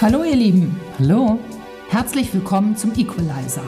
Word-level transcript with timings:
Hallo 0.00 0.22
ihr 0.22 0.36
Lieben, 0.36 0.80
Hallo, 0.96 1.40
herzlich 1.88 2.32
willkommen 2.32 2.76
zum 2.76 2.92
Equalizer, 2.92 3.64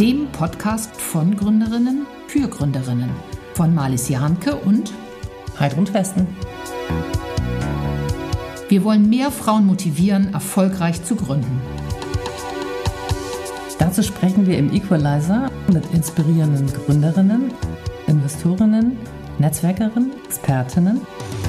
dem 0.00 0.26
Podcast 0.32 0.98
von 0.98 1.36
Gründerinnen 1.36 2.06
für 2.28 2.48
Gründerinnen 2.48 3.10
von 3.52 3.74
Marlies 3.74 4.08
Jahnke 4.08 4.56
und 4.56 4.90
Heidrun 5.60 5.92
Westen. 5.92 6.26
wir 8.70 8.84
wollen 8.84 9.10
mehr 9.10 9.30
Frauen 9.30 9.66
motivieren, 9.66 10.32
erfolgreich 10.32 11.04
zu 11.04 11.14
gründen. 11.14 11.60
Dazu 13.78 14.02
sprechen 14.02 14.46
wir 14.46 14.56
im 14.56 14.72
Equalizer 14.72 15.50
mit 15.70 15.84
inspirierenden 15.92 16.68
Gründerinnen, 16.72 17.52
Investorinnen, 18.06 18.96
Netzwerkerinnen, 19.38 20.12
Expertinnen 20.24 21.02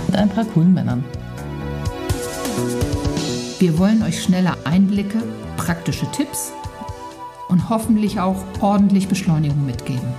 und 0.05 0.15
ein 0.17 0.27
paar 0.27 0.43
coolen 0.43 0.73
Männern. 0.73 1.05
Wir 3.57 3.79
wollen 3.79 4.03
euch 4.03 4.21
schnelle 4.21 4.51
Einblicke, 4.65 5.23
praktische 5.55 6.05
Tipps 6.11 6.51
und 7.47 7.69
hoffentlich 7.69 8.19
auch 8.19 8.35
ordentlich 8.59 9.07
Beschleunigung 9.07 9.65
mitgeben. 9.65 10.13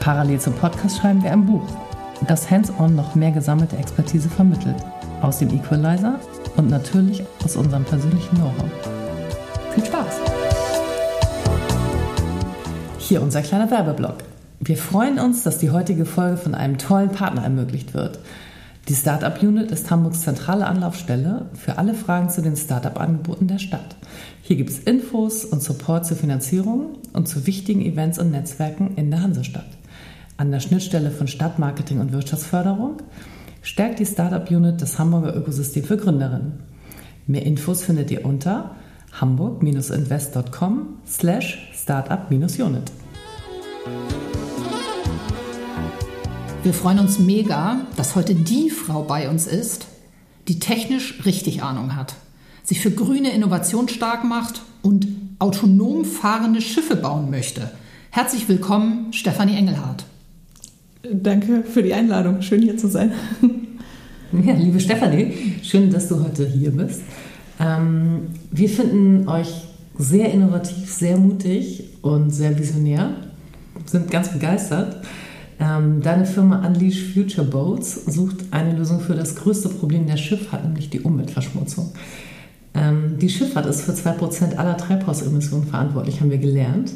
Parallel 0.00 0.40
zum 0.40 0.54
Podcast 0.54 0.96
schreiben 0.96 1.22
wir 1.22 1.32
ein 1.32 1.44
Buch, 1.44 1.66
das 2.26 2.50
hands-on 2.50 2.96
noch 2.96 3.14
mehr 3.14 3.30
gesammelte 3.30 3.76
Expertise 3.76 4.30
vermittelt. 4.30 4.76
Aus 5.20 5.40
dem 5.40 5.50
Equalizer 5.50 6.18
und 6.56 6.70
natürlich 6.70 7.22
aus 7.44 7.56
unserem 7.56 7.84
persönlichen 7.84 8.36
Know-how. 8.36 8.70
Viel 9.74 9.84
Spaß! 9.84 10.16
Hier 12.98 13.20
unser 13.20 13.42
kleiner 13.42 13.70
Werbeblock. 13.70 14.16
Wir 14.60 14.78
freuen 14.78 15.18
uns, 15.18 15.42
dass 15.42 15.58
die 15.58 15.70
heutige 15.70 16.06
Folge 16.06 16.38
von 16.38 16.54
einem 16.54 16.78
tollen 16.78 17.10
Partner 17.10 17.42
ermöglicht 17.42 17.92
wird. 17.92 18.18
Die 18.88 18.94
Startup 18.94 19.40
Unit 19.40 19.70
ist 19.70 19.90
Hamburgs 19.90 20.22
zentrale 20.22 20.66
Anlaufstelle 20.66 21.46
für 21.54 21.78
alle 21.78 21.94
Fragen 21.94 22.30
zu 22.30 22.42
den 22.42 22.56
Startup-Angeboten 22.56 23.46
der 23.46 23.58
Stadt. 23.58 23.94
Hier 24.42 24.56
gibt 24.56 24.70
es 24.70 24.80
Infos 24.80 25.44
und 25.44 25.62
Support 25.62 26.04
zur 26.04 26.16
Finanzierung 26.16 26.98
und 27.12 27.28
zu 27.28 27.46
wichtigen 27.46 27.80
Events 27.80 28.18
und 28.18 28.32
Netzwerken 28.32 28.96
in 28.96 29.10
der 29.10 29.22
Hansestadt. 29.22 29.68
An 30.36 30.50
der 30.50 30.58
Schnittstelle 30.58 31.12
von 31.12 31.28
Stadtmarketing 31.28 32.00
und 32.00 32.12
Wirtschaftsförderung 32.12 32.96
stärkt 33.62 34.00
die 34.00 34.06
Startup 34.06 34.50
Unit 34.50 34.82
das 34.82 34.98
Hamburger 34.98 35.36
Ökosystem 35.36 35.84
für 35.84 35.96
Gründerinnen. 35.96 36.64
Mehr 37.28 37.46
Infos 37.46 37.84
findet 37.84 38.10
ihr 38.10 38.24
unter 38.24 38.74
hamburg-invest.com 39.12 40.98
slash 41.06 41.70
startup-unit. 41.72 42.90
Wir 46.62 46.72
freuen 46.72 47.00
uns 47.00 47.18
mega, 47.18 47.86
dass 47.96 48.14
heute 48.14 48.36
die 48.36 48.70
Frau 48.70 49.02
bei 49.02 49.28
uns 49.28 49.48
ist, 49.48 49.88
die 50.46 50.60
technisch 50.60 51.24
richtig 51.24 51.60
Ahnung 51.60 51.96
hat, 51.96 52.14
sich 52.62 52.78
für 52.78 52.92
grüne 52.92 53.32
Innovation 53.32 53.88
stark 53.88 54.22
macht 54.22 54.62
und 54.80 55.08
autonom 55.40 56.04
fahrende 56.04 56.60
Schiffe 56.60 56.94
bauen 56.94 57.30
möchte. 57.30 57.72
Herzlich 58.10 58.48
willkommen, 58.48 59.12
Stefanie 59.12 59.56
Engelhardt. 59.56 60.04
Danke 61.12 61.64
für 61.64 61.82
die 61.82 61.94
Einladung. 61.94 62.42
Schön 62.42 62.62
hier 62.62 62.76
zu 62.76 62.88
sein. 62.88 63.12
Ja, 64.46 64.54
liebe 64.54 64.80
Stefanie, 64.80 65.56
schön, 65.62 65.90
dass 65.90 66.08
du 66.08 66.24
heute 66.24 66.48
hier 66.48 66.70
bist. 66.70 67.02
Ähm, 67.60 68.28
wir 68.50 68.70
finden 68.70 69.28
euch 69.28 69.52
sehr 69.98 70.32
innovativ, 70.32 70.90
sehr 70.90 71.18
mutig 71.18 71.98
und 72.00 72.30
sehr 72.30 72.58
visionär, 72.58 73.10
sind 73.84 74.10
ganz 74.10 74.32
begeistert. 74.32 75.04
Ähm, 75.62 76.02
deine 76.02 76.26
Firma 76.26 76.66
Unleash 76.66 77.14
Future 77.14 77.46
Boats 77.46 78.06
sucht 78.06 78.46
eine 78.50 78.76
Lösung 78.76 78.98
für 78.98 79.14
das 79.14 79.36
größte 79.36 79.68
Problem 79.68 80.08
der 80.08 80.16
Schifffahrt, 80.16 80.64
nämlich 80.64 80.90
die 80.90 81.00
Umweltverschmutzung. 81.00 81.92
Ähm, 82.74 83.16
die 83.20 83.28
Schifffahrt 83.28 83.66
ist 83.66 83.82
für 83.82 83.92
2% 83.92 84.56
aller 84.56 84.76
Treibhausemissionen 84.76 85.68
verantwortlich, 85.68 86.20
haben 86.20 86.32
wir 86.32 86.38
gelernt. 86.38 86.92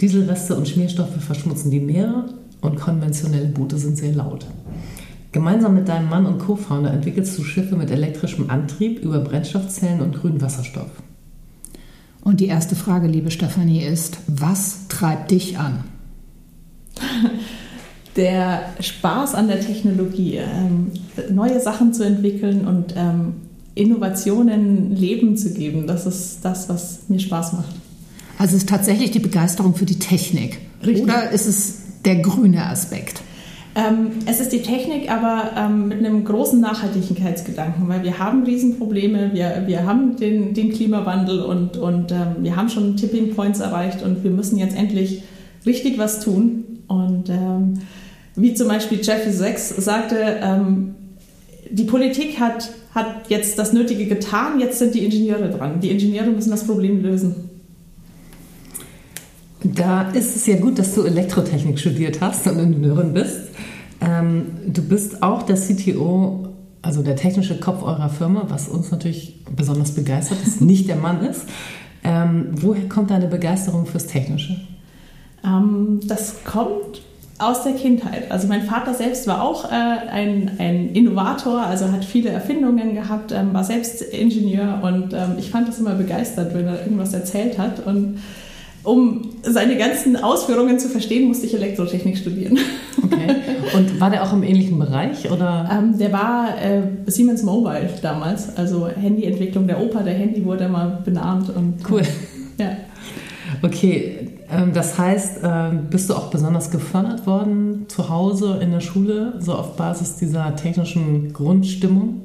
Dieselreste 0.00 0.54
und 0.54 0.68
Schmierstoffe 0.68 1.16
verschmutzen 1.18 1.72
die 1.72 1.80
Meere 1.80 2.26
und 2.60 2.76
konventionelle 2.78 3.48
Boote 3.48 3.78
sind 3.78 3.96
sehr 3.96 4.14
laut. 4.14 4.46
Gemeinsam 5.32 5.74
mit 5.74 5.88
deinem 5.88 6.08
Mann 6.08 6.26
und 6.26 6.38
Co-Founder 6.38 6.92
entwickelst 6.92 7.36
du 7.36 7.42
Schiffe 7.42 7.74
mit 7.74 7.90
elektrischem 7.90 8.48
Antrieb 8.48 9.02
über 9.02 9.18
Brennstoffzellen 9.18 10.00
und 10.00 10.14
grünen 10.14 10.40
Wasserstoff. 10.40 10.90
Und 12.22 12.38
die 12.38 12.46
erste 12.46 12.76
Frage, 12.76 13.08
liebe 13.08 13.32
Stefanie, 13.32 13.82
ist, 13.82 14.18
was 14.28 14.86
treibt 14.86 15.32
dich 15.32 15.58
an? 15.58 15.82
Der 18.16 18.72
Spaß 18.80 19.34
an 19.34 19.48
der 19.48 19.60
Technologie, 19.60 20.36
ähm, 20.36 20.92
neue 21.30 21.60
Sachen 21.60 21.92
zu 21.92 22.04
entwickeln 22.04 22.66
und 22.66 22.94
ähm, 22.96 23.34
Innovationen 23.74 24.94
Leben 24.94 25.36
zu 25.36 25.52
geben, 25.52 25.86
das 25.86 26.06
ist 26.06 26.44
das, 26.44 26.68
was 26.68 27.08
mir 27.08 27.18
Spaß 27.18 27.54
macht. 27.54 27.74
Also 28.38 28.56
es 28.56 28.62
ist 28.62 28.68
tatsächlich 28.68 29.10
die 29.10 29.18
Begeisterung 29.18 29.74
für 29.74 29.86
die 29.86 29.98
Technik. 29.98 30.58
Richtig. 30.84 31.04
Oder 31.04 31.30
ist 31.30 31.46
es 31.46 31.78
der 32.04 32.16
grüne 32.16 32.66
Aspekt? 32.66 33.22
Ähm, 33.76 34.10
es 34.26 34.40
ist 34.40 34.52
die 34.52 34.62
Technik, 34.62 35.10
aber 35.10 35.50
ähm, 35.56 35.88
mit 35.88 35.98
einem 35.98 36.24
großen 36.24 36.60
Nachhaltigkeitsgedanken, 36.60 37.88
weil 37.88 38.04
wir 38.04 38.20
haben 38.20 38.44
Riesenprobleme, 38.44 39.32
wir, 39.32 39.64
wir 39.66 39.84
haben 39.84 40.16
den, 40.16 40.54
den 40.54 40.72
Klimawandel 40.72 41.40
und, 41.40 41.76
und 41.76 42.12
ähm, 42.12 42.36
wir 42.42 42.54
haben 42.54 42.68
schon 42.68 42.96
Tipping 42.96 43.34
Points 43.34 43.58
erreicht 43.58 44.02
und 44.02 44.22
wir 44.22 44.30
müssen 44.30 44.58
jetzt 44.58 44.76
endlich 44.76 45.24
richtig 45.66 45.98
was 45.98 46.20
tun. 46.20 46.64
Und 46.86 47.30
ähm, 47.30 47.80
wie 48.36 48.54
zum 48.54 48.68
Beispiel 48.68 49.00
Jeffrey 49.00 49.32
Sachs 49.32 49.68
sagte, 49.68 50.16
ähm, 50.42 50.94
die 51.70 51.84
Politik 51.84 52.38
hat, 52.40 52.70
hat 52.94 53.28
jetzt 53.28 53.58
das 53.58 53.72
Nötige 53.72 54.06
getan, 54.06 54.60
jetzt 54.60 54.78
sind 54.78 54.94
die 54.94 55.04
Ingenieure 55.04 55.50
dran. 55.50 55.80
Die 55.80 55.90
Ingenieure 55.90 56.30
müssen 56.30 56.50
das 56.50 56.66
Problem 56.66 57.02
lösen. 57.02 57.50
Da 59.62 60.10
ist 60.10 60.36
es 60.36 60.46
ja 60.46 60.56
gut, 60.56 60.78
dass 60.78 60.94
du 60.94 61.04
Elektrotechnik 61.04 61.78
studiert 61.78 62.20
hast 62.20 62.46
und 62.46 62.58
Ingenieurin 62.58 63.14
bist. 63.14 63.40
Ähm, 64.00 64.46
du 64.66 64.82
bist 64.82 65.22
auch 65.22 65.42
der 65.42 65.56
CTO, 65.56 66.48
also 66.82 67.02
der 67.02 67.16
technische 67.16 67.58
Kopf 67.58 67.82
eurer 67.82 68.10
Firma, 68.10 68.44
was 68.48 68.68
uns 68.68 68.90
natürlich 68.90 69.42
besonders 69.56 69.92
begeistert, 69.92 70.38
dass 70.44 70.60
nicht 70.60 70.88
der 70.88 70.96
Mann 70.96 71.24
ist. 71.24 71.46
Ähm, 72.02 72.48
woher 72.52 72.86
kommt 72.88 73.10
deine 73.10 73.26
Begeisterung 73.26 73.86
fürs 73.86 74.06
Technische? 74.06 74.60
Ähm, 75.42 76.00
das 76.06 76.44
kommt 76.44 77.00
aus 77.38 77.64
der 77.64 77.72
Kindheit. 77.72 78.30
Also 78.30 78.46
mein 78.46 78.62
Vater 78.62 78.94
selbst 78.94 79.26
war 79.26 79.42
auch 79.42 79.64
äh, 79.64 79.74
ein, 79.74 80.52
ein 80.58 80.90
Innovator, 80.94 81.60
also 81.60 81.90
hat 81.90 82.04
viele 82.04 82.30
Erfindungen 82.30 82.94
gehabt, 82.94 83.32
ähm, 83.32 83.52
war 83.52 83.64
selbst 83.64 84.02
Ingenieur 84.02 84.80
und 84.82 85.12
ähm, 85.12 85.36
ich 85.38 85.50
fand 85.50 85.66
das 85.66 85.78
immer 85.78 85.94
begeistert, 85.94 86.54
wenn 86.54 86.66
er 86.66 86.82
irgendwas 86.82 87.12
erzählt 87.12 87.58
hat. 87.58 87.84
Und 87.84 88.20
um 88.84 89.30
seine 89.42 89.76
ganzen 89.76 90.16
Ausführungen 90.16 90.78
zu 90.78 90.88
verstehen, 90.88 91.26
musste 91.26 91.46
ich 91.46 91.54
Elektrotechnik 91.54 92.18
studieren. 92.18 92.58
Okay. 93.02 93.34
Und 93.74 94.00
war 94.00 94.10
der 94.10 94.22
auch 94.22 94.32
im 94.32 94.42
ähnlichen 94.42 94.78
Bereich 94.78 95.30
oder? 95.30 95.68
Ähm, 95.72 95.98
der 95.98 96.12
war 96.12 96.50
äh, 96.62 96.82
Siemens 97.10 97.42
Mobile 97.42 97.90
damals, 98.00 98.56
also 98.56 98.88
Handyentwicklung. 98.88 99.66
Der 99.66 99.80
Opa 99.80 100.02
der 100.02 100.14
Handy 100.14 100.44
wurde 100.44 100.68
mal 100.68 101.02
benannt 101.04 101.50
und 101.54 101.78
Cool. 101.90 102.02
ja. 102.58 102.76
Okay, 103.62 104.33
das 104.72 104.98
heißt, 104.98 105.40
ähm, 105.42 105.86
bist 105.90 106.10
du 106.10 106.14
auch 106.14 106.30
besonders 106.30 106.70
gefördert 106.70 107.26
worden 107.26 107.86
zu 107.88 108.08
Hause 108.08 108.58
in 108.60 108.72
der 108.72 108.80
Schule, 108.80 109.34
so 109.40 109.54
auf 109.54 109.76
Basis 109.76 110.16
dieser 110.16 110.54
technischen 110.56 111.32
Grundstimmung? 111.32 112.22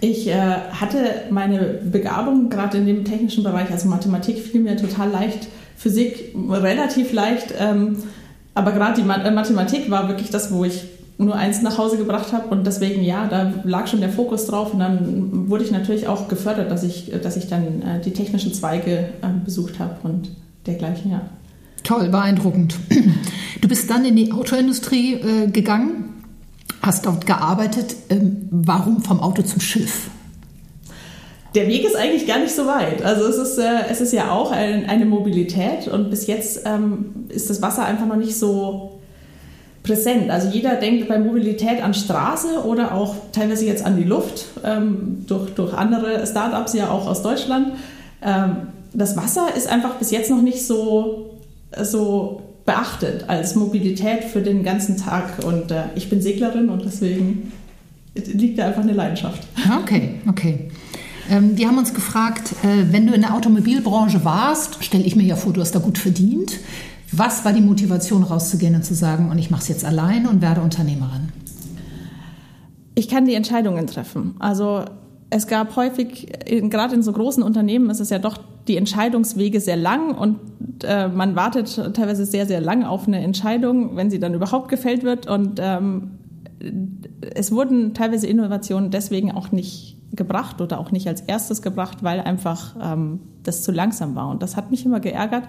Ich 0.00 0.28
äh, 0.28 0.34
hatte 0.34 0.98
meine 1.30 1.80
Begabung 1.90 2.50
gerade 2.50 2.78
in 2.78 2.86
dem 2.86 3.04
technischen 3.04 3.42
Bereich, 3.42 3.70
also 3.70 3.88
Mathematik 3.88 4.38
fiel 4.38 4.60
mir 4.60 4.76
total 4.76 5.10
leicht, 5.10 5.48
Physik 5.76 6.34
relativ 6.50 7.12
leicht, 7.12 7.54
ähm, 7.58 7.96
aber 8.54 8.72
gerade 8.72 9.00
die 9.00 9.08
äh, 9.08 9.30
Mathematik 9.30 9.90
war 9.90 10.08
wirklich 10.08 10.30
das, 10.30 10.52
wo 10.52 10.64
ich 10.64 10.84
nur 11.18 11.34
eins 11.34 11.62
nach 11.62 11.78
Hause 11.78 11.96
gebracht 11.96 12.32
habe 12.32 12.48
und 12.48 12.66
deswegen 12.66 13.02
ja, 13.02 13.26
da 13.26 13.52
lag 13.64 13.86
schon 13.86 14.00
der 14.00 14.10
Fokus 14.10 14.46
drauf 14.46 14.74
und 14.74 14.80
dann 14.80 15.48
wurde 15.48 15.64
ich 15.64 15.70
natürlich 15.70 16.08
auch 16.08 16.28
gefördert, 16.28 16.70
dass 16.70 16.82
ich, 16.82 17.10
dass 17.22 17.36
ich 17.36 17.48
dann 17.48 17.82
äh, 17.82 18.00
die 18.04 18.12
technischen 18.12 18.52
Zweige 18.52 18.90
äh, 19.22 19.44
besucht 19.44 19.78
habe 19.78 19.96
und 20.02 20.30
dergleichen, 20.66 21.10
ja. 21.10 21.22
Toll, 21.86 22.08
beeindruckend. 22.08 22.74
Du 23.62 23.68
bist 23.68 23.88
dann 23.90 24.04
in 24.04 24.14
die 24.14 24.30
Autoindustrie 24.32 25.14
äh, 25.14 25.46
gegangen, 25.48 26.22
hast 26.82 27.06
dort 27.06 27.26
gearbeitet. 27.26 27.96
Ähm, 28.10 28.48
warum 28.50 29.02
vom 29.02 29.18
Auto 29.18 29.42
zum 29.42 29.60
Schiff? 29.60 30.08
Der 31.54 31.66
Weg 31.66 31.84
ist 31.84 31.96
eigentlich 31.96 32.26
gar 32.26 32.38
nicht 32.38 32.54
so 32.54 32.66
weit. 32.66 33.02
Also 33.02 33.24
es 33.24 33.38
ist, 33.38 33.58
äh, 33.58 33.86
es 33.90 34.00
ist 34.02 34.12
ja 34.12 34.30
auch 34.30 34.52
ein, 34.52 34.88
eine 34.88 35.06
Mobilität 35.06 35.88
und 35.88 36.10
bis 36.10 36.26
jetzt 36.26 36.62
ähm, 36.66 37.26
ist 37.30 37.48
das 37.48 37.62
Wasser 37.62 37.86
einfach 37.86 38.06
noch 38.06 38.16
nicht 38.16 38.38
so 38.38 39.00
präsent. 39.82 40.30
Also 40.30 40.48
jeder 40.48 40.74
denkt 40.76 41.08
bei 41.08 41.18
Mobilität 41.18 41.82
an 41.82 41.94
Straße 41.94 42.64
oder 42.64 42.94
auch 42.94 43.14
teilweise 43.32 43.64
jetzt 43.64 43.84
an 43.84 43.96
die 43.96 44.04
Luft, 44.04 44.46
ähm, 44.64 45.24
durch, 45.26 45.54
durch 45.54 45.72
andere 45.72 46.26
Startups 46.26 46.74
ja 46.74 46.90
auch 46.90 47.06
aus 47.06 47.22
Deutschland. 47.22 47.72
Ähm, 48.22 48.68
das 48.92 49.16
Wasser 49.16 49.48
ist 49.56 49.66
einfach 49.66 49.94
bis 49.94 50.10
jetzt 50.10 50.30
noch 50.30 50.42
nicht 50.42 50.64
so, 50.66 51.25
so 51.82 52.42
beachtet 52.64 53.28
als 53.28 53.54
Mobilität 53.54 54.24
für 54.24 54.42
den 54.42 54.62
ganzen 54.62 54.96
Tag. 54.96 55.44
Und 55.44 55.70
äh, 55.70 55.84
ich 55.94 56.10
bin 56.10 56.20
Seglerin 56.20 56.68
und 56.68 56.84
deswegen 56.84 57.52
liegt 58.14 58.58
da 58.58 58.66
einfach 58.66 58.82
eine 58.82 58.92
Leidenschaft. 58.92 59.42
Okay, 59.82 60.20
okay. 60.28 60.70
Ähm, 61.30 61.56
die 61.56 61.66
haben 61.66 61.78
uns 61.78 61.94
gefragt, 61.94 62.52
äh, 62.62 62.92
wenn 62.92 63.06
du 63.06 63.14
in 63.14 63.22
der 63.22 63.34
Automobilbranche 63.34 64.24
warst, 64.24 64.84
stelle 64.84 65.04
ich 65.04 65.16
mir 65.16 65.24
ja 65.24 65.36
vor, 65.36 65.52
du 65.52 65.60
hast 65.60 65.72
da 65.72 65.78
gut 65.78 65.98
verdient. 65.98 66.58
Was 67.12 67.44
war 67.44 67.52
die 67.52 67.60
Motivation, 67.60 68.22
rauszugehen 68.22 68.74
und 68.74 68.84
zu 68.84 68.94
sagen, 68.94 69.30
und 69.30 69.38
ich 69.38 69.50
mache 69.50 69.62
es 69.62 69.68
jetzt 69.68 69.84
allein 69.84 70.26
und 70.26 70.42
werde 70.42 70.60
Unternehmerin? 70.60 71.28
Ich 72.94 73.08
kann 73.08 73.26
die 73.26 73.34
Entscheidungen 73.34 73.86
treffen. 73.86 74.34
Also 74.38 74.84
es 75.30 75.46
gab 75.46 75.76
häufig, 75.76 76.28
gerade 76.46 76.94
in 76.94 77.02
so 77.02 77.12
großen 77.12 77.42
Unternehmen 77.42 77.90
ist 77.90 78.00
es 78.00 78.10
ja 78.10 78.18
doch 78.18 78.38
die 78.68 78.76
Entscheidungswege 78.76 79.60
sehr 79.60 79.76
lang 79.76 80.14
und 80.14 80.38
äh, 80.84 81.08
man 81.08 81.36
wartet 81.36 81.74
teilweise 81.94 82.24
sehr, 82.24 82.46
sehr 82.46 82.60
lang 82.60 82.84
auf 82.84 83.06
eine 83.06 83.20
Entscheidung, 83.20 83.96
wenn 83.96 84.10
sie 84.10 84.18
dann 84.18 84.34
überhaupt 84.34 84.68
gefällt 84.68 85.02
wird. 85.02 85.26
Und 85.28 85.60
ähm, 85.62 86.18
es 87.34 87.52
wurden 87.52 87.94
teilweise 87.94 88.26
Innovationen 88.26 88.90
deswegen 88.90 89.32
auch 89.32 89.52
nicht 89.52 89.96
gebracht 90.12 90.60
oder 90.60 90.78
auch 90.78 90.90
nicht 90.90 91.08
als 91.08 91.20
erstes 91.20 91.62
gebracht, 91.62 92.02
weil 92.02 92.20
einfach 92.20 92.76
ähm, 92.80 93.20
das 93.42 93.62
zu 93.62 93.72
langsam 93.72 94.14
war. 94.14 94.28
Und 94.28 94.42
das 94.42 94.56
hat 94.56 94.70
mich 94.70 94.84
immer 94.84 95.00
geärgert. 95.00 95.44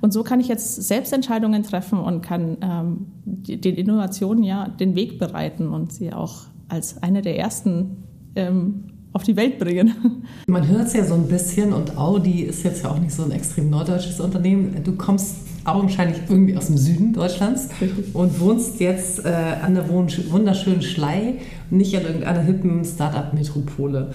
Und 0.00 0.12
so 0.12 0.22
kann 0.22 0.40
ich 0.40 0.48
jetzt 0.48 0.82
selbst 0.82 1.12
Entscheidungen 1.12 1.62
treffen 1.62 1.98
und 1.98 2.22
kann 2.22 2.56
ähm, 2.60 3.06
den 3.24 3.74
Innovationen 3.74 4.44
ja 4.44 4.68
den 4.68 4.94
Weg 4.94 5.18
bereiten 5.18 5.68
und 5.68 5.92
sie 5.92 6.12
auch 6.12 6.44
als 6.68 7.02
eine 7.02 7.22
der 7.22 7.38
ersten 7.38 8.04
ähm, 8.36 8.89
auf 9.12 9.24
die 9.24 9.36
Welt 9.36 9.58
bringen. 9.58 10.24
Man 10.46 10.68
hört 10.68 10.86
es 10.86 10.92
ja 10.92 11.04
so 11.04 11.14
ein 11.14 11.26
bisschen 11.26 11.72
und 11.72 11.96
Audi 11.96 12.42
ist 12.42 12.62
jetzt 12.62 12.84
ja 12.84 12.90
auch 12.90 12.98
nicht 12.98 13.12
so 13.12 13.24
ein 13.24 13.32
extrem 13.32 13.70
norddeutsches 13.70 14.20
Unternehmen. 14.20 14.76
Du 14.84 14.92
kommst 14.92 15.36
augenscheinlich 15.64 16.18
irgendwie 16.28 16.56
aus 16.56 16.66
dem 16.66 16.78
Süden 16.78 17.12
Deutschlands 17.12 17.68
Richtig. 17.80 18.14
und 18.14 18.40
wohnst 18.40 18.80
jetzt 18.80 19.24
äh, 19.24 19.28
an 19.62 19.74
der 19.74 19.88
wunderschönen 19.88 20.82
Schlei 20.82 21.34
und 21.70 21.78
nicht 21.78 21.96
an 21.96 22.04
irgendeiner 22.04 22.40
hippen 22.40 22.84
Start-up-Metropole. 22.84 24.14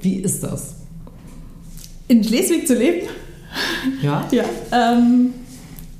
Wie 0.00 0.16
ist 0.16 0.42
das? 0.42 0.76
In 2.08 2.24
Schleswig 2.24 2.66
zu 2.66 2.74
leben? 2.74 3.06
Ja. 4.02 4.26
ja. 4.32 4.44
Ähm, 4.72 5.30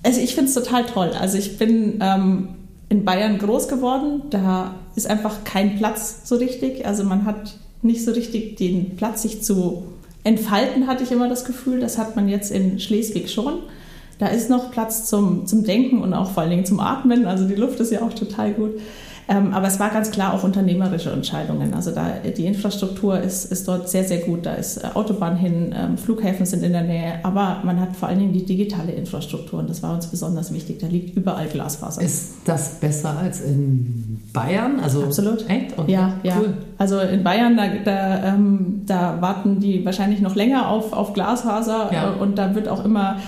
also 0.03 0.21
ich 0.21 0.35
finde 0.35 0.51
es 0.51 0.55
total 0.55 0.85
toll. 0.85 1.13
Also 1.19 1.39
ich 1.39 1.59
bin 1.59 1.99
ähm, 2.01 2.49
in 2.89 3.05
Bayern 3.05 3.39
groß 3.39 3.69
geworden. 3.69 4.23
Da 4.31 4.75
ist 4.97 5.09
einfach 5.09 5.45
kein 5.45 5.77
Platz 5.77 6.23
so 6.25 6.37
richtig. 6.37 6.85
Also 6.85 7.05
man 7.05 7.25
hat 7.25 7.55
nicht 7.83 8.05
so 8.05 8.13
richtig 8.13 8.57
den 8.57 8.97
Platz, 8.97 9.23
sich 9.23 9.43
zu 9.43 9.85
entfalten, 10.25 10.87
hatte 10.87 11.03
ich 11.03 11.11
immer 11.11 11.29
das 11.29 11.45
Gefühl. 11.45 11.81
Das 11.81 11.99
hat 11.99 12.17
man 12.17 12.29
jetzt 12.29 12.51
in 12.51 12.79
Schleswig 12.79 13.31
schon. 13.31 13.55
Da 14.19 14.29
ist 14.29 14.51
noch 14.51 14.71
Platz 14.71 15.09
zum, 15.09 15.47
zum 15.47 15.65
Denken 15.65 16.01
und 16.01 16.15
auch 16.15 16.31
vor 16.31 16.43
allen 16.43 16.51
Dingen 16.51 16.65
zum 16.65 16.79
Atmen. 16.79 17.27
Also 17.27 17.47
die 17.47 17.57
Luft 17.57 17.81
ist 17.81 17.91
ja 17.91 18.03
auch 18.03 18.13
total 18.13 18.53
gut. 18.53 18.81
Ähm, 19.29 19.55
aber 19.55 19.69
es 19.69 19.79
war 19.79 19.91
ganz 19.91 20.11
klar 20.11 20.35
auch 20.35 20.43
unternehmerische 20.43 21.11
Entscheidungen. 21.11 21.75
Also 21.75 21.93
da 21.93 22.15
die 22.37 22.47
Infrastruktur 22.47 23.21
ist, 23.21 23.45
ist 23.53 23.69
dort 23.69 23.89
sehr, 23.89 24.05
sehr 24.05 24.19
gut. 24.19 24.47
Da 24.47 24.55
ist 24.55 24.79
äh, 24.79 24.89
Autobahn 24.95 25.37
hin, 25.37 25.75
ähm, 25.77 25.97
Flughäfen 25.97 26.45
sind 26.45 26.63
in 26.65 26.73
der 26.73 26.83
Nähe, 26.83 27.21
aber 27.23 27.61
man 27.65 27.81
hat 27.81 27.95
vor 27.95 28.09
allen 28.09 28.19
Dingen 28.19 28.33
die 28.33 28.45
digitale 28.45 28.93
Infrastruktur 28.93 29.61
und 29.61 29.71
das 29.71 29.83
war 29.83 29.95
uns 29.95 30.09
besonders 30.09 30.53
wichtig. 30.53 30.81
Da 30.81 30.89
liegt 30.89 31.17
überall 31.17 31.47
Glasfaser. 31.47 32.03
Ist 32.03 32.35
das 32.45 32.81
besser 32.81 33.17
als 33.17 33.41
in 33.41 34.21
Bayern? 34.33 34.81
Also 34.81 35.05
Absolut. 35.05 35.49
Echt? 35.49 35.79
Okay. 35.79 35.93
Ja, 35.93 36.15
ja. 36.25 36.39
Cool. 36.39 36.55
Also 36.79 36.99
in 36.99 37.23
Bayern, 37.23 37.57
da, 37.57 37.65
da, 37.85 38.35
ähm, 38.35 38.83
da 38.87 39.21
warten 39.21 39.61
die 39.61 39.85
wahrscheinlich 39.85 40.21
noch 40.21 40.35
länger 40.35 40.69
auf, 40.69 40.93
auf 40.93 41.13
Glasfaser 41.13 41.91
ja. 41.93 42.13
Äh, 42.13 42.21
und 42.21 42.39
da 42.39 42.55
wird 42.55 42.69
auch 42.69 42.85
immer 42.85 43.19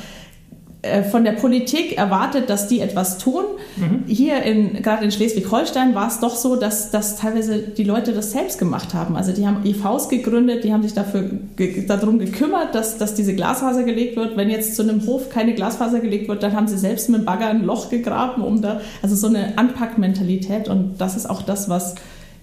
von 1.10 1.24
der 1.24 1.32
Politik 1.32 1.96
erwartet, 1.96 2.50
dass 2.50 2.68
die 2.68 2.80
etwas 2.80 3.18
tun. 3.18 3.44
Mhm. 3.76 4.04
Hier 4.06 4.42
in, 4.42 4.82
gerade 4.82 5.04
in 5.04 5.10
Schleswig-Holstein 5.10 5.94
war 5.94 6.08
es 6.08 6.20
doch 6.20 6.36
so, 6.36 6.56
dass, 6.56 6.90
dass 6.90 7.16
teilweise 7.16 7.58
die 7.58 7.84
Leute 7.84 8.12
das 8.12 8.32
selbst 8.32 8.58
gemacht 8.58 8.94
haben. 8.94 9.16
Also 9.16 9.32
die 9.32 9.46
haben 9.46 9.64
EVs 9.64 10.08
gegründet, 10.08 10.64
die 10.64 10.72
haben 10.72 10.82
sich 10.82 10.94
dafür 10.94 11.30
ge 11.56 11.86
darum 11.86 12.18
gekümmert, 12.18 12.74
dass, 12.74 12.98
dass 12.98 13.14
diese 13.14 13.34
Glasfaser 13.34 13.84
gelegt 13.84 14.16
wird. 14.16 14.36
Wenn 14.36 14.50
jetzt 14.50 14.76
zu 14.76 14.82
einem 14.82 15.06
Hof 15.06 15.30
keine 15.30 15.54
Glasfaser 15.54 16.00
gelegt 16.00 16.28
wird, 16.28 16.42
dann 16.42 16.54
haben 16.54 16.68
sie 16.68 16.78
selbst 16.78 17.08
mit 17.08 17.20
dem 17.20 17.24
Bagger 17.24 17.48
ein 17.48 17.64
Loch 17.64 17.90
gegraben, 17.90 18.42
um 18.42 18.60
da, 18.60 18.80
also 19.02 19.14
so 19.14 19.26
eine 19.26 19.58
Anpackmentalität 19.58 20.68
und 20.68 20.96
das 20.98 21.16
ist 21.16 21.28
auch 21.28 21.42
das, 21.42 21.68
was 21.68 21.94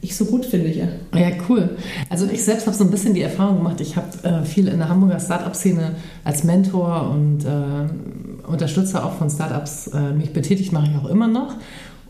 ich 0.01 0.15
so 0.15 0.25
gut 0.25 0.45
finde 0.45 0.69
hier. 0.69 0.89
Ja, 1.13 1.29
cool. 1.47 1.77
Also 2.09 2.27
ich 2.31 2.43
selbst 2.43 2.65
habe 2.65 2.75
so 2.75 2.83
ein 2.83 2.91
bisschen 2.91 3.13
die 3.13 3.21
Erfahrung 3.21 3.57
gemacht, 3.57 3.79
ich 3.81 3.95
habe 3.95 4.07
äh, 4.23 4.43
viel 4.43 4.67
in 4.67 4.79
der 4.79 4.89
Hamburger 4.89 5.19
Startup-Szene 5.19 5.95
als 6.23 6.43
Mentor 6.43 7.11
und 7.11 7.45
äh, 7.45 8.30
Unterstützer 8.51 9.05
auch 9.05 9.13
von 9.13 9.29
Startups 9.29 9.87
äh, 9.87 10.13
mich 10.13 10.33
betätigt, 10.33 10.71
mache 10.71 10.89
ich 10.91 10.97
auch 10.97 11.09
immer 11.09 11.27
noch. 11.27 11.55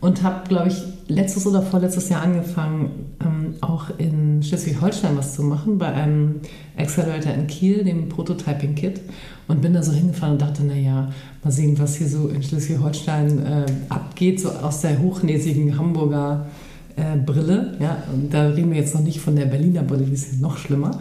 Und 0.00 0.24
habe, 0.24 0.48
glaube 0.48 0.68
ich, 0.68 0.82
letztes 1.06 1.46
oder 1.46 1.62
vorletztes 1.62 2.08
Jahr 2.08 2.22
angefangen, 2.22 3.14
ähm, 3.24 3.54
auch 3.60 3.86
in 3.98 4.42
Schleswig-Holstein 4.42 5.16
was 5.16 5.34
zu 5.34 5.44
machen, 5.44 5.78
bei 5.78 5.92
einem 5.92 6.40
Accelerator 6.76 7.32
in 7.32 7.46
Kiel, 7.46 7.84
dem 7.84 8.08
Prototyping 8.08 8.74
Kit. 8.74 9.00
Und 9.46 9.60
bin 9.60 9.74
da 9.74 9.82
so 9.82 9.92
hingefahren 9.92 10.34
und 10.34 10.42
dachte, 10.42 10.64
naja, 10.64 11.10
mal 11.44 11.50
sehen, 11.50 11.78
was 11.78 11.96
hier 11.96 12.08
so 12.08 12.28
in 12.28 12.42
Schleswig-Holstein 12.42 13.46
äh, 13.46 13.66
abgeht, 13.88 14.40
so 14.40 14.50
aus 14.50 14.80
der 14.80 15.00
hochnäsigen 15.00 15.78
Hamburger 15.78 16.46
äh, 16.96 17.16
Brille, 17.16 17.76
ja, 17.80 18.02
und 18.12 18.32
da 18.32 18.48
reden 18.48 18.70
wir 18.70 18.78
jetzt 18.78 18.94
noch 18.94 19.02
nicht 19.02 19.20
von 19.20 19.36
der 19.36 19.46
Berliner 19.46 19.82
Brille, 19.82 20.04
die 20.04 20.12
ist 20.12 20.32
ja 20.32 20.38
noch 20.40 20.56
schlimmer, 20.58 21.00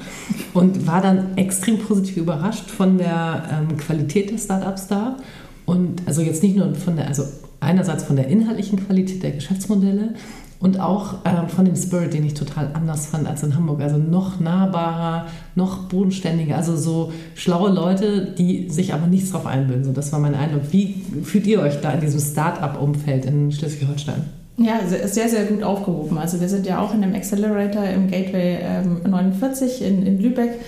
und 0.53 0.88
war 0.88 1.01
dann 1.01 1.38
extrem 1.38 1.79
positiv 1.79 2.17
überrascht 2.17 2.69
von 2.69 2.97
der 2.97 3.43
ähm, 3.51 3.77
Qualität 3.77 4.31
der 4.31 4.38
Startups 4.38 4.88
da 4.88 5.17
und 5.65 6.01
also 6.05 6.21
jetzt 6.21 6.43
nicht 6.43 6.55
nur 6.55 6.73
von 6.75 6.95
der, 6.95 7.07
also 7.07 7.23
einerseits 7.59 8.03
von 8.03 8.15
der 8.15 8.27
inhaltlichen 8.27 8.85
Qualität 8.85 9.23
der 9.23 9.31
Geschäftsmodelle 9.31 10.15
und 10.59 10.79
auch 10.79 11.15
ähm, 11.25 11.49
von 11.49 11.65
dem 11.65 11.75
Spirit, 11.75 12.13
den 12.13 12.25
ich 12.25 12.35
total 12.35 12.69
anders 12.73 13.07
fand 13.07 13.27
als 13.27 13.41
in 13.43 13.55
Hamburg. 13.55 13.81
Also 13.81 13.97
noch 13.97 14.39
nahbarer, 14.39 15.27
noch 15.55 15.89
bodenständiger, 15.89 16.55
also 16.55 16.77
so 16.77 17.11
schlaue 17.35 17.71
Leute, 17.71 18.33
die 18.38 18.69
sich 18.69 18.93
aber 18.93 19.07
nichts 19.07 19.31
drauf 19.31 19.47
einbilden. 19.47 19.83
So, 19.83 19.91
das 19.91 20.11
war 20.11 20.19
mein 20.19 20.35
Eindruck. 20.35 20.61
Wie 20.71 21.03
fühlt 21.23 21.47
ihr 21.47 21.61
euch 21.61 21.81
da 21.81 21.91
in 21.91 22.01
diesem 22.01 22.19
Start-up-Umfeld 22.19 23.25
in 23.25 23.51
Schleswig-Holstein? 23.51 24.40
Ja, 24.57 24.80
sehr, 24.86 25.30
sehr 25.30 25.45
gut 25.45 25.63
aufgehoben. 25.63 26.18
Also 26.18 26.39
wir 26.39 26.50
sind 26.50 26.65
ja 26.68 26.81
auch 26.81 26.94
in 26.94 27.03
einem 27.03 27.15
Accelerator 27.15 27.83
im 27.86 28.12
Gateway 28.12 28.59
ähm, 28.62 29.01
49 29.09 29.81
in, 29.81 30.06
in 30.06 30.21
Lübeck. 30.21 30.59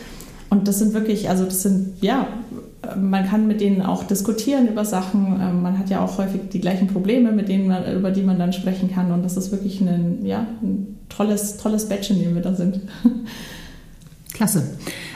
Und 0.50 0.68
das 0.68 0.80
sind 0.80 0.94
wirklich, 0.94 1.30
also 1.30 1.46
das 1.46 1.64
sind, 1.64 2.02
ja, 2.02 2.28
man 3.00 3.26
kann 3.28 3.48
mit 3.48 3.62
denen 3.62 3.82
auch 3.82 4.04
diskutieren 4.04 4.68
über 4.68 4.86
Sachen. 4.86 5.40
Ähm, 5.42 5.62
man 5.62 5.80
hat 5.80 5.90
ja 5.90 6.04
auch 6.04 6.18
häufig 6.18 6.42
die 6.52 6.60
gleichen 6.60 6.88
Probleme, 6.88 7.32
mit 7.32 7.50
denen 7.50 7.68
man, 7.68 7.92
über 7.94 8.12
die 8.12 8.22
man 8.22 8.40
dann 8.40 8.54
sprechen 8.54 8.92
kann. 8.92 9.12
Und 9.12 9.24
das 9.24 9.38
ist 9.38 9.52
wirklich 9.52 9.82
ein, 9.82 10.26
ja, 10.26 10.48
ein 10.62 11.00
tolles, 11.10 11.58
tolles 11.58 11.90
Batch, 11.90 12.12
in 12.12 12.20
dem 12.20 12.36
wir 12.36 12.42
da 12.42 12.54
sind. 12.54 12.82
Klasse. 14.34 14.64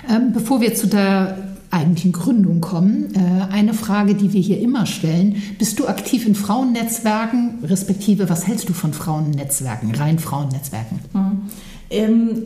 Ähm, 0.09 0.33
bevor 0.33 0.61
wir 0.61 0.75
zu 0.75 0.87
der 0.87 1.37
eigentlichen 1.77 2.11
Gründung 2.11 2.61
kommen. 2.61 3.13
Äh, 3.15 3.53
eine 3.53 3.73
Frage, 3.73 4.15
die 4.15 4.33
wir 4.33 4.41
hier 4.41 4.59
immer 4.59 4.85
stellen. 4.85 5.41
Bist 5.57 5.79
du 5.79 5.87
aktiv 5.87 6.25
in 6.27 6.35
Frauennetzwerken, 6.35 7.59
respektive 7.63 8.29
was 8.29 8.47
hältst 8.47 8.67
du 8.69 8.73
von 8.73 8.93
Frauennetzwerken, 8.93 9.93
rein 9.95 10.19
Frauennetzwerken? 10.19 10.99
Mhm. 11.13 11.41
Ähm, 11.89 12.39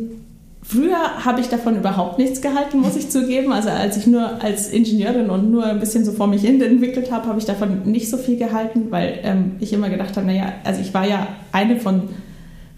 früher 0.62 1.26
habe 1.26 1.42
ich 1.42 1.48
davon 1.48 1.78
überhaupt 1.78 2.20
nichts 2.20 2.42
gehalten, 2.42 2.80
muss 2.80 2.96
ich 2.96 3.10
zugeben. 3.10 3.52
Also 3.52 3.70
als 3.70 3.98
ich 3.98 4.08
nur 4.08 4.42
als 4.44 4.70
Ingenieurin 4.70 5.30
und 5.30 5.52
nur 5.52 5.66
ein 5.66 5.80
bisschen 5.80 6.06
so 6.06 6.12
vor 6.12 6.28
mich 6.28 6.42
hin 6.42 6.62
entwickelt 6.62 7.12
habe, 7.12 7.28
habe 7.28 7.40
ich 7.40 7.46
davon 7.46 7.84
nicht 7.86 8.10
so 8.10 8.18
viel 8.18 8.38
gehalten, 8.38 8.88
weil 8.90 9.20
ähm, 9.24 9.54
ich 9.60 9.74
immer 9.74 9.90
gedacht 9.90 10.16
habe, 10.18 10.28
naja, 10.28 10.54
also 10.64 10.82
ich 10.82 10.94
war 10.94 11.08
ja 11.08 11.28
eine 11.52 11.78
von 11.78 12.04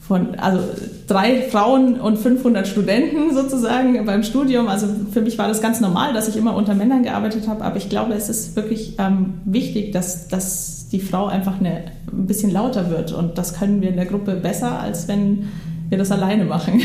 von 0.07 0.35
also 0.35 0.59
drei 1.07 1.43
Frauen 1.43 1.99
und 1.99 2.17
500 2.17 2.67
Studenten 2.67 3.33
sozusagen 3.33 4.05
beim 4.05 4.23
Studium. 4.23 4.67
Also 4.67 4.87
für 5.11 5.21
mich 5.21 5.37
war 5.37 5.47
das 5.47 5.61
ganz 5.61 5.79
normal, 5.79 6.13
dass 6.13 6.27
ich 6.27 6.35
immer 6.35 6.55
unter 6.55 6.75
Männern 6.75 7.03
gearbeitet 7.03 7.47
habe. 7.47 7.63
Aber 7.63 7.77
ich 7.77 7.89
glaube, 7.89 8.13
es 8.13 8.27
ist 8.27 8.55
wirklich 8.57 8.95
ähm, 8.99 9.35
wichtig, 9.45 9.93
dass, 9.93 10.27
dass 10.27 10.89
die 10.89 10.99
Frau 10.99 11.27
einfach 11.27 11.59
eine, 11.59 11.85
ein 12.11 12.27
bisschen 12.27 12.51
lauter 12.51 12.89
wird. 12.89 13.13
Und 13.13 13.37
das 13.37 13.57
können 13.57 13.81
wir 13.81 13.89
in 13.89 13.95
der 13.95 14.05
Gruppe 14.05 14.35
besser, 14.35 14.79
als 14.79 15.07
wenn 15.07 15.47
wir 15.87 15.97
das 15.97 16.11
alleine 16.11 16.43
machen. 16.43 16.81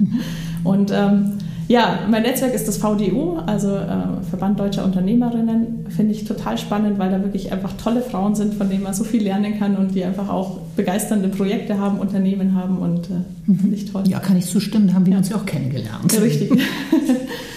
und 0.64 0.90
ähm, 0.92 1.37
ja, 1.68 2.00
mein 2.10 2.22
Netzwerk 2.22 2.54
ist 2.54 2.66
das 2.66 2.78
VDU, 2.78 3.36
also 3.44 3.76
äh, 3.76 4.22
Verband 4.30 4.58
Deutscher 4.58 4.86
Unternehmerinnen. 4.86 5.86
Finde 5.94 6.14
ich 6.14 6.24
total 6.24 6.56
spannend, 6.56 6.98
weil 6.98 7.10
da 7.10 7.22
wirklich 7.22 7.52
einfach 7.52 7.74
tolle 7.74 8.00
Frauen 8.00 8.34
sind, 8.34 8.54
von 8.54 8.70
denen 8.70 8.82
man 8.82 8.94
so 8.94 9.04
viel 9.04 9.22
lernen 9.22 9.58
kann 9.58 9.76
und 9.76 9.94
die 9.94 10.02
einfach 10.02 10.30
auch 10.30 10.60
begeisternde 10.76 11.28
Projekte 11.28 11.78
haben, 11.78 11.98
Unternehmen 11.98 12.54
haben 12.54 12.78
und 12.78 13.10
äh, 13.10 13.12
mhm. 13.44 13.58
finde 13.58 13.76
ich 13.76 13.92
toll. 13.92 14.04
Ja, 14.08 14.18
kann 14.18 14.38
ich 14.38 14.46
zustimmen, 14.46 14.88
da 14.88 14.94
haben 14.94 15.04
wir 15.04 15.12
ja. 15.12 15.18
uns 15.18 15.28
ja 15.28 15.36
auch 15.36 15.44
kennengelernt. 15.44 16.10
Ja, 16.10 16.20
richtig. 16.20 16.50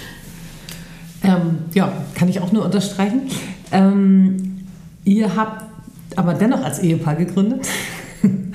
ähm, 1.23 1.59
ja, 1.73 1.93
kann 2.13 2.27
ich 2.27 2.41
auch 2.41 2.51
nur 2.51 2.65
unterstreichen. 2.65 3.21
Ähm, 3.71 4.65
ihr 5.05 5.37
habt 5.37 5.63
aber 6.17 6.33
dennoch 6.33 6.65
als 6.65 6.79
Ehepaar 6.79 7.15
gegründet. 7.15 7.65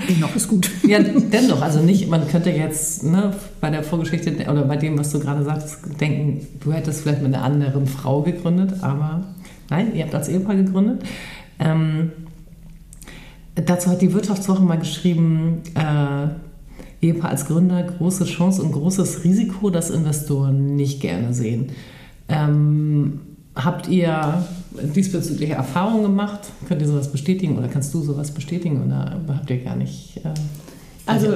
Dennoch 0.08 0.34
ist 0.36 0.48
gut. 0.48 0.70
Ja, 0.86 1.00
dennoch. 1.00 1.62
Also 1.62 1.80
nicht, 1.80 2.08
man 2.08 2.28
könnte 2.28 2.50
jetzt 2.50 3.02
ne, 3.02 3.34
bei 3.60 3.70
der 3.70 3.82
Vorgeschichte 3.82 4.32
oder 4.50 4.62
bei 4.64 4.76
dem, 4.76 4.98
was 4.98 5.10
du 5.10 5.18
gerade 5.18 5.42
sagst, 5.42 5.80
denken, 6.00 6.46
du 6.60 6.72
hättest 6.72 7.02
vielleicht 7.02 7.22
mit 7.22 7.34
einer 7.34 7.42
anderen 7.42 7.86
Frau 7.86 8.22
gegründet, 8.22 8.74
aber 8.82 9.24
nein, 9.68 9.94
ihr 9.94 10.04
habt 10.04 10.14
als 10.14 10.28
Ehepaar 10.28 10.56
gegründet. 10.56 11.02
Ähm, 11.58 12.12
dazu 13.54 13.90
hat 13.90 14.00
die 14.00 14.12
Wirtschaftswoche 14.12 14.62
mal 14.62 14.78
geschrieben, 14.78 15.62
äh, 15.74 16.28
Ehepaar 17.04 17.30
als 17.30 17.46
Gründer 17.46 17.82
große 17.82 18.24
Chance 18.24 18.62
und 18.62 18.72
großes 18.72 19.24
Risiko, 19.24 19.70
das 19.70 19.90
Investoren 19.90 20.76
nicht 20.76 21.00
gerne 21.00 21.34
sehen. 21.34 21.70
Ähm, 22.28 23.20
habt 23.54 23.88
ihr 23.88 24.44
diesbezügliche 24.82 25.54
Erfahrungen 25.54 26.02
gemacht? 26.02 26.40
Könnt 26.68 26.80
ihr 26.82 26.88
sowas 26.88 27.10
bestätigen 27.10 27.58
oder 27.58 27.68
kannst 27.68 27.92
du 27.94 28.02
sowas 28.02 28.30
bestätigen 28.30 28.84
oder 28.84 29.20
habt 29.28 29.50
ihr 29.50 29.58
gar 29.58 29.76
nicht? 29.76 30.18
Äh, 30.18 30.34
also 31.06 31.28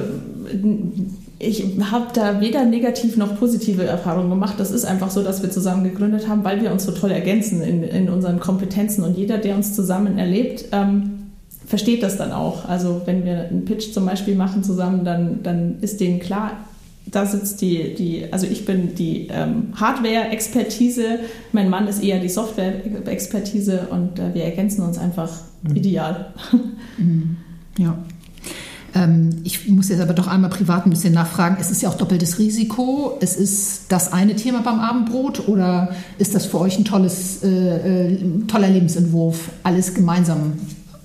ich 1.39 1.65
habe 1.89 2.07
da 2.13 2.39
weder 2.39 2.65
negativ 2.65 3.17
noch 3.17 3.39
positive 3.39 3.83
Erfahrungen 3.83 4.29
gemacht. 4.29 4.55
Das 4.57 4.69
ist 4.69 4.85
einfach 4.85 5.09
so, 5.09 5.23
dass 5.23 5.41
wir 5.41 5.49
zusammen 5.49 5.83
gegründet 5.83 6.27
haben, 6.27 6.43
weil 6.43 6.61
wir 6.61 6.71
uns 6.71 6.85
so 6.85 6.91
toll 6.91 7.11
ergänzen 7.11 7.61
in, 7.61 7.83
in 7.83 8.09
unseren 8.09 8.39
Kompetenzen. 8.39 9.03
Und 9.03 9.17
jeder, 9.17 9.37
der 9.37 9.55
uns 9.55 9.73
zusammen 9.73 10.17
erlebt, 10.17 10.65
ähm, 10.71 11.31
versteht 11.65 12.03
das 12.03 12.17
dann 12.17 12.31
auch. 12.31 12.67
Also 12.67 13.01
wenn 13.05 13.25
wir 13.25 13.47
einen 13.47 13.65
Pitch 13.65 13.91
zum 13.93 14.05
Beispiel 14.05 14.35
machen 14.35 14.63
zusammen, 14.63 15.03
dann, 15.03 15.41
dann 15.41 15.79
ist 15.81 15.99
denen 15.99 16.19
klar, 16.19 16.51
da 17.05 17.25
sitzt 17.25 17.61
die, 17.61 17.93
die 17.95 18.31
also 18.31 18.47
ich 18.47 18.65
bin 18.65 18.95
die 18.95 19.27
ähm, 19.29 19.73
Hardware-Expertise, 19.75 21.19
mein 21.51 21.69
Mann 21.69 21.87
ist 21.87 22.01
eher 22.01 22.19
die 22.19 22.29
Software-Expertise 22.29 23.87
und 23.89 24.19
äh, 24.19 24.33
wir 24.33 24.45
ergänzen 24.45 24.83
uns 24.83 24.97
einfach 24.97 25.31
mhm. 25.63 25.75
ideal. 25.75 26.33
Mhm. 26.97 27.37
Ja. 27.77 27.97
Ähm, 28.93 29.41
ich 29.43 29.67
muss 29.69 29.89
jetzt 29.89 30.01
aber 30.01 30.13
doch 30.13 30.27
einmal 30.27 30.49
privat 30.49 30.85
ein 30.85 30.89
bisschen 30.89 31.13
nachfragen. 31.13 31.57
Es 31.59 31.71
ist 31.71 31.81
ja 31.81 31.89
auch 31.89 31.95
doppeltes 31.95 32.39
Risiko. 32.39 33.17
Es 33.21 33.35
ist 33.35 33.91
das 33.91 34.11
eine 34.11 34.35
Thema 34.35 34.61
beim 34.61 34.79
Abendbrot 34.79 35.47
oder 35.47 35.95
ist 36.17 36.35
das 36.35 36.45
für 36.45 36.59
euch 36.59 36.77
ein 36.77 36.85
tolles, 36.85 37.43
äh, 37.43 38.11
äh, 38.11 38.17
toller 38.47 38.69
Lebensentwurf, 38.69 39.49
alles 39.63 39.93
gemeinsam 39.93 40.53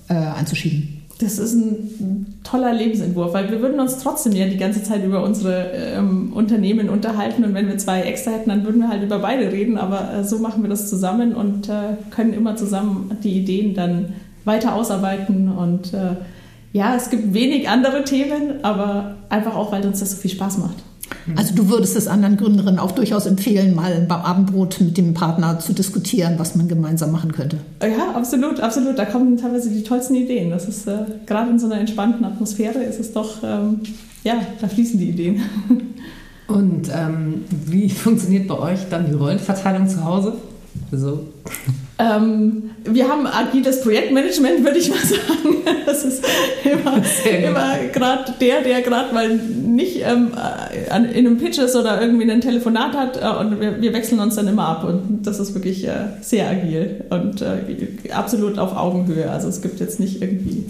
äh, 0.09 0.13
einzuschieben? 0.13 0.96
Das 1.19 1.39
ist 1.39 1.53
ein 1.53 2.39
toller 2.43 2.73
Lebensentwurf, 2.73 3.33
weil 3.33 3.49
wir 3.49 3.59
würden 3.61 3.79
uns 3.79 3.97
trotzdem 3.97 4.33
ja 4.33 4.45
die 4.45 4.57
ganze 4.57 4.83
Zeit 4.83 5.03
über 5.03 5.23
unsere 5.23 5.71
ähm, 5.73 6.31
Unternehmen 6.33 6.89
unterhalten 6.89 7.43
und 7.43 7.55
wenn 7.55 7.67
wir 7.67 7.77
zwei 7.79 8.01
extra 8.01 8.31
hätten, 8.31 8.49
dann 8.49 8.63
würden 8.63 8.81
wir 8.81 8.89
halt 8.89 9.01
über 9.01 9.17
beide 9.17 9.51
reden, 9.51 9.77
aber 9.77 10.13
äh, 10.13 10.23
so 10.23 10.37
machen 10.37 10.61
wir 10.61 10.69
das 10.69 10.89
zusammen 10.89 11.33
und 11.33 11.69
äh, 11.69 11.97
können 12.11 12.33
immer 12.33 12.55
zusammen 12.55 13.17
die 13.23 13.31
Ideen 13.31 13.73
dann 13.73 14.13
weiter 14.45 14.75
ausarbeiten 14.75 15.49
und 15.49 15.93
äh, 15.93 16.17
ja, 16.73 16.95
es 16.95 17.09
gibt 17.09 17.33
wenig 17.33 17.67
andere 17.67 18.03
Themen, 18.03 18.63
aber 18.63 19.15
einfach 19.29 19.55
auch, 19.55 19.71
weil 19.71 19.85
uns 19.85 19.99
das 19.99 20.11
so 20.11 20.17
viel 20.17 20.31
Spaß 20.31 20.59
macht. 20.59 20.83
Also 21.35 21.55
du 21.55 21.69
würdest 21.69 21.95
es 21.95 22.07
anderen 22.07 22.37
Gründerinnen 22.37 22.79
auch 22.79 22.91
durchaus 22.91 23.25
empfehlen, 23.25 23.75
mal 23.75 24.05
beim 24.07 24.21
Abendbrot 24.21 24.79
mit 24.81 24.97
dem 24.97 25.13
Partner 25.13 25.59
zu 25.59 25.73
diskutieren, 25.73 26.35
was 26.37 26.55
man 26.55 26.67
gemeinsam 26.67 27.11
machen 27.11 27.31
könnte. 27.31 27.57
Ja, 27.81 28.15
absolut, 28.15 28.59
absolut. 28.59 28.97
Da 28.97 29.05
kommen 29.05 29.37
teilweise 29.37 29.69
die 29.69 29.83
tollsten 29.83 30.15
Ideen. 30.15 30.49
Das 30.49 30.67
ist 30.67 30.87
äh, 30.87 30.99
gerade 31.25 31.51
in 31.51 31.59
so 31.59 31.65
einer 31.65 31.79
entspannten 31.79 32.25
Atmosphäre 32.25 32.79
ist 32.79 32.99
es 32.99 33.13
doch, 33.13 33.43
ähm, 33.43 33.81
ja, 34.23 34.35
da 34.61 34.67
fließen 34.67 34.99
die 34.99 35.09
Ideen. 35.09 35.41
Und 36.47 36.89
ähm, 36.93 37.45
wie 37.65 37.89
funktioniert 37.89 38.47
bei 38.47 38.57
euch 38.57 38.79
dann 38.89 39.05
die 39.05 39.13
Rollenverteilung 39.13 39.87
zu 39.87 40.03
Hause? 40.03 40.33
Also 40.91 41.27
ähm, 41.99 42.71
wir 42.83 43.09
haben 43.09 43.25
agiles 43.25 43.81
Projektmanagement, 43.81 44.63
würde 44.63 44.77
ich 44.77 44.89
mal 44.89 44.99
sagen. 44.99 45.55
Das 45.85 46.03
ist 46.03 46.23
immer, 46.65 47.01
immer 47.37 47.77
gerade 47.93 48.33
der, 48.41 48.61
der 48.61 48.81
gerade 48.81 49.13
mal 49.13 49.29
nicht 49.35 50.01
ähm, 50.05 50.31
in 51.13 51.25
einem 51.25 51.37
Pitch 51.37 51.57
ist 51.59 51.75
oder 51.75 52.01
irgendwie 52.01 52.29
ein 52.29 52.41
Telefonat 52.41 52.93
hat 52.93 53.21
äh, 53.21 53.39
und 53.39 53.59
wir, 53.61 53.81
wir, 53.81 53.93
wechseln 53.93 54.19
uns 54.19 54.35
dann 54.35 54.47
immer 54.47 54.67
ab 54.67 54.83
und 54.83 55.25
das 55.25 55.39
ist 55.39 55.53
wirklich 55.53 55.87
äh, 55.87 55.91
sehr 56.21 56.49
agil 56.49 57.05
und 57.09 57.41
äh, 57.41 58.11
absolut 58.11 58.59
auf 58.59 58.75
Augenhöhe. 58.75 59.29
Also 59.29 59.47
es 59.47 59.61
gibt 59.61 59.79
jetzt 59.79 59.99
nicht 59.99 60.21
irgendwie 60.21 60.65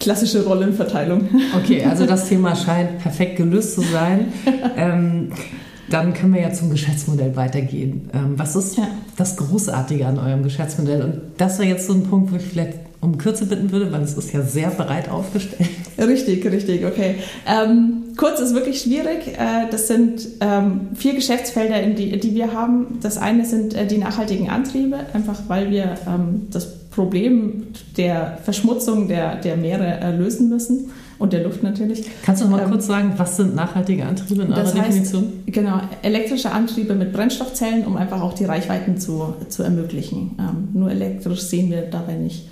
klassische 0.00 0.44
Rollenverteilung. 0.44 1.28
Okay, 1.56 1.84
also 1.84 2.06
das 2.06 2.28
Thema 2.28 2.54
scheint 2.54 3.00
perfekt 3.00 3.36
gelöst 3.36 3.74
zu 3.74 3.80
sein. 3.80 4.32
ähm, 4.76 5.32
dann 5.90 6.14
können 6.14 6.34
wir 6.34 6.40
ja 6.40 6.52
zum 6.52 6.70
Geschäftsmodell 6.70 7.36
weitergehen. 7.36 8.10
Ähm, 8.12 8.34
was 8.36 8.56
ist 8.56 8.78
ja. 8.78 8.88
das 9.16 9.36
Großartige 9.36 10.06
an 10.06 10.18
eurem 10.18 10.42
Geschäftsmodell? 10.42 11.02
Und 11.02 11.20
das 11.36 11.58
wäre 11.58 11.68
jetzt 11.68 11.86
so 11.86 11.92
ein 11.92 12.04
Punkt, 12.04 12.32
wo 12.32 12.36
ich 12.36 12.42
vielleicht 12.42 12.78
um 13.04 13.18
Kürze 13.18 13.46
bitten 13.46 13.70
würde, 13.70 13.92
weil 13.92 14.02
es 14.02 14.14
ist 14.14 14.32
ja 14.32 14.42
sehr 14.42 14.70
breit 14.70 15.10
aufgestellt. 15.10 15.68
Richtig, 15.98 16.44
richtig, 16.50 16.84
okay. 16.84 17.16
Ähm, 17.46 18.14
kurz 18.16 18.40
ist 18.40 18.54
wirklich 18.54 18.80
schwierig. 18.80 19.28
Äh, 19.28 19.68
das 19.70 19.86
sind 19.86 20.26
ähm, 20.40 20.88
vier 20.94 21.14
Geschäftsfelder, 21.14 21.82
die, 21.90 22.18
die 22.18 22.34
wir 22.34 22.52
haben. 22.52 22.98
Das 23.00 23.16
eine 23.16 23.44
sind 23.44 23.74
äh, 23.74 23.86
die 23.86 23.98
nachhaltigen 23.98 24.50
Antriebe, 24.50 25.00
einfach 25.12 25.42
weil 25.46 25.70
wir 25.70 25.96
ähm, 26.08 26.48
das 26.50 26.88
Problem 26.90 27.68
der 27.96 28.38
Verschmutzung 28.42 29.06
der, 29.06 29.36
der 29.36 29.56
Meere 29.56 30.00
äh, 30.00 30.16
lösen 30.16 30.48
müssen 30.48 30.90
und 31.18 31.32
der 31.32 31.42
Luft 31.42 31.62
natürlich. 31.62 32.04
Kannst 32.22 32.42
du 32.42 32.46
noch 32.46 32.56
mal 32.56 32.64
ähm, 32.64 32.70
kurz 32.70 32.86
sagen, 32.86 33.14
was 33.16 33.36
sind 33.36 33.54
nachhaltige 33.54 34.04
Antriebe 34.04 34.42
in 34.42 34.52
eurer 34.52 34.72
Definition? 34.72 35.32
Genau, 35.46 35.80
elektrische 36.02 36.50
Antriebe 36.50 36.94
mit 36.94 37.12
Brennstoffzellen, 37.12 37.86
um 37.86 37.96
einfach 37.96 38.20
auch 38.20 38.34
die 38.34 38.44
Reichweiten 38.44 38.98
zu, 38.98 39.34
zu 39.48 39.62
ermöglichen. 39.62 40.36
Ähm, 40.38 40.68
nur 40.72 40.90
elektrisch 40.90 41.40
sehen 41.40 41.70
wir 41.70 41.82
dabei 41.82 42.14
nicht. 42.14 42.48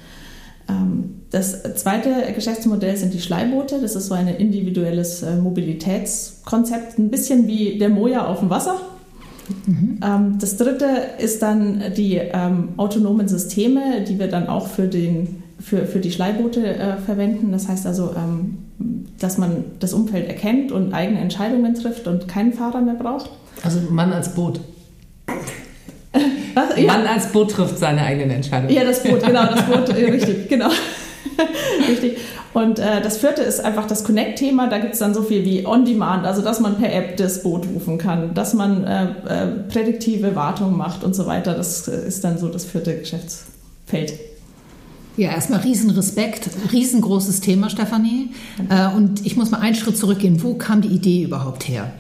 Ähm, 0.69 1.23
das 1.31 1.63
zweite 1.77 2.11
Geschäftsmodell 2.35 2.97
sind 2.97 3.15
die 3.15 3.21
Schleiboote. 3.21 3.81
Das 3.81 3.97
ist 3.97 4.07
so 4.07 4.15
ein 4.15 4.29
individuelles 4.29 5.23
äh, 5.23 5.37
Mobilitätskonzept, 5.37 6.99
ein 6.99 7.11
bisschen 7.11 7.47
wie 7.47 7.79
der 7.79 7.89
Moja 7.89 8.27
auf 8.27 8.41
dem 8.41 8.51
Wasser. 8.51 8.81
Mhm. 9.67 10.01
Ähm, 10.05 10.39
das 10.39 10.57
dritte 10.57 10.87
ist 11.19 11.43
dann 11.43 11.83
die 11.97 12.17
ähm, 12.17 12.71
autonomen 12.77 13.29
Systeme, 13.29 14.05
die 14.07 14.19
wir 14.19 14.29
dann 14.29 14.47
auch 14.47 14.69
für 14.69 14.87
den 14.87 15.43
für, 15.63 15.87
für 15.87 16.01
die 16.01 16.11
Schleiboote 16.11 16.67
äh, 16.67 16.97
verwenden. 16.97 17.53
Das 17.53 17.69
heißt 17.69 17.87
also, 17.87 18.15
ähm, 18.17 18.59
dass 19.19 19.39
man 19.39 19.65
das 19.79 19.93
Umfeld 19.93 20.27
erkennt 20.29 20.73
und 20.73 20.93
eigene 20.93 21.21
Entscheidungen 21.21 21.75
trifft 21.75 22.07
und 22.07 22.29
keinen 22.29 22.53
Fahrer 22.53 22.81
mehr 22.81 22.95
braucht. 22.95 23.31
Also 23.63 23.81
Mann 23.91 24.13
als 24.13 24.35
Boot. 24.35 24.61
Was? 26.55 26.77
Ja. 26.77 26.93
Mann 26.93 27.07
als 27.07 27.29
Boot 27.29 27.53
trifft 27.53 27.79
seine 27.79 28.03
eigenen 28.03 28.31
Entscheidungen. 28.31 28.75
Ja, 28.75 28.85
das 28.85 29.03
Boot, 29.03 29.25
genau, 29.25 29.47
das 29.47 29.65
Boot, 29.65 29.89
äh, 29.91 30.11
richtig, 30.11 30.49
genau. 30.49 30.69
richtig. 31.89 32.19
Und 32.53 32.79
äh, 32.79 33.01
das 33.01 33.17
vierte 33.17 33.41
ist 33.41 33.65
einfach 33.65 33.87
das 33.87 34.05
Connect-Thema. 34.05 34.69
Da 34.69 34.79
gibt 34.79 34.93
es 34.93 34.99
dann 34.99 35.15
so 35.15 35.23
viel 35.23 35.45
wie 35.45 35.67
On-Demand, 35.67 36.27
also 36.27 36.43
dass 36.43 36.61
man 36.61 36.77
per 36.77 36.93
App 36.93 37.17
das 37.17 37.43
Boot 37.43 37.67
rufen 37.67 37.97
kann, 37.97 38.35
dass 38.35 38.53
man 38.53 38.85
äh, 38.85 39.05
äh, 39.05 39.47
prädiktive 39.71 40.37
Wartung 40.37 40.77
macht 40.77 41.03
und 41.03 41.15
so 41.15 41.27
weiter. 41.27 41.55
Das 41.55 41.89
äh, 41.89 42.07
ist 42.07 42.25
dann 42.25 42.37
so 42.37 42.49
das 42.49 42.67
vierte 42.67 42.99
Geschäftsfeld. 42.99 44.13
Ja, 45.17 45.31
erstmal 45.31 45.61
Riesenrespekt, 45.61 46.49
riesengroßes 46.73 47.41
Thema, 47.41 47.69
Stefanie. 47.69 48.31
Äh, 48.71 48.89
und 48.97 49.27
ich 49.27 49.37
muss 49.37 49.51
mal 49.51 49.61
einen 49.61 49.75
Schritt 49.75 49.99
zurückgehen. 49.99 50.43
Wo 50.43 50.55
kam 50.55 50.81
die 50.81 50.89
Idee 50.89 51.23
überhaupt 51.23 51.69
her? 51.69 51.93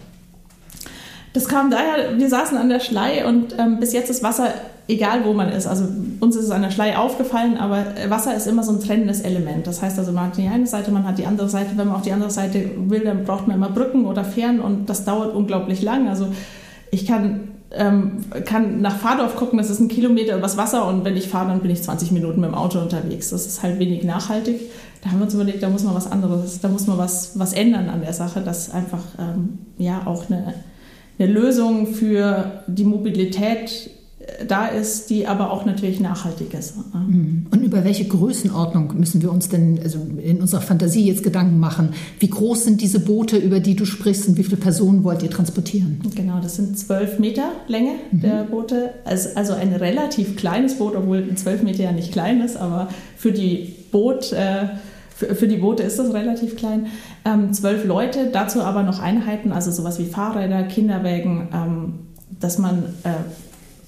Das 1.35 1.49
kam 1.49 1.71
daher, 1.71 2.19
wir 2.19 2.29
saßen 2.29 2.57
an 2.59 2.69
der 2.69 2.81
Schlei 2.81 3.27
und 3.27 3.55
ähm, 3.59 3.81
bis 3.81 3.93
jetzt 3.93 4.11
ist 4.11 4.23
Wasser, 4.23 4.53
egal 4.87 5.25
wo 5.25 5.33
man 5.33 5.51
ist, 5.51 5.67
also 5.67 5.87
uns 6.21 6.37
ist 6.37 6.45
es 6.45 6.51
an 6.51 6.61
der 6.61 6.71
Schlei 6.71 6.97
aufgefallen, 6.97 7.57
aber 7.57 7.87
Wasser 8.09 8.35
ist 8.35 8.47
immer 8.47 8.63
so 8.63 8.73
ein 8.73 8.81
trennendes 8.81 9.23
Element. 9.23 9.67
Das 9.67 9.81
heißt 9.81 9.99
also, 9.99 10.13
man 10.13 10.27
hat 10.27 10.37
die 10.37 10.47
eine 10.47 10.67
Seite, 10.67 10.91
man 10.91 11.07
hat 11.07 11.19
die 11.19 11.27
andere 11.27 11.49
Seite. 11.49 11.71
Wenn 11.77 11.87
man 11.87 11.97
auf 11.97 12.03
die 12.03 12.13
andere 12.13 12.31
Seite 12.31 12.71
will, 12.77 13.01
dann 13.01 13.25
braucht 13.25 13.47
man 13.47 13.57
immer 13.57 13.71
Brücken 13.71 14.05
oder 14.05 14.25
Fähren 14.25 14.61
und 14.61 14.91
das 14.91 15.05
dauert 15.05 15.35
unglaublich 15.35 15.81
lang. 15.81 16.09
Also 16.09 16.29
ich 16.91 17.07
kann 17.07 17.52
ähm, 17.75 18.19
kann 18.45 18.81
nach 18.81 18.97
Fahrdorf 18.99 19.37
gucken, 19.37 19.59
das 19.59 19.71
ist 19.71 19.81
ein 19.81 19.89
Kilometer 19.89 20.37
übers 20.37 20.57
Wasser 20.57 20.87
und 20.87 21.05
wenn 21.05 21.17
ich 21.17 21.29
fahre, 21.29 21.49
dann 21.49 21.61
bin 21.61 21.71
ich 21.71 21.83
20 21.83 22.13
Minuten 22.13 22.41
mit 22.41 22.51
dem 22.51 22.55
Auto 22.55 22.79
unterwegs. 22.79 23.31
Das 23.31 23.47
ist 23.47 23.63
halt 23.63 23.79
wenig 23.79 24.05
nachhaltig. 24.05 24.61
Da 25.03 25.11
haben 25.11 25.19
wir 25.19 25.25
uns 25.25 25.35
überlegt, 25.35 25.63
da 25.63 25.69
muss 25.69 25.83
man 25.83 25.95
was 25.95 26.11
anderes, 26.11 26.61
da 26.61 26.69
muss 26.69 26.87
man 26.87 26.99
was, 26.99 27.39
was 27.39 27.53
ändern 27.53 27.89
an 27.89 28.03
der 28.03 28.13
Sache, 28.13 28.41
dass 28.41 28.71
einfach 28.71 29.03
ähm, 29.19 29.59
ja 29.79 30.03
auch 30.07 30.31
eine, 30.31 30.55
eine 31.19 31.33
Lösung 31.33 31.87
für 31.87 32.63
die 32.67 32.85
Mobilität 32.85 33.91
da 34.47 34.67
ist, 34.67 35.11
die 35.11 35.27
aber 35.27 35.51
auch 35.51 35.65
natürlich 35.65 36.01
nachhaltig 36.01 36.55
ist. 36.55 36.75
Mhm. 36.95 37.47
Und 37.51 37.63
über 37.63 37.85
welche 37.85 38.05
Größenordnung 38.05 38.97
müssen 38.97 39.23
wir 39.23 39.33
uns 39.33 39.49
denn 39.49 39.79
also 39.83 39.99
in 40.23 40.41
unserer 40.41 40.61
Fantasie 40.61 41.07
jetzt 41.07 41.23
Gedanken 41.23 41.59
machen? 41.59 41.91
Wie 42.19 42.29
groß 42.29 42.65
sind 42.65 42.81
diese 42.81 43.01
Boote, 43.01 43.37
über 43.37 43.61
die 43.61 43.75
du 43.75 43.85
sprichst 43.85 44.29
und 44.29 44.37
wie 44.37 44.45
viele 44.45 44.57
Personen 44.57 45.05
wollt 45.05 45.23
ihr 45.23 45.31
transportieren? 45.31 46.01
Genau, 46.15 46.41
das 46.41 46.57
sind 46.57 46.79
zwölf 46.79 47.19
Meter 47.19 47.51
Länge 47.69 47.93
mhm. 48.11 48.21
der 48.21 48.45
Boote. 48.45 48.91
Also 49.05 49.55
ein 49.55 49.73
relativ 49.73 50.37
kleines 50.37 50.79
Boot, 50.79 50.95
obwohl 50.97 51.35
zwölf 51.35 51.63
Meter 51.63 51.85
ja 51.85 51.93
nicht 51.93 52.13
klein 52.13 52.41
ist, 52.41 52.57
aber 52.57 52.89
für 53.17 53.33
die 53.33 53.75
Boot... 53.91 54.33
Äh, 54.33 54.67
für, 55.15 55.47
die 55.47 55.59
Boote 55.59 55.85
ist 55.85 56.01
das 56.01 56.13
relativ 56.13 56.57
klein. 56.57 56.87
Ähm, 57.25 57.53
zwölf 57.53 57.85
Leute, 57.85 58.31
dazu 58.33 58.61
aber 58.63 58.83
noch 58.83 58.99
Einheiten, 58.99 59.53
also 59.53 59.71
sowas 59.71 60.01
wie 60.01 60.07
Fahrräder, 60.07 60.65
Kinderwägen, 60.65 61.49
ähm, 61.55 61.93
dass 62.41 62.59
man 62.59 62.87
äh, 63.05 63.11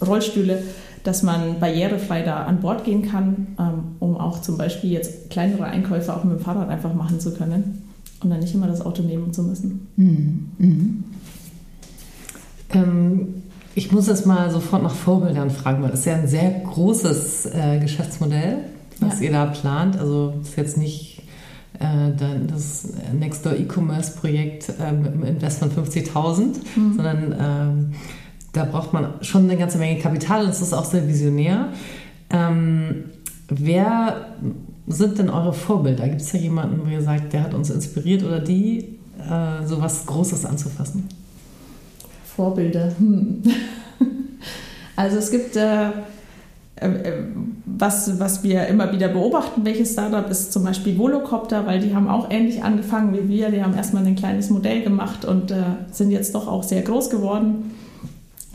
Rollstühle, 0.00 0.62
dass 1.02 1.22
man 1.22 1.60
barrierefrei 1.60 2.22
da 2.22 2.44
an 2.44 2.60
Bord 2.60 2.84
gehen 2.84 3.02
kann, 3.02 3.48
ähm, 3.58 3.96
um 4.00 4.16
auch 4.16 4.40
zum 4.40 4.56
Beispiel 4.56 4.90
jetzt 4.90 5.30
kleinere 5.30 5.64
Einkäufe 5.64 6.14
auch 6.14 6.24
mit 6.24 6.38
dem 6.38 6.40
Fahrrad 6.42 6.68
einfach 6.68 6.94
machen 6.94 7.20
zu 7.20 7.34
können 7.34 7.82
und 8.22 8.30
dann 8.30 8.40
nicht 8.40 8.54
immer 8.54 8.66
das 8.66 8.84
Auto 8.84 9.02
nehmen 9.02 9.32
zu 9.32 9.42
müssen. 9.42 9.88
Mhm. 9.96 10.48
Mhm. 10.58 11.04
Ähm, 12.70 13.34
ich 13.74 13.92
muss 13.92 14.06
jetzt 14.06 14.26
mal 14.26 14.50
sofort 14.50 14.82
nach 14.82 14.94
Vorbildern 14.94 15.50
fragen, 15.50 15.82
weil 15.82 15.90
es 15.90 16.00
ist 16.00 16.06
ja 16.06 16.14
ein 16.14 16.28
sehr 16.28 16.50
großes 16.50 17.46
äh, 17.46 17.78
Geschäftsmodell, 17.80 18.58
was 19.00 19.20
ja. 19.20 19.26
ihr 19.26 19.32
da 19.32 19.46
plant. 19.46 19.98
Also 19.98 20.34
ist 20.42 20.56
jetzt 20.56 20.78
nicht 20.78 21.22
äh, 21.80 22.12
das 22.16 22.88
Nextdoor 23.12 23.54
E-Commerce-Projekt 23.54 24.68
äh, 24.80 24.92
mit 24.92 25.12
einem 25.12 25.24
Invest 25.24 25.58
von 25.58 25.70
50.000, 25.70 26.42
mhm. 26.76 26.94
sondern 26.96 27.34
ähm, 27.38 27.92
da 28.54 28.64
braucht 28.64 28.92
man 28.92 29.14
schon 29.20 29.44
eine 29.44 29.58
ganze 29.58 29.78
Menge 29.78 30.00
Kapital 30.00 30.44
und 30.44 30.50
es 30.50 30.62
ist 30.62 30.72
auch 30.72 30.84
sehr 30.84 31.06
visionär. 31.06 31.68
Ähm, 32.30 33.04
wer 33.48 34.26
sind 34.86 35.18
denn 35.18 35.28
eure 35.28 35.52
Vorbilder? 35.52 36.08
Gibt 36.08 36.20
es 36.20 36.32
da 36.32 36.38
jemanden, 36.38 36.80
wo 36.84 36.90
ihr 36.90 37.02
sagt, 37.02 37.32
der 37.32 37.42
hat 37.42 37.54
uns 37.54 37.68
inspiriert 37.68 38.22
oder 38.22 38.40
die, 38.40 38.96
äh, 39.18 39.66
so 39.66 39.80
was 39.82 40.06
Großes 40.06 40.46
anzufassen? 40.46 41.08
Vorbilder. 42.36 42.92
Hm. 42.98 43.42
Also 44.96 45.16
es 45.16 45.32
gibt, 45.32 45.56
äh, 45.56 45.88
äh, 46.76 47.24
was, 47.66 48.20
was 48.20 48.44
wir 48.44 48.68
immer 48.68 48.92
wieder 48.92 49.08
beobachten, 49.08 49.64
welches 49.64 49.94
Startup 49.94 50.30
ist 50.30 50.52
zum 50.52 50.62
Beispiel 50.62 50.96
Volocopter, 50.96 51.66
weil 51.66 51.80
die 51.80 51.96
haben 51.96 52.06
auch 52.06 52.30
ähnlich 52.30 52.62
angefangen 52.62 53.12
wie 53.12 53.28
wir. 53.28 53.50
Die 53.50 53.60
haben 53.60 53.74
erstmal 53.74 54.06
ein 54.06 54.14
kleines 54.14 54.50
Modell 54.50 54.82
gemacht 54.84 55.24
und 55.24 55.50
äh, 55.50 55.56
sind 55.90 56.12
jetzt 56.12 56.36
doch 56.36 56.46
auch 56.46 56.62
sehr 56.62 56.82
groß 56.82 57.10
geworden. 57.10 57.72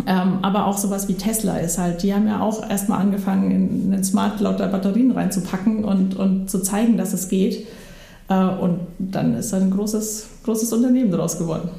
Ähm, 0.08 0.39
aber 0.41 0.65
auch 0.65 0.77
sowas 0.77 1.08
wie 1.08 1.15
Tesla 1.15 1.58
ist 1.58 1.77
halt, 1.77 2.03
die 2.03 2.13
haben 2.13 2.27
ja 2.27 2.41
auch 2.41 2.68
erstmal 2.68 3.00
angefangen, 3.00 3.51
in 3.51 3.94
einen 3.94 4.03
Smart 4.03 4.39
lauter 4.39 4.68
Batterien 4.68 5.12
reinzupacken 5.12 5.84
und, 5.84 6.15
und 6.15 6.50
zu 6.50 6.60
zeigen, 6.62 6.98
dass 6.98 7.13
es 7.13 7.27
geht. 7.27 7.68
Äh, 8.29 8.36
und 8.36 8.79
dann 8.98 9.36
ist 9.36 9.53
ein 9.53 9.72
großes, 9.72 10.27
großes 10.44 10.72
Unternehmen 10.74 11.12
daraus 11.12 11.38
geworden. 11.38 11.70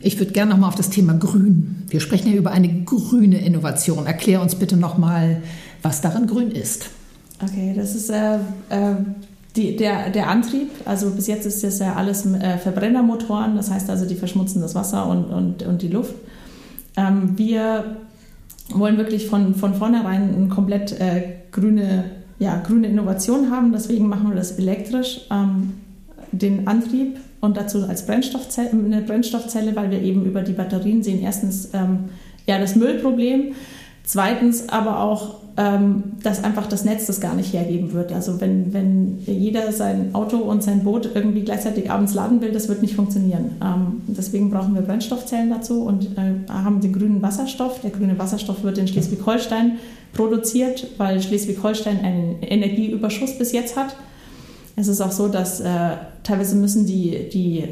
Ich 0.00 0.18
würde 0.18 0.32
gerne 0.32 0.52
nochmal 0.52 0.68
auf 0.68 0.74
das 0.74 0.90
Thema 0.90 1.14
Grün. 1.14 1.84
Wir 1.88 2.00
sprechen 2.00 2.30
ja 2.30 2.36
über 2.36 2.50
eine 2.50 2.82
grüne 2.84 3.44
Innovation. 3.44 4.06
Erklär 4.06 4.42
uns 4.42 4.54
bitte 4.56 4.76
nochmal, 4.76 5.42
was 5.82 6.00
daran 6.00 6.26
grün 6.26 6.50
ist. 6.50 6.90
Okay, 7.42 7.74
das 7.76 7.94
ist 7.94 8.10
äh, 8.10 8.36
äh, 8.68 8.96
die, 9.56 9.76
der, 9.76 10.10
der 10.10 10.28
Antrieb. 10.28 10.68
Also 10.84 11.10
bis 11.10 11.26
jetzt 11.26 11.46
ist 11.46 11.64
das 11.64 11.78
ja 11.78 11.94
alles 11.94 12.26
äh, 12.26 12.58
Verbrennermotoren, 12.58 13.56
das 13.56 13.70
heißt 13.70 13.88
also, 13.90 14.04
die 14.04 14.14
verschmutzen 14.14 14.60
das 14.60 14.74
Wasser 14.74 15.06
und, 15.08 15.24
und, 15.24 15.62
und 15.62 15.82
die 15.82 15.88
Luft. 15.88 16.14
Ähm, 16.96 17.36
wir 17.36 17.96
wollen 18.70 18.96
wirklich 18.96 19.26
von, 19.26 19.54
von 19.54 19.74
vornherein 19.74 20.34
eine 20.34 20.48
komplett 20.48 20.92
äh, 21.00 21.22
grüne, 21.52 22.04
ja, 22.38 22.60
grüne 22.60 22.88
Innovation 22.88 23.50
haben. 23.50 23.72
Deswegen 23.72 24.08
machen 24.08 24.28
wir 24.28 24.36
das 24.36 24.52
elektrisch, 24.52 25.22
ähm, 25.30 25.74
den 26.32 26.66
Antrieb 26.66 27.18
und 27.40 27.56
dazu 27.56 27.84
als 27.84 28.06
Brennstoffzelle, 28.06 28.70
eine 28.70 29.02
Brennstoffzelle, 29.02 29.76
weil 29.76 29.90
wir 29.90 30.02
eben 30.02 30.24
über 30.24 30.42
die 30.42 30.52
Batterien 30.52 31.02
sehen, 31.02 31.20
erstens 31.22 31.70
ähm, 31.74 32.10
ja, 32.46 32.58
das 32.58 32.74
Müllproblem, 32.74 33.54
zweitens 34.04 34.68
aber 34.68 35.00
auch 35.00 35.44
ähm, 35.56 36.14
dass 36.22 36.42
einfach 36.42 36.66
das 36.66 36.84
Netz 36.84 37.06
das 37.06 37.20
gar 37.20 37.34
nicht 37.34 37.52
hergeben 37.52 37.92
wird. 37.92 38.12
Also 38.12 38.40
wenn, 38.40 38.72
wenn 38.72 39.18
jeder 39.24 39.70
sein 39.70 40.12
Auto 40.12 40.38
und 40.38 40.64
sein 40.64 40.82
Boot 40.82 41.08
irgendwie 41.14 41.42
gleichzeitig 41.42 41.90
abends 41.90 42.12
laden 42.12 42.40
will, 42.40 42.50
das 42.50 42.68
wird 42.68 42.82
nicht 42.82 42.96
funktionieren. 42.96 43.52
Ähm, 43.62 44.02
deswegen 44.08 44.50
brauchen 44.50 44.74
wir 44.74 44.82
Brennstoffzellen 44.82 45.50
dazu 45.50 45.82
und 45.84 46.06
äh, 46.18 46.50
haben 46.50 46.80
den 46.80 46.92
grünen 46.92 47.22
Wasserstoff. 47.22 47.80
Der 47.82 47.90
grüne 47.90 48.18
Wasserstoff 48.18 48.64
wird 48.64 48.78
in 48.78 48.88
Schleswig-Holstein 48.88 49.78
produziert, 50.12 50.88
weil 50.98 51.22
Schleswig-Holstein 51.22 52.00
einen 52.00 52.42
Energieüberschuss 52.42 53.38
bis 53.38 53.52
jetzt 53.52 53.76
hat. 53.76 53.94
Es 54.76 54.88
ist 54.88 55.00
auch 55.00 55.12
so, 55.12 55.28
dass 55.28 55.60
äh, 55.60 55.68
teilweise 56.24 56.56
müssen 56.56 56.84
die, 56.84 57.28
die 57.32 57.60
äh, 57.60 57.68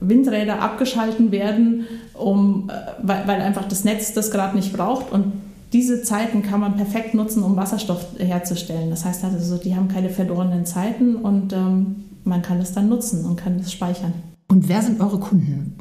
Windräder 0.00 0.62
abgeschalten 0.62 1.30
werden, 1.30 1.84
um, 2.14 2.70
äh, 2.70 2.72
weil, 3.02 3.28
weil, 3.28 3.42
einfach 3.42 3.68
das 3.68 3.84
Netz 3.84 4.14
das 4.14 4.30
gerade 4.30 4.56
nicht 4.56 4.72
braucht. 4.72 5.12
Und 5.12 5.32
diese 5.76 6.00
Zeiten 6.00 6.42
kann 6.42 6.60
man 6.60 6.76
perfekt 6.76 7.12
nutzen, 7.12 7.42
um 7.42 7.54
Wasserstoff 7.54 8.06
herzustellen. 8.18 8.88
Das 8.88 9.04
heißt 9.04 9.22
also, 9.24 9.58
die 9.58 9.76
haben 9.76 9.88
keine 9.88 10.08
verlorenen 10.08 10.64
Zeiten 10.64 11.16
und 11.16 11.52
ähm, 11.52 11.96
man 12.24 12.40
kann 12.40 12.58
es 12.60 12.72
dann 12.72 12.88
nutzen 12.88 13.26
und 13.26 13.36
kann 13.36 13.56
es 13.56 13.72
speichern. 13.72 14.14
Und 14.48 14.70
wer 14.70 14.80
sind 14.80 15.02
eure 15.02 15.20
Kunden? 15.20 15.76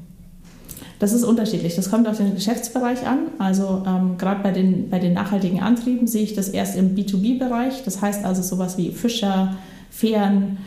Das 1.00 1.14
ist 1.14 1.24
unterschiedlich. 1.24 1.78
Das 1.78 1.90
kommt 1.90 2.10
auf 2.10 2.18
den 2.18 2.36
Geschäftsbereich 2.36 3.08
an. 3.08 3.20
Also 3.40 3.84
ähm, 3.88 4.18
gerade 4.18 4.44
bei 4.44 4.52
den, 4.52 4.90
bei 4.90 5.00
den 5.00 5.14
nachhaltigen 5.14 5.62
Antrieben 5.62 6.08
sehe 6.08 6.24
ich 6.24 6.34
das 6.34 6.50
erst 6.50 6.76
im 6.76 6.94
B2B-Bereich. 6.94 7.84
Das 7.86 8.02
heißt 8.02 8.26
also 8.26 8.42
sowas 8.42 8.78
wie 8.78 8.92
Fischer, 8.92 9.56
Fähren, 9.92 10.58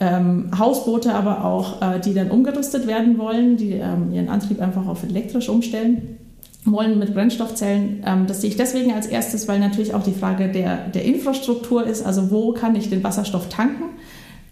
ähm, 0.00 0.52
Hausboote, 0.58 1.14
aber 1.14 1.44
auch 1.44 1.82
äh, 1.82 2.00
die 2.00 2.14
dann 2.14 2.30
umgerüstet 2.30 2.86
werden 2.86 3.18
wollen, 3.18 3.58
die 3.58 3.72
ähm, 3.72 4.10
ihren 4.14 4.30
Antrieb 4.30 4.58
einfach 4.62 4.86
auf 4.86 5.02
elektrisch 5.02 5.50
umstellen 5.50 6.16
wollen 6.64 6.98
mit 6.98 7.14
Brennstoffzellen. 7.14 8.02
Ähm, 8.06 8.26
das 8.26 8.40
sehe 8.40 8.50
ich 8.50 8.56
deswegen 8.56 8.92
als 8.92 9.06
erstes, 9.06 9.48
weil 9.48 9.58
natürlich 9.58 9.94
auch 9.94 10.02
die 10.02 10.12
Frage 10.12 10.48
der, 10.48 10.88
der 10.88 11.04
Infrastruktur 11.04 11.86
ist, 11.86 12.04
also 12.04 12.30
wo 12.30 12.52
kann 12.52 12.76
ich 12.76 12.90
den 12.90 13.02
Wasserstoff 13.02 13.48
tanken? 13.48 13.84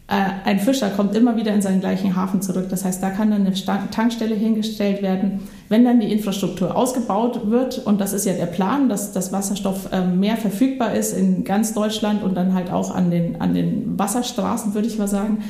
Äh, 0.09 0.49
ein 0.49 0.59
Fischer 0.59 0.89
kommt 0.89 1.15
immer 1.15 1.37
wieder 1.37 1.53
in 1.53 1.61
seinen 1.61 1.81
gleichen 1.81 2.17
Hafen 2.17 2.41
zurück. 2.41 2.69
Das 2.71 2.85
heißt, 2.85 3.03
da 3.03 3.11
kann 3.11 3.31
dann 3.31 3.47
eine 3.47 3.91
Tankstelle 3.91 4.35
hingestellt 4.35 5.03
werden. 5.03 5.47
Wenn 5.69 5.85
dann 5.85 6.01
die 6.01 6.11
Infrastruktur 6.11 6.75
ausgebaut 6.75 7.51
wird, 7.51 7.85
und 7.87 8.01
das 8.01 8.15
ist 8.15 8.25
ja 8.25 8.33
der 8.33 8.47
Plan, 8.47 8.89
dass 8.89 9.13
das 9.13 9.33
Wasserstoff 9.33 9.91
ähm, 9.93 10.19
mehr 10.19 10.39
verfügbar 10.39 10.95
ist 10.95 11.13
in 11.13 11.45
ganz 11.45 11.75
Deutschland 11.75 12.23
und 12.23 12.35
dann 12.39 12.55
halt 12.55 12.73
auch 12.73 12.95
an 12.95 13.11
den, 13.11 13.39
an 13.43 13.53
den 13.53 13.99
Wasserstraßen, 13.99 14.73
würde 14.73 14.89
ich 14.89 14.97
mal 14.97 15.09
sagen, 15.09 15.45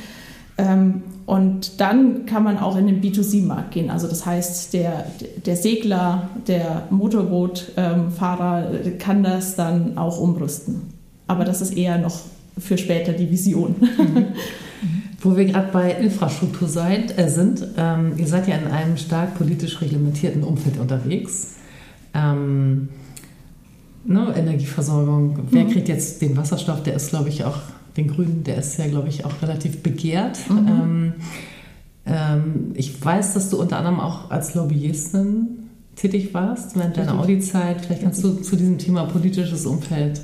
und 1.25 1.79
dann 1.79 2.25
kann 2.25 2.43
man 2.43 2.57
auch 2.57 2.75
in 2.75 2.87
den 2.87 3.01
B2C-Markt 3.01 3.71
gehen. 3.71 3.91
Also 3.91 4.07
das 4.07 4.25
heißt, 4.25 4.73
der, 4.73 5.05
der 5.45 5.55
Segler, 5.55 6.29
der 6.47 6.87
Motorbootfahrer 6.89 8.71
kann 8.97 9.23
das 9.23 9.55
dann 9.55 9.97
auch 9.97 10.19
umrüsten. 10.19 10.81
Aber 11.27 11.45
das 11.45 11.61
ist 11.61 11.77
eher 11.77 11.99
noch 11.99 12.19
für 12.57 12.77
später 12.77 13.13
die 13.13 13.29
Vision. 13.29 13.75
Mhm. 14.81 15.01
Wo 15.19 15.35
wir 15.35 15.43
gerade 15.43 15.73
bei 15.73 15.91
Infrastruktur 15.91 16.69
seid, 16.69 17.19
äh, 17.19 17.27
sind, 17.27 17.67
ähm, 17.75 18.13
ihr 18.15 18.27
seid 18.27 18.47
ja 18.47 18.55
in 18.55 18.67
einem 18.67 18.95
stark 18.95 19.37
politisch 19.37 19.81
reglementierten 19.81 20.41
Umfeld 20.41 20.79
unterwegs. 20.79 21.55
Ähm, 22.13 22.87
ne, 24.05 24.33
Energieversorgung, 24.33 25.39
wer 25.51 25.65
mhm. 25.65 25.71
kriegt 25.71 25.89
jetzt 25.89 26.21
den 26.21 26.37
Wasserstoff? 26.37 26.83
Der 26.83 26.93
ist, 26.93 27.09
glaube 27.09 27.27
ich, 27.27 27.43
auch 27.43 27.57
den 27.99 28.07
Grünen, 28.13 28.43
der 28.43 28.57
ist 28.57 28.77
ja, 28.77 28.87
glaube 28.87 29.09
ich, 29.09 29.25
auch 29.25 29.41
relativ 29.41 29.83
begehrt. 29.83 30.39
Mhm. 30.49 30.67
Ähm, 30.67 31.13
ähm, 32.05 32.71
ich 32.73 33.03
weiß, 33.03 33.33
dass 33.33 33.49
du 33.49 33.59
unter 33.59 33.77
anderem 33.77 33.99
auch 33.99 34.31
als 34.31 34.55
Lobbyistin 34.55 35.69
tätig 35.95 36.33
warst 36.33 36.77
während 36.77 36.97
deiner 36.97 37.19
Audi-Zeit. 37.19 37.81
Vielleicht 37.81 38.03
kannst 38.03 38.23
du 38.23 38.35
zu 38.35 38.55
diesem 38.55 38.77
Thema 38.77 39.05
politisches 39.05 39.65
Umfeld 39.65 40.21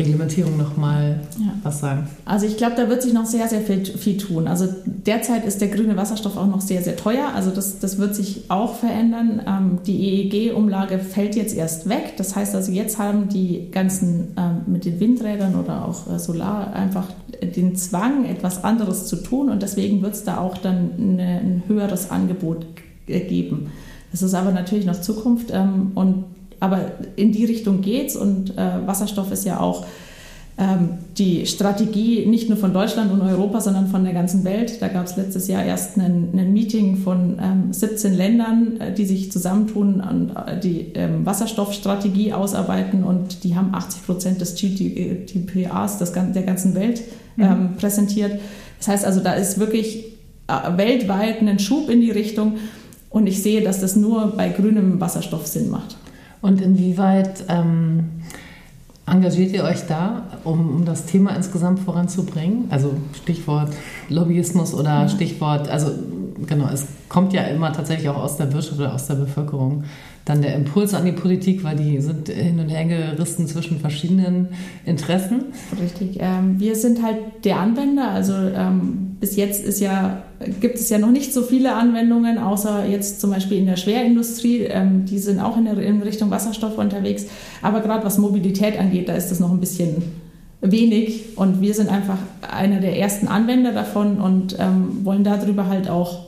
Reglementierung 0.00 0.56
nochmal 0.56 1.20
ja. 1.38 1.52
was 1.62 1.80
sagen? 1.80 2.08
Also 2.24 2.46
ich 2.46 2.56
glaube, 2.56 2.74
da 2.76 2.88
wird 2.88 3.02
sich 3.02 3.12
noch 3.12 3.26
sehr, 3.26 3.46
sehr 3.48 3.60
viel, 3.60 3.84
viel 3.84 4.16
tun. 4.16 4.48
Also 4.48 4.66
derzeit 4.84 5.44
ist 5.44 5.60
der 5.60 5.68
grüne 5.68 5.96
Wasserstoff 5.96 6.36
auch 6.36 6.46
noch 6.46 6.60
sehr, 6.60 6.82
sehr 6.82 6.96
teuer. 6.96 7.32
Also 7.34 7.50
das, 7.50 7.78
das 7.78 7.98
wird 7.98 8.14
sich 8.14 8.44
auch 8.48 8.76
verändern. 8.76 9.42
Ähm, 9.46 9.78
die 9.86 10.30
EEG-Umlage 10.30 10.98
fällt 10.98 11.36
jetzt 11.36 11.54
erst 11.54 11.88
weg. 11.88 12.14
Das 12.16 12.34
heißt 12.34 12.54
also, 12.54 12.72
jetzt 12.72 12.98
haben 12.98 13.28
die 13.28 13.70
ganzen 13.70 14.34
ähm, 14.36 14.62
mit 14.66 14.84
den 14.84 14.98
Windrädern 14.98 15.54
oder 15.54 15.84
auch 15.84 16.10
äh, 16.10 16.18
Solar 16.18 16.72
einfach 16.72 17.08
den 17.42 17.76
Zwang, 17.76 18.24
etwas 18.24 18.64
anderes 18.64 19.06
zu 19.06 19.16
tun. 19.16 19.50
Und 19.50 19.62
deswegen 19.62 20.02
wird 20.02 20.14
es 20.14 20.24
da 20.24 20.38
auch 20.38 20.58
dann 20.58 20.90
eine, 20.98 21.40
ein 21.40 21.62
höheres 21.68 22.10
Angebot 22.10 22.66
geben. 23.06 23.70
Das 24.12 24.22
ist 24.22 24.34
aber 24.34 24.50
natürlich 24.50 24.86
noch 24.86 25.00
Zukunft. 25.00 25.50
Ähm, 25.52 25.92
und 25.94 26.24
aber 26.60 26.92
in 27.16 27.32
die 27.32 27.44
Richtung 27.44 27.80
geht's 27.80 28.16
und 28.16 28.56
äh, 28.56 28.86
Wasserstoff 28.86 29.32
ist 29.32 29.44
ja 29.44 29.60
auch 29.60 29.86
ähm, 30.60 30.98
die 31.16 31.46
Strategie 31.46 32.26
nicht 32.26 32.50
nur 32.50 32.58
von 32.58 32.74
Deutschland 32.74 33.10
und 33.10 33.22
Europa, 33.22 33.62
sondern 33.62 33.86
von 33.86 34.04
der 34.04 34.12
ganzen 34.12 34.44
Welt. 34.44 34.82
Da 34.82 34.88
gab 34.88 35.06
es 35.06 35.16
letztes 35.16 35.48
Jahr 35.48 35.64
erst 35.64 35.96
ein, 35.96 36.52
Meeting 36.52 36.98
von 36.98 37.38
ähm, 37.42 37.72
17 37.72 38.14
Ländern, 38.14 38.78
äh, 38.78 38.92
die 38.92 39.06
sich 39.06 39.32
zusammentun 39.32 40.02
und 40.02 40.36
äh, 40.36 40.60
die 40.60 40.92
ähm, 40.94 41.24
Wasserstoffstrategie 41.24 42.34
ausarbeiten 42.34 43.04
und 43.04 43.42
die 43.42 43.56
haben 43.56 43.74
80 43.74 44.04
Prozent 44.04 44.40
des 44.42 44.54
GDPAs 44.54 45.96
des, 45.96 46.12
der 46.12 46.42
ganzen 46.42 46.74
Welt 46.74 47.00
mhm. 47.36 47.44
Ähm, 47.44 47.76
präsentiert. 47.78 48.38
Das 48.78 48.88
heißt 48.88 49.04
also, 49.06 49.20
da 49.20 49.32
ist 49.32 49.58
wirklich 49.58 50.12
äh, 50.46 50.76
weltweit 50.76 51.40
ein 51.40 51.58
Schub 51.58 51.88
in 51.88 52.02
die 52.02 52.10
Richtung 52.10 52.58
und 53.08 53.26
ich 53.26 53.42
sehe, 53.42 53.62
dass 53.62 53.80
das 53.80 53.96
nur 53.96 54.36
bei 54.36 54.50
grünem 54.50 55.00
Wasserstoff 55.00 55.46
Sinn 55.46 55.70
macht. 55.70 55.96
Und 56.40 56.60
inwieweit 56.60 57.44
ähm, 57.48 58.04
engagiert 59.06 59.52
ihr 59.52 59.64
euch 59.64 59.86
da, 59.86 60.24
um, 60.44 60.76
um 60.76 60.84
das 60.84 61.06
Thema 61.06 61.34
insgesamt 61.34 61.80
voranzubringen? 61.80 62.66
Also 62.70 62.94
Stichwort 63.14 63.72
Lobbyismus 64.08 64.74
oder 64.74 65.08
Stichwort, 65.08 65.68
also 65.68 65.90
genau, 66.46 66.68
es 66.72 66.86
kommt 67.08 67.32
ja 67.32 67.42
immer 67.42 67.72
tatsächlich 67.72 68.08
auch 68.08 68.22
aus 68.22 68.36
der 68.36 68.52
Wirtschaft 68.52 68.78
oder 68.78 68.94
aus 68.94 69.06
der 69.06 69.14
Bevölkerung 69.14 69.84
dann 70.24 70.42
der 70.42 70.54
Impuls 70.54 70.94
an 70.94 71.04
die 71.04 71.12
Politik, 71.12 71.64
weil 71.64 71.76
die 71.76 72.00
sind 72.00 72.28
hin 72.28 72.60
und 72.60 72.68
her 72.68 72.84
gerissen 72.84 73.46
zwischen 73.46 73.80
verschiedenen 73.80 74.48
Interessen. 74.84 75.46
Richtig. 75.80 76.18
Ähm, 76.20 76.60
wir 76.60 76.76
sind 76.76 77.02
halt 77.02 77.16
der 77.44 77.58
Anwender. 77.58 78.10
Also 78.10 78.34
ähm, 78.34 79.09
bis 79.20 79.36
jetzt 79.36 79.62
ist 79.62 79.80
ja, 79.80 80.22
gibt 80.60 80.76
es 80.76 80.88
ja 80.88 80.98
noch 80.98 81.10
nicht 81.10 81.34
so 81.34 81.42
viele 81.42 81.74
Anwendungen, 81.74 82.38
außer 82.38 82.86
jetzt 82.86 83.20
zum 83.20 83.30
Beispiel 83.30 83.58
in 83.58 83.66
der 83.66 83.76
Schwerindustrie. 83.76 84.62
Ähm, 84.62 85.04
die 85.04 85.18
sind 85.18 85.40
auch 85.40 85.58
in, 85.58 85.66
der, 85.66 85.76
in 85.78 86.00
Richtung 86.00 86.30
Wasserstoff 86.30 86.78
unterwegs. 86.78 87.26
Aber 87.60 87.80
gerade 87.80 88.04
was 88.04 88.16
Mobilität 88.16 88.78
angeht, 88.78 89.10
da 89.10 89.12
ist 89.12 89.30
das 89.30 89.38
noch 89.38 89.50
ein 89.50 89.60
bisschen 89.60 90.02
wenig 90.62 91.38
und 91.38 91.60
wir 91.60 91.74
sind 91.74 91.90
einfach 91.90 92.18
einer 92.50 92.80
der 92.80 92.98
ersten 92.98 93.28
Anwender 93.28 93.72
davon 93.72 94.20
und 94.20 94.56
ähm, 94.58 95.04
wollen 95.04 95.24
darüber 95.24 95.68
halt 95.68 95.88
auch 95.88 96.26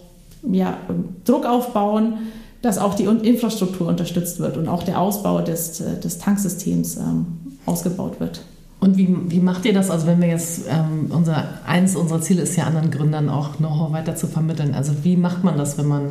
ja, 0.50 0.78
Druck 1.24 1.46
aufbauen, 1.46 2.14
dass 2.60 2.78
auch 2.78 2.94
die 2.94 3.04
Infrastruktur 3.04 3.88
unterstützt 3.88 4.38
wird 4.38 4.56
und 4.56 4.68
auch 4.68 4.82
der 4.82 5.00
Ausbau 5.00 5.40
des, 5.40 5.82
des 6.02 6.18
Tanksystems 6.18 6.96
ähm, 6.96 7.26
ausgebaut 7.66 8.20
wird. 8.20 8.42
Und 8.82 8.96
wie, 8.96 9.16
wie 9.28 9.38
macht 9.38 9.64
ihr 9.64 9.72
das? 9.72 9.92
Also 9.92 10.08
wenn 10.08 10.20
wir 10.20 10.26
jetzt, 10.26 10.62
ähm, 10.68 11.06
unser, 11.10 11.44
eins 11.64 11.94
unserer 11.94 12.20
Ziele 12.20 12.42
ist 12.42 12.56
ja 12.56 12.64
anderen 12.64 12.90
Gründern 12.90 13.28
auch 13.28 13.56
Know-how 13.58 13.92
weiter 13.92 14.16
zu 14.16 14.26
vermitteln. 14.26 14.74
Also 14.74 15.04
wie 15.04 15.16
macht 15.16 15.44
man 15.44 15.56
das, 15.56 15.78
wenn 15.78 15.86
man 15.86 16.10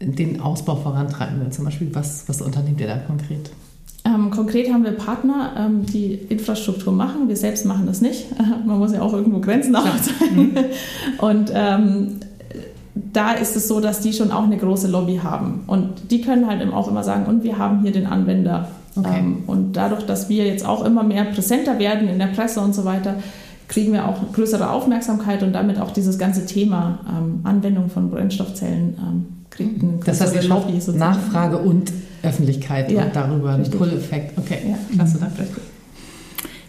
den 0.00 0.40
Ausbau 0.40 0.76
vorantreiben 0.76 1.40
will? 1.40 1.50
Zum 1.50 1.64
Beispiel, 1.64 1.92
was, 1.92 2.28
was 2.28 2.40
unternehmt 2.40 2.80
ihr 2.80 2.86
da 2.86 2.98
konkret? 2.98 3.50
Ähm, 4.04 4.30
konkret 4.30 4.72
haben 4.72 4.84
wir 4.84 4.92
Partner, 4.92 5.54
ähm, 5.58 5.86
die 5.86 6.12
Infrastruktur 6.12 6.92
machen. 6.92 7.26
Wir 7.26 7.36
selbst 7.36 7.66
machen 7.66 7.86
das 7.86 8.00
nicht. 8.00 8.26
Man 8.64 8.78
muss 8.78 8.92
ja 8.92 9.02
auch 9.02 9.12
irgendwo 9.12 9.40
Grenzen 9.40 9.74
aufzeigen. 9.74 10.52
Mhm. 10.52 10.64
Und 11.18 11.50
ähm, 11.52 12.20
da 12.94 13.32
ist 13.32 13.56
es 13.56 13.66
so, 13.66 13.80
dass 13.80 13.98
die 13.98 14.12
schon 14.12 14.30
auch 14.30 14.44
eine 14.44 14.56
große 14.56 14.86
Lobby 14.86 15.18
haben. 15.20 15.64
Und 15.66 16.12
die 16.12 16.20
können 16.20 16.46
halt 16.46 16.62
auch 16.72 16.86
immer 16.86 17.02
sagen, 17.02 17.26
und 17.26 17.42
wir 17.42 17.58
haben 17.58 17.82
hier 17.82 17.90
den 17.90 18.06
Anwender. 18.06 18.68
Okay. 18.96 19.18
Ähm, 19.18 19.42
und 19.46 19.72
dadurch, 19.72 20.04
dass 20.06 20.28
wir 20.28 20.46
jetzt 20.46 20.64
auch 20.64 20.84
immer 20.84 21.02
mehr 21.02 21.24
präsenter 21.24 21.78
werden 21.78 22.08
in 22.08 22.18
der 22.18 22.28
Presse 22.28 22.60
und 22.60 22.74
so 22.74 22.84
weiter, 22.84 23.16
kriegen 23.68 23.92
wir 23.92 24.08
auch 24.08 24.32
größere 24.32 24.70
Aufmerksamkeit 24.70 25.42
und 25.42 25.52
damit 25.52 25.80
auch 25.80 25.90
dieses 25.90 26.18
ganze 26.18 26.46
Thema 26.46 27.00
ähm, 27.08 27.40
Anwendung 27.44 27.88
von 27.88 28.10
Brennstoffzellen 28.10 28.96
ähm, 28.98 29.26
kriegt 29.50 29.82
einen 29.82 30.00
Das 30.04 30.20
heißt, 30.20 30.34
ihr 30.34 30.42
schaut 30.42 30.66
Nachfrage 30.94 31.58
und 31.58 31.92
Öffentlichkeit 32.22 32.90
ja, 32.90 33.04
und 33.04 33.16
darüber 33.16 33.52
einen 33.52 33.70
Pull-Effekt. 33.70 34.38
Okay, 34.38 34.58
ja. 34.68 34.76
klasse, 34.94 35.18
danke. 35.18 35.46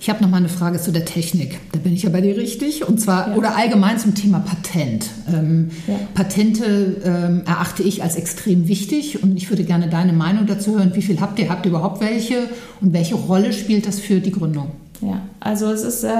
Ich 0.05 0.09
habe 0.11 0.21
noch 0.21 0.29
mal 0.29 0.37
eine 0.37 0.49
Frage 0.49 0.79
zu 0.79 0.91
der 0.91 1.03
Technik. 1.03 1.57
Da 1.71 1.79
bin 1.79 1.91
ich 1.91 2.03
ja 2.03 2.11
bei 2.11 2.21
dir 2.21 2.37
richtig. 2.37 2.87
Und 2.87 3.01
zwar, 3.01 3.29
ja. 3.29 3.35
oder 3.37 3.55
allgemein 3.55 3.97
zum 3.97 4.13
Thema 4.13 4.37
Patent. 4.37 5.07
Ähm, 5.27 5.71
ja. 5.87 5.95
Patente 6.13 7.01
ähm, 7.03 7.41
erachte 7.47 7.81
ich 7.81 8.03
als 8.03 8.15
extrem 8.15 8.67
wichtig 8.67 9.23
und 9.23 9.35
ich 9.35 9.49
würde 9.49 9.63
gerne 9.63 9.89
deine 9.89 10.13
Meinung 10.13 10.45
dazu 10.45 10.77
hören. 10.77 10.91
Wie 10.93 11.01
viel 11.01 11.19
habt 11.21 11.39
ihr? 11.39 11.49
Habt 11.49 11.65
ihr 11.65 11.71
überhaupt 11.71 12.01
welche? 12.01 12.49
Und 12.81 12.93
welche 12.93 13.15
Rolle 13.15 13.51
spielt 13.51 13.87
das 13.87 13.99
für 13.99 14.19
die 14.19 14.29
Gründung? 14.29 14.67
Ja, 15.01 15.21
also 15.39 15.71
es 15.71 15.81
ist, 15.81 16.03
äh, 16.03 16.11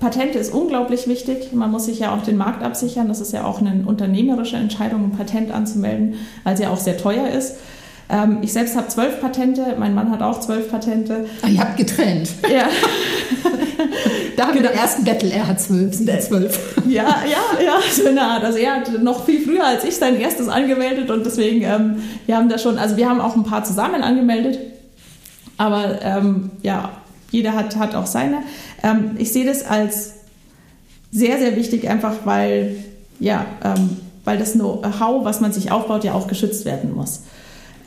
Patente 0.00 0.38
ist 0.38 0.52
unglaublich 0.52 1.08
wichtig. 1.08 1.54
Man 1.54 1.70
muss 1.70 1.86
sich 1.86 2.00
ja 2.00 2.14
auch 2.14 2.22
den 2.22 2.36
Markt 2.36 2.62
absichern. 2.62 3.08
Das 3.08 3.22
ist 3.22 3.32
ja 3.32 3.46
auch 3.46 3.62
eine 3.62 3.86
unternehmerische 3.86 4.58
Entscheidung, 4.58 5.04
ein 5.04 5.12
Patent 5.12 5.50
anzumelden, 5.50 6.16
weil 6.44 6.52
es 6.52 6.60
ja 6.60 6.68
auch 6.68 6.76
sehr 6.76 6.98
teuer 6.98 7.26
ist. 7.26 7.54
Ähm, 8.10 8.38
ich 8.42 8.52
selbst 8.52 8.76
habe 8.76 8.88
zwölf 8.88 9.20
Patente, 9.20 9.76
mein 9.78 9.94
Mann 9.94 10.10
hat 10.10 10.20
auch 10.20 10.40
zwölf 10.40 10.70
Patente. 10.70 11.26
Ah, 11.42 11.48
ihr 11.48 11.60
habt 11.60 11.76
getrennt. 11.76 12.30
Ja. 12.52 12.68
da 14.36 14.48
haben 14.48 14.54
wir 14.54 14.62
den 14.62 14.72
ersten 14.72 15.04
Battle, 15.04 15.30
er 15.30 15.46
hat 15.46 15.60
zwölf, 15.60 15.94
sie 15.94 16.12
hat 16.12 16.22
zwölf. 16.22 16.58
Ja, 16.88 17.22
ja, 17.24 17.62
ja, 17.64 17.78
so 17.90 18.08
Art. 18.20 18.42
Also 18.42 18.58
er 18.58 18.76
hat 18.76 19.02
noch 19.02 19.24
viel 19.24 19.40
früher 19.40 19.64
als 19.64 19.84
ich 19.84 19.96
sein 19.96 20.18
erstes 20.18 20.48
angemeldet 20.48 21.10
und 21.10 21.24
deswegen, 21.24 21.62
ähm, 21.62 22.02
wir 22.26 22.36
haben 22.36 22.48
da 22.48 22.58
schon, 22.58 22.78
also 22.78 22.96
wir 22.96 23.08
haben 23.08 23.20
auch 23.20 23.36
ein 23.36 23.44
paar 23.44 23.62
zusammen 23.64 24.02
angemeldet. 24.02 24.58
Aber 25.56 26.00
ähm, 26.02 26.50
ja, 26.62 26.90
jeder 27.30 27.54
hat, 27.54 27.76
hat 27.76 27.94
auch 27.94 28.06
seine. 28.06 28.38
Ähm, 28.82 29.12
ich 29.18 29.32
sehe 29.32 29.46
das 29.46 29.64
als 29.64 30.14
sehr, 31.12 31.38
sehr 31.38 31.54
wichtig, 31.56 31.88
einfach 31.88 32.14
weil, 32.24 32.84
ja, 33.20 33.44
ähm, 33.62 33.98
weil 34.24 34.38
das 34.38 34.52
Know-how, 34.52 35.24
was 35.24 35.40
man 35.40 35.52
sich 35.52 35.70
aufbaut, 35.70 36.02
ja 36.02 36.14
auch 36.14 36.28
geschützt 36.28 36.64
werden 36.64 36.94
muss. 36.94 37.20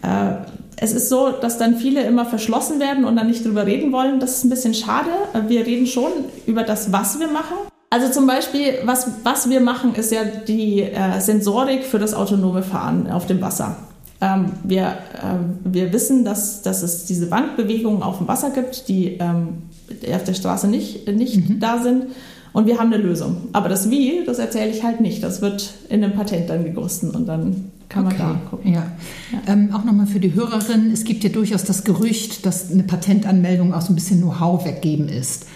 Äh, 0.04 0.46
es 0.78 0.92
ist 0.92 1.10
so, 1.10 1.30
dass 1.30 1.58
dann 1.58 1.78
viele 1.78 2.04
immer 2.04 2.26
verschlossen 2.26 2.80
werden 2.80 3.06
und 3.06 3.16
dann 3.16 3.28
nicht 3.28 3.46
drüber 3.46 3.66
reden 3.66 3.92
wollen. 3.92 4.20
Das 4.20 4.38
ist 4.38 4.44
ein 4.44 4.50
bisschen 4.50 4.74
schade. 4.74 5.10
Wir 5.48 5.66
reden 5.66 5.88
schon 5.88 6.12
über 6.46 6.63
das, 6.63 6.92
was 6.92 7.20
wir 7.20 7.28
machen. 7.28 7.56
Also 7.89 8.10
zum 8.10 8.26
Beispiel, 8.26 8.80
was, 8.86 9.08
was 9.24 9.50
wir 9.50 9.62
machen, 9.62 9.94
ist 9.96 10.12
ja 10.12 10.24
die 10.26 10.82
äh, 10.82 11.20
Sensorik 11.20 11.84
für 11.84 12.00
das 12.00 12.13
autonome 12.13 12.63
Fahren 12.63 13.10
auf 13.10 13.28
dem 13.28 13.39
Wasser. 13.39 13.78
Ähm, 14.20 14.54
wir, 14.63 14.88
äh, 14.88 15.38
wir 15.63 15.94
wissen, 15.94 16.26
dass, 16.26 16.63
dass 16.63 16.82
es 16.82 17.06
diese 17.06 17.30
Wandbewegungen 17.30 18.02
auf 18.02 18.18
dem 18.18 18.28
Wasser 18.28 18.50
gibt, 18.50 18.88
die 18.88 19.18
ähm, 19.20 19.63
auf 20.12 20.24
der 20.24 20.34
Straße 20.34 20.68
nicht, 20.68 21.08
nicht 21.08 21.50
mhm. 21.50 21.60
da 21.60 21.78
sind. 21.84 22.06
Und 22.54 22.68
wir 22.68 22.80
haben 22.80 22.94
eine 22.94 23.02
Lösung. 23.02 23.50
Aber 23.52 23.68
das 23.68 23.89
Wie, 23.89 24.24
das 24.26 24.39
erzähle 24.39 24.70
ich 24.70 24.84
halt 24.84 25.02
nicht. 25.02 25.24
Das 25.24 25.42
wird 25.42 25.74
in 25.89 26.04
einem 26.04 26.13
Patent 26.13 26.50
dann 26.50 26.63
gegossen 26.63 27.10
und 27.10 27.28
dann 27.28 27.72
kann 27.89 28.06
okay. 28.06 28.16
man 28.20 28.34
da 28.34 28.50
gucken. 28.50 28.74
Ja. 28.74 28.86
ja. 29.32 29.39
Ähm, 29.48 29.74
auch 29.74 29.84
nochmal 29.84 30.06
für 30.06 30.20
die 30.20 30.34
Hörerin, 30.34 30.92
es 30.92 31.04
gibt 31.04 31.24
ja 31.24 31.30
durchaus 31.30 31.63
das 31.63 31.84
Gerücht, 31.84 32.46
dass 32.46 32.72
eine 32.72 32.84
Patentanmeldung 32.84 33.74
auch 33.74 33.82
so 33.82 33.92
ein 33.92 33.96
bisschen 33.96 34.22
Know-how 34.22 34.66
weggeben 34.66 35.10
ist. 35.10 35.48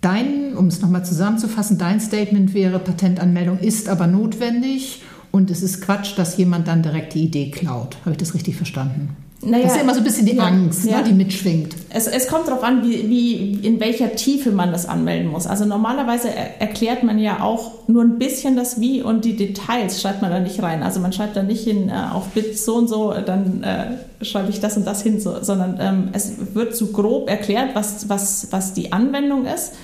Dein, 0.00 0.54
um 0.56 0.66
es 0.66 0.80
nochmal 0.80 1.04
zusammenzufassen, 1.04 1.78
dein 1.78 1.98
Statement 1.98 2.54
wäre, 2.54 2.78
Patentanmeldung 2.78 3.58
ist 3.58 3.88
aber 3.88 4.06
notwendig 4.06 5.02
und 5.30 5.50
es 5.50 5.62
ist 5.62 5.80
Quatsch, 5.80 6.16
dass 6.16 6.36
jemand 6.36 6.68
dann 6.68 6.82
direkt 6.82 7.14
die 7.14 7.24
Idee 7.24 7.50
klaut. 7.50 7.96
Habe 8.02 8.12
ich 8.12 8.18
das 8.18 8.34
richtig 8.34 8.56
verstanden? 8.56 9.16
Naja, 9.46 9.64
das 9.64 9.76
ist 9.76 9.82
immer 9.82 9.94
so 9.94 10.00
ein 10.00 10.04
bisschen 10.04 10.26
die 10.26 10.36
ja, 10.36 10.44
Angst, 10.44 10.84
ne, 10.84 10.90
ja. 10.92 10.98
ne, 10.98 11.04
die 11.04 11.12
mitschwingt. 11.12 11.74
Es, 11.90 12.06
es 12.06 12.28
kommt 12.28 12.48
darauf 12.48 12.62
an, 12.62 12.82
wie, 12.82 13.08
wie, 13.08 13.66
in 13.66 13.80
welcher 13.80 14.14
Tiefe 14.14 14.50
man 14.50 14.72
das 14.72 14.86
anmelden 14.86 15.30
muss. 15.30 15.46
Also 15.46 15.64
normalerweise 15.64 16.28
er, 16.28 16.60
erklärt 16.60 17.02
man 17.02 17.18
ja 17.18 17.42
auch 17.42 17.88
nur 17.88 18.02
ein 18.02 18.18
bisschen 18.18 18.56
das 18.56 18.80
Wie 18.80 19.02
und 19.02 19.24
die 19.24 19.36
Details 19.36 20.00
schreibt 20.00 20.22
man 20.22 20.30
da 20.30 20.40
nicht 20.40 20.62
rein. 20.62 20.82
Also 20.82 21.00
man 21.00 21.12
schreibt 21.12 21.36
da 21.36 21.42
nicht 21.42 21.64
hin, 21.64 21.88
äh, 21.88 22.14
auf 22.14 22.28
Bit 22.28 22.58
so 22.58 22.76
und 22.76 22.88
so, 22.88 23.12
dann 23.24 23.62
äh, 23.62 24.24
schreibe 24.24 24.50
ich 24.50 24.60
das 24.60 24.76
und 24.76 24.86
das 24.86 25.02
hin, 25.02 25.20
so, 25.20 25.42
sondern 25.42 25.78
ähm, 25.80 26.08
es 26.12 26.54
wird 26.54 26.74
zu 26.74 26.92
grob 26.92 27.28
erklärt, 27.28 27.74
was, 27.74 28.08
was, 28.08 28.48
was 28.50 28.72
die 28.72 28.92
Anwendung 28.92 29.46
ist. 29.46 29.74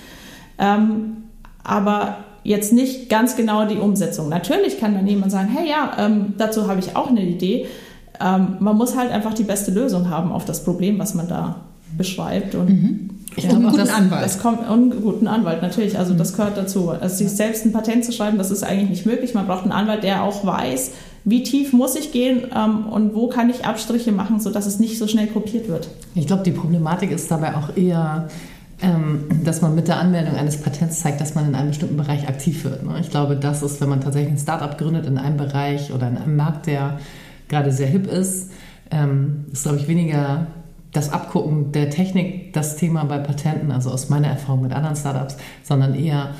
Ähm, 0.58 1.24
aber 1.62 2.18
jetzt 2.42 2.72
nicht 2.72 3.08
ganz 3.08 3.36
genau 3.36 3.66
die 3.66 3.76
Umsetzung. 3.76 4.28
Natürlich 4.28 4.80
kann 4.80 4.94
dann 4.94 5.06
jemand 5.06 5.32
sagen, 5.32 5.48
hey 5.48 5.68
ja, 5.68 5.92
ähm, 5.98 6.34
dazu 6.38 6.68
habe 6.68 6.80
ich 6.80 6.96
auch 6.96 7.08
eine 7.08 7.22
Idee. 7.22 7.66
Ähm, 8.20 8.56
man 8.60 8.76
muss 8.76 8.96
halt 8.96 9.10
einfach 9.10 9.34
die 9.34 9.44
beste 9.44 9.70
Lösung 9.70 10.10
haben 10.10 10.32
auf 10.32 10.44
das 10.44 10.64
Problem, 10.64 10.98
was 10.98 11.14
man 11.14 11.28
da 11.28 11.56
beschreibt. 11.96 12.54
Und 12.54 12.68
mhm. 12.68 13.10
Ja, 13.36 13.50
einen 13.50 13.62
guten 13.62 13.76
das, 13.76 13.90
Anwalt. 13.90 14.24
Das 14.24 14.38
kommt, 14.40 14.68
und 14.68 14.92
einen 14.92 15.02
guten 15.02 15.28
Anwalt, 15.28 15.62
natürlich. 15.62 15.98
Also 15.98 16.14
mhm. 16.14 16.18
das 16.18 16.36
gehört 16.36 16.56
dazu. 16.56 16.90
Also 16.90 17.16
sich 17.16 17.30
selbst 17.30 17.64
ein 17.64 17.72
Patent 17.72 18.04
zu 18.04 18.12
schreiben, 18.12 18.38
das 18.38 18.50
ist 18.50 18.64
eigentlich 18.64 18.90
nicht 18.90 19.06
möglich. 19.06 19.34
Man 19.34 19.46
braucht 19.46 19.62
einen 19.62 19.72
Anwalt, 19.72 20.02
der 20.02 20.24
auch 20.24 20.44
weiß, 20.44 20.90
wie 21.24 21.42
tief 21.42 21.72
muss 21.72 21.96
ich 21.96 22.12
gehen 22.12 22.44
ähm, 22.54 22.86
und 22.86 23.14
wo 23.14 23.28
kann 23.28 23.50
ich 23.50 23.64
Abstriche 23.64 24.10
machen, 24.12 24.40
sodass 24.40 24.66
es 24.66 24.78
nicht 24.78 24.98
so 24.98 25.06
schnell 25.06 25.26
kopiert 25.26 25.68
wird. 25.68 25.88
Ich 26.14 26.26
glaube, 26.26 26.42
die 26.42 26.50
Problematik 26.50 27.10
ist 27.10 27.30
dabei 27.30 27.54
auch 27.56 27.76
eher, 27.76 28.28
ähm, 28.82 29.26
dass 29.44 29.60
man 29.60 29.74
mit 29.74 29.86
der 29.86 29.98
Anmeldung 29.98 30.34
eines 30.34 30.60
Patents 30.60 31.00
zeigt, 31.00 31.20
dass 31.20 31.34
man 31.34 31.46
in 31.46 31.54
einem 31.54 31.68
bestimmten 31.68 31.98
Bereich 31.98 32.26
aktiv 32.26 32.64
wird. 32.64 32.84
Ne? 32.84 32.98
Ich 33.00 33.10
glaube, 33.10 33.36
das 33.36 33.62
ist, 33.62 33.80
wenn 33.80 33.90
man 33.90 34.00
tatsächlich 34.00 34.32
ein 34.32 34.38
Startup 34.38 34.76
gründet 34.76 35.06
in 35.06 35.18
einem 35.18 35.36
Bereich 35.36 35.92
oder 35.92 36.08
in 36.08 36.16
einem 36.16 36.36
Markt, 36.36 36.66
der 36.66 36.98
gerade 37.50 37.70
sehr 37.70 37.88
hip 37.88 38.06
ist, 38.06 38.50
ähm, 38.90 39.44
ist, 39.52 39.64
glaube 39.64 39.78
ich, 39.78 39.88
weniger 39.88 40.46
das 40.92 41.12
Abgucken 41.12 41.72
der 41.72 41.90
Technik 41.90 42.52
das 42.54 42.76
Thema 42.76 43.04
bei 43.04 43.18
Patenten, 43.18 43.70
also 43.70 43.90
aus 43.90 44.08
meiner 44.08 44.28
Erfahrung 44.28 44.62
mit 44.62 44.72
anderen 44.72 44.96
Startups, 44.96 45.36
sondern 45.62 45.94
eher 45.94 46.34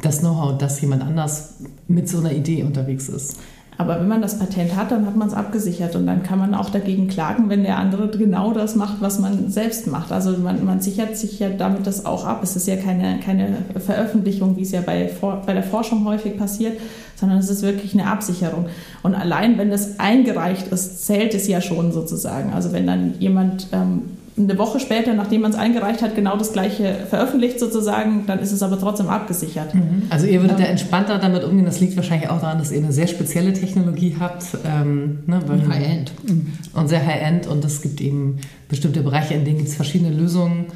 das 0.00 0.20
Know-how, 0.20 0.56
dass 0.56 0.80
jemand 0.80 1.02
anders 1.02 1.56
mit 1.88 2.08
so 2.08 2.18
einer 2.18 2.32
Idee 2.32 2.62
unterwegs 2.62 3.08
ist. 3.08 3.40
Aber 3.80 4.00
wenn 4.00 4.08
man 4.08 4.20
das 4.20 4.40
Patent 4.40 4.74
hat, 4.74 4.90
dann 4.90 5.06
hat 5.06 5.14
man 5.14 5.28
es 5.28 5.34
abgesichert 5.34 5.94
und 5.94 6.04
dann 6.04 6.24
kann 6.24 6.40
man 6.40 6.52
auch 6.52 6.68
dagegen 6.68 7.06
klagen, 7.06 7.48
wenn 7.48 7.62
der 7.62 7.78
andere 7.78 8.08
genau 8.08 8.52
das 8.52 8.74
macht, 8.74 9.00
was 9.00 9.20
man 9.20 9.50
selbst 9.50 9.86
macht. 9.86 10.10
Also 10.10 10.32
man, 10.32 10.64
man 10.64 10.80
sichert 10.80 11.16
sich 11.16 11.38
ja 11.38 11.48
damit 11.48 11.86
das 11.86 12.04
auch 12.04 12.26
ab. 12.26 12.40
Es 12.42 12.56
ist 12.56 12.66
ja 12.66 12.74
keine, 12.74 13.20
keine 13.20 13.58
Veröffentlichung, 13.78 14.56
wie 14.56 14.62
es 14.62 14.72
ja 14.72 14.80
bei, 14.80 15.08
bei 15.46 15.54
der 15.54 15.62
Forschung 15.62 16.04
häufig 16.06 16.36
passiert, 16.36 16.80
sondern 17.14 17.38
es 17.38 17.48
ist 17.50 17.62
wirklich 17.62 17.94
eine 17.94 18.10
Absicherung. 18.10 18.66
Und 19.04 19.14
allein 19.14 19.58
wenn 19.58 19.70
das 19.70 20.00
eingereicht 20.00 20.68
ist, 20.68 21.06
zählt 21.06 21.32
es 21.34 21.46
ja 21.46 21.60
schon 21.60 21.92
sozusagen. 21.92 22.52
Also 22.52 22.72
wenn 22.72 22.88
dann 22.88 23.14
jemand 23.20 23.68
ähm, 23.70 24.17
eine 24.38 24.58
Woche 24.58 24.80
später, 24.80 25.14
nachdem 25.14 25.42
man 25.42 25.50
es 25.50 25.56
eingereicht 25.56 26.02
hat, 26.02 26.14
genau 26.14 26.36
das 26.36 26.52
gleiche 26.52 26.94
veröffentlicht 27.08 27.58
sozusagen, 27.58 28.24
dann 28.26 28.38
ist 28.38 28.52
es 28.52 28.62
aber 28.62 28.78
trotzdem 28.78 29.08
abgesichert. 29.08 29.74
Mhm. 29.74 30.02
Also 30.10 30.26
ihr 30.26 30.40
würdet 30.40 30.60
ja 30.60 30.66
entspannter 30.66 31.18
damit 31.18 31.44
umgehen. 31.44 31.64
Das 31.64 31.80
liegt 31.80 31.96
wahrscheinlich 31.96 32.30
auch 32.30 32.40
daran, 32.40 32.58
dass 32.58 32.70
ihr 32.70 32.78
eine 32.78 32.92
sehr 32.92 33.06
spezielle 33.06 33.52
Technologie 33.52 34.16
habt. 34.18 34.44
Ähm, 34.64 35.20
ne, 35.26 35.40
High-End. 35.68 36.12
Und 36.74 36.88
sehr 36.88 37.04
High-End. 37.04 37.46
Und 37.46 37.64
es 37.64 37.82
gibt 37.82 38.00
eben 38.00 38.38
bestimmte 38.68 39.02
Bereiche, 39.02 39.34
in 39.34 39.44
denen 39.44 39.58
gibt 39.58 39.70
es 39.70 39.76
verschiedene 39.76 40.14
Lösungen 40.14 40.66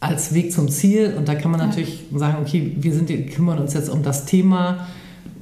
als 0.00 0.34
Weg 0.34 0.52
zum 0.52 0.68
Ziel. 0.68 1.14
Und 1.16 1.28
da 1.28 1.34
kann 1.34 1.50
man 1.50 1.60
natürlich 1.60 2.04
ja. 2.10 2.18
sagen, 2.18 2.38
okay, 2.42 2.76
wir 2.78 2.92
sind, 2.92 3.08
kümmern 3.32 3.58
uns 3.58 3.74
jetzt 3.74 3.88
um 3.88 4.02
das 4.02 4.26
Thema 4.26 4.86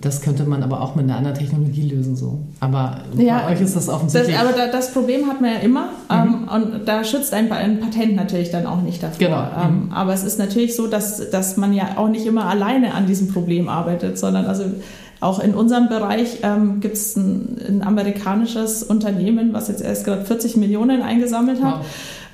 das 0.05 0.21
könnte 0.21 0.45
man 0.45 0.63
aber 0.63 0.83
auch 0.83 0.95
mit 0.95 1.05
einer 1.05 1.17
anderen 1.17 1.37
Technologie 1.37 1.89
lösen. 1.89 2.15
So. 2.15 2.41
Aber 2.61 2.99
ja, 3.17 3.47
bei 3.47 3.55
euch 3.55 3.61
ist 3.63 3.75
das 3.75 3.89
offensichtlich. 3.89 4.37
Das, 4.37 4.45
aber 4.45 4.57
da, 4.57 4.67
das 4.71 4.93
Problem 4.93 5.27
hat 5.29 5.41
man 5.41 5.53
ja 5.53 5.59
immer. 5.61 5.85
Mhm. 6.11 6.49
Ähm, 6.49 6.49
und 6.53 6.87
da 6.87 7.05
schützt 7.05 7.33
ein, 7.33 7.51
ein, 7.51 7.81
Patent 7.81 8.15
natürlich 8.15 8.51
dann 8.51 8.67
auch 8.67 8.83
nicht 8.83 9.03
davor. 9.03 9.19
Genau. 9.19 9.47
Ähm, 9.63 9.87
mhm. 9.87 9.93
Aber 9.93 10.13
es 10.13 10.23
ist 10.23 10.39
natürlich 10.39 10.77
so, 10.77 10.87
dass, 10.87 11.31
dass 11.31 11.57
man 11.57 11.73
ja 11.73 11.97
auch 11.97 12.09
nicht 12.09 12.27
immer 12.27 12.45
alleine 12.47 12.93
an 12.93 13.07
diesem 13.07 13.29
Problem 13.29 13.69
arbeitet, 13.69 14.19
sondern 14.19 14.45
also 14.45 14.65
auch 15.21 15.41
in 15.41 15.55
unserem 15.55 15.89
Bereich 15.89 16.41
ähm, 16.43 16.81
gibt 16.81 16.97
es 16.97 17.17
ein, 17.17 17.57
ein, 17.67 17.83
amerikanisches 17.83 18.83
Unternehmen, 18.83 19.55
was 19.55 19.69
jetzt 19.69 19.83
erst 19.83 20.05
gerade 20.05 20.25
40 20.25 20.57
Millionen 20.57 21.01
eingesammelt 21.01 21.63
hat. 21.63 21.79
Wow. 21.79 21.87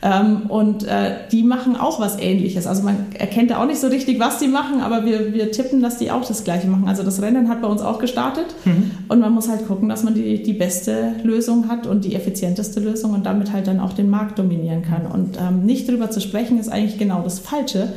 Ähm, 0.02 0.46
und 0.48 0.84
äh, 0.84 1.16
die 1.30 1.42
machen 1.42 1.76
auch 1.76 2.00
was 2.00 2.18
Ähnliches. 2.18 2.66
Also 2.66 2.82
man 2.82 3.12
erkennt 3.18 3.50
da 3.50 3.62
auch 3.62 3.66
nicht 3.66 3.80
so 3.80 3.88
richtig, 3.88 4.18
was 4.18 4.38
die 4.38 4.48
machen, 4.48 4.80
aber 4.80 5.04
wir, 5.04 5.34
wir 5.34 5.52
tippen, 5.52 5.82
dass 5.82 5.98
die 5.98 6.10
auch 6.10 6.26
das 6.26 6.42
Gleiche 6.44 6.68
machen. 6.68 6.88
Also 6.88 7.02
das 7.02 7.20
Rennen 7.20 7.50
hat 7.50 7.60
bei 7.60 7.68
uns 7.68 7.82
auch 7.82 7.98
gestartet 7.98 8.46
mhm. 8.64 8.92
und 9.08 9.20
man 9.20 9.32
muss 9.32 9.48
halt 9.48 9.66
gucken, 9.66 9.90
dass 9.90 10.02
man 10.02 10.14
die, 10.14 10.42
die 10.42 10.54
beste 10.54 11.16
Lösung 11.22 11.68
hat 11.68 11.86
und 11.86 12.06
die 12.06 12.14
effizienteste 12.14 12.80
Lösung 12.80 13.12
und 13.12 13.26
damit 13.26 13.52
halt 13.52 13.66
dann 13.66 13.78
auch 13.78 13.92
den 13.92 14.08
Markt 14.08 14.38
dominieren 14.38 14.82
kann. 14.82 15.04
Und 15.04 15.36
ähm, 15.38 15.66
nicht 15.66 15.86
drüber 15.86 16.10
zu 16.10 16.22
sprechen, 16.22 16.58
ist 16.58 16.70
eigentlich 16.70 16.98
genau 16.98 17.20
das 17.22 17.38
Falsche, 17.38 17.92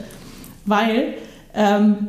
weil 0.65 1.13
ähm, 1.55 2.07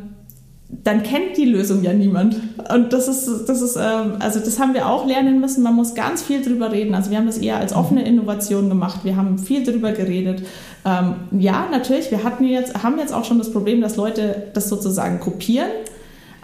dann 0.83 1.03
kennt 1.03 1.37
die 1.37 1.45
Lösung 1.45 1.83
ja 1.83 1.93
niemand. 1.93 2.37
Und 2.73 2.93
das 2.93 3.09
ist, 3.09 3.47
das 3.47 3.61
ist, 3.63 3.77
ähm, 3.77 4.15
also 4.19 4.41
das 4.41 4.59
haben 4.59 4.75
wir 4.75 4.89
auch 4.89 5.07
lernen 5.07 5.41
müssen. 5.41 5.63
Man 5.63 5.75
muss 5.75 5.95
ganz 5.95 6.23
viel 6.23 6.43
drüber 6.43 6.73
reden. 6.73 6.95
Also 6.95 7.11
wir 7.11 7.19
haben 7.19 7.27
das 7.27 7.39
eher 7.39 7.59
als 7.59 7.75
offene. 7.75 8.05
Innovation 8.05 8.69
gemacht. 8.69 9.01
Wir 9.05 9.17
haben 9.17 9.39
viel 9.39 9.65
drüber 9.65 9.93
geredet. 9.93 10.43
Ähm, 10.85 11.15
ja, 11.39 11.67
natürlich, 11.71 12.11
wir 12.11 12.25
hatten 12.25 12.45
jetzt, 12.45 12.83
haben 12.83 12.99
jetzt 12.99 13.13
auch 13.13 13.25
schon 13.25 13.39
das 13.39 13.53
Problem, 13.53 13.81
dass 13.81 13.97
Leute 13.97 14.49
das 14.53 14.69
sozusagen 14.69 15.21
kopieren. 15.21 15.69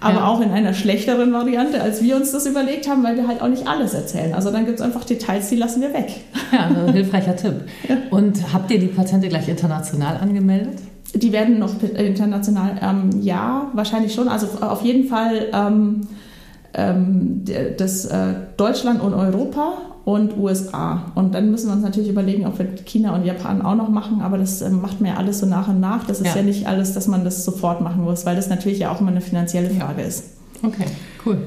Aber 0.03 0.21
ja. 0.21 0.27
auch 0.29 0.41
in 0.41 0.51
einer 0.51 0.73
schlechteren 0.73 1.33
Variante, 1.33 1.83
als 1.83 2.03
wir 2.03 2.17
uns 2.17 2.33
das 2.33 2.47
überlegt 2.47 2.89
haben, 2.89 3.03
weil 3.05 3.17
wir 3.17 3.29
halt 3.29 3.43
auch 3.43 3.49
nicht 3.49 3.69
alles 3.69 3.93
erzählen. 3.93 4.33
Also 4.33 4.51
dann 4.51 4.65
gibt 4.65 4.79
es 4.79 4.85
einfach 4.85 5.05
Details, 5.05 5.51
die 5.51 5.57
lassen 5.57 5.83
wir 5.83 5.93
weg. 5.93 6.09
Ja, 6.53 6.69
ein 6.69 6.93
hilfreicher 6.93 7.37
Tipp. 7.37 7.55
Und 8.11 8.53
habt 8.53 8.71
ihr 8.71 8.79
die 8.79 8.87
Patente 8.87 9.29
gleich 9.29 9.49
international 9.49 10.17
angemeldet? 10.17 10.79
Die 11.15 11.33
werden 11.33 11.59
noch 11.59 11.83
international, 11.83 12.79
ähm, 12.81 13.23
ja, 13.23 13.71
wahrscheinlich 13.75 14.15
schon. 14.15 14.29
Also 14.29 14.47
auf 14.61 14.83
jeden 14.83 15.09
Fall 15.09 15.49
ähm, 15.53 16.03
ähm, 16.75 17.45
das 17.77 18.05
äh, 18.05 18.35
Deutschland 18.57 19.03
und 19.03 19.15
Europa 19.15 19.73
und 20.05 20.37
USA. 20.37 21.13
Und 21.15 21.35
dann 21.35 21.51
müssen 21.51 21.69
wir 21.69 21.75
uns 21.75 21.83
natürlich 21.83 22.11
überlegen, 22.11 22.47
ob 22.47 22.59
wir 22.59 22.67
China 22.85 23.15
und 23.15 23.25
Japan 23.25 23.63
auch 23.63 23.75
noch 23.75 23.89
machen, 23.89 24.21
aber 24.23 24.39
das 24.39 24.63
äh, 24.63 24.71
macht 24.71 25.01
man 25.01 25.11
ja 25.11 25.17
alles 25.17 25.41
so 25.41 25.47
nach 25.47 25.69
und 25.69 25.81
nach. 25.81 26.05
Das 26.07 26.21
ist 26.21 26.29
ja. 26.29 26.37
ja. 26.37 26.43
nicht 26.43 26.67
alles, 26.67 26.95
dass 26.95 27.07
man 27.09 27.25
das 27.25 27.45
sofort 27.45 27.81
machen 27.81 28.03
muss, 28.03 28.25
weil 28.27 28.37
das 28.37 28.49
natürlich 28.49 28.79
ja 28.79 28.93
auch 28.93 29.01
immer 29.01 29.11
eine 29.11 29.21
finanzielle 29.21 29.71
Frage 29.71 30.03
ist. 30.03 30.25
Okay, 30.63 30.87
cool. 31.27 31.39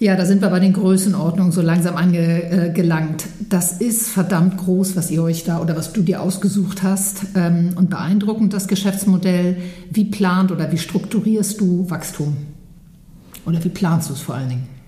Ja, 0.00 0.16
da 0.16 0.24
sind 0.24 0.40
wir 0.40 0.48
bei 0.48 0.60
den 0.60 0.72
Größenordnungen 0.72 1.52
so 1.52 1.60
langsam 1.60 1.94
angelangt. 1.96 3.26
Das 3.50 3.82
ist 3.82 4.08
verdammt 4.08 4.56
groß, 4.56 4.96
was 4.96 5.10
ihr 5.10 5.22
euch 5.22 5.44
da 5.44 5.60
oder 5.60 5.76
was 5.76 5.92
du 5.92 6.00
dir 6.00 6.22
ausgesucht 6.22 6.82
hast 6.82 7.26
ähm, 7.34 7.74
und 7.76 7.90
beeindruckend 7.90 8.54
das 8.54 8.66
Geschäftsmodell. 8.66 9.58
Wie 9.90 10.06
plant 10.06 10.52
oder 10.52 10.72
wie 10.72 10.78
strukturierst 10.78 11.60
du 11.60 11.90
Wachstum? 11.90 12.34
Oder 13.44 13.62
wie 13.62 13.68
planst 13.68 14.08
du 14.08 14.14
es 14.14 14.22
vor 14.22 14.36
allen 14.36 14.48
Dingen? 14.48 14.79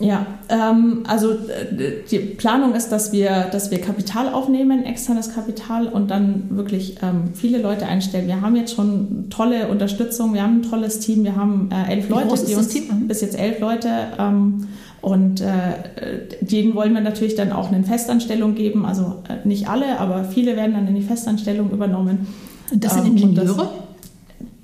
Ja, 0.00 0.26
ähm, 0.48 1.02
also 1.08 1.32
äh, 1.32 2.04
die 2.08 2.18
Planung 2.18 2.74
ist, 2.74 2.90
dass 2.90 3.10
wir, 3.10 3.48
dass 3.50 3.72
wir 3.72 3.80
Kapital 3.80 4.32
aufnehmen, 4.32 4.84
externes 4.84 5.34
Kapital 5.34 5.88
und 5.88 6.08
dann 6.10 6.44
wirklich 6.50 6.96
ähm, 7.02 7.34
viele 7.34 7.58
Leute 7.58 7.86
einstellen. 7.86 8.28
Wir 8.28 8.40
haben 8.40 8.54
jetzt 8.54 8.76
schon 8.76 9.26
tolle 9.28 9.66
Unterstützung, 9.66 10.34
wir 10.34 10.42
haben 10.44 10.60
ein 10.60 10.62
tolles 10.62 11.00
Team, 11.00 11.24
wir 11.24 11.34
haben 11.34 11.70
äh, 11.72 11.92
elf 11.92 12.08
Wie 12.08 12.12
Leute, 12.12 12.46
die 12.46 12.54
uns 12.54 12.68
Team? 12.68 13.08
bis 13.08 13.22
jetzt 13.22 13.36
elf 13.36 13.58
Leute 13.58 13.88
ähm, 14.20 14.68
und 15.00 15.40
äh, 15.40 16.36
denen 16.42 16.76
wollen 16.76 16.94
wir 16.94 17.00
natürlich 17.00 17.34
dann 17.34 17.50
auch 17.50 17.72
eine 17.72 17.82
Festanstellung 17.82 18.54
geben. 18.54 18.86
Also 18.86 19.16
äh, 19.28 19.46
nicht 19.46 19.68
alle, 19.68 19.98
aber 19.98 20.22
viele 20.22 20.54
werden 20.54 20.74
dann 20.74 20.86
in 20.86 20.94
die 20.94 21.02
Festanstellung 21.02 21.70
übernommen. 21.70 22.28
Und 22.70 22.84
das 22.84 22.94
sind 22.94 23.06
ähm, 23.06 23.16
Ingenieure? 23.16 23.56
Das, 23.56 23.68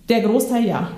der 0.08 0.20
Großteil 0.20 0.64
ja, 0.64 0.90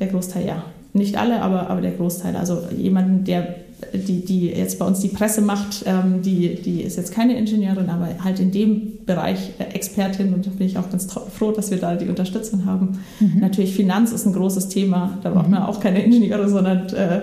der 0.00 0.08
Großteil 0.08 0.46
ja. 0.46 0.64
Nicht 0.94 1.16
alle, 1.16 1.42
aber, 1.42 1.68
aber 1.70 1.80
der 1.80 1.90
Großteil. 1.90 2.36
Also 2.36 2.60
jemanden, 2.76 3.24
der 3.24 3.63
die, 3.92 4.24
die 4.24 4.48
jetzt 4.48 4.78
bei 4.78 4.84
uns 4.84 5.00
die 5.00 5.08
Presse 5.08 5.40
macht, 5.40 5.84
ähm, 5.86 6.22
die, 6.22 6.54
die 6.56 6.82
ist 6.82 6.96
jetzt 6.96 7.12
keine 7.12 7.36
Ingenieurin, 7.36 7.90
aber 7.90 8.08
halt 8.22 8.40
in 8.40 8.50
dem 8.50 9.04
Bereich 9.04 9.50
äh, 9.58 9.64
Expertin 9.74 10.34
und 10.34 10.46
da 10.46 10.50
bin 10.50 10.66
ich 10.66 10.78
auch 10.78 10.90
ganz 10.90 11.06
froh, 11.12 11.52
dass 11.52 11.70
wir 11.70 11.78
da 11.78 11.94
die 11.94 12.08
Unterstützung 12.08 12.66
haben. 12.66 13.00
Mhm. 13.20 13.40
Natürlich 13.40 13.74
Finanz 13.74 14.12
ist 14.12 14.26
ein 14.26 14.32
großes 14.32 14.68
Thema, 14.68 15.18
da 15.22 15.30
braucht 15.30 15.48
man 15.48 15.62
mhm. 15.62 15.68
auch 15.68 15.80
keine 15.80 16.02
Ingenieure, 16.02 16.48
sondern 16.48 16.88
äh, 16.94 17.22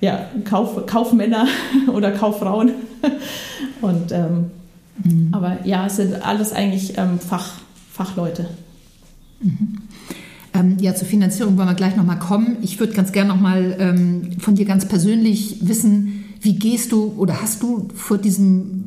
ja, 0.00 0.26
Kauf, 0.44 0.86
Kaufmänner 0.86 1.46
oder 1.92 2.12
Kauffrauen. 2.12 2.72
und, 3.80 4.12
ähm, 4.12 4.50
mhm. 5.02 5.28
Aber 5.32 5.58
ja, 5.64 5.86
es 5.86 5.96
sind 5.96 6.14
alles 6.24 6.52
eigentlich 6.52 6.98
ähm, 6.98 7.18
Fach, 7.18 7.52
Fachleute. 7.92 8.46
Mhm. 9.40 9.78
Ähm, 10.54 10.76
ja, 10.80 10.94
zur 10.94 11.08
Finanzierung 11.08 11.58
wollen 11.58 11.68
wir 11.68 11.74
gleich 11.74 11.96
nochmal 11.96 12.18
kommen. 12.18 12.58
Ich 12.62 12.78
würde 12.78 12.92
ganz 12.92 13.12
gerne 13.12 13.28
nochmal 13.30 13.76
ähm, 13.78 14.38
von 14.38 14.54
dir 14.54 14.64
ganz 14.64 14.86
persönlich 14.86 15.58
wissen, 15.66 16.24
wie 16.40 16.54
gehst 16.54 16.92
du 16.92 17.12
oder 17.16 17.42
hast 17.42 17.62
du 17.62 17.88
vor 17.94 18.18
diesem 18.18 18.84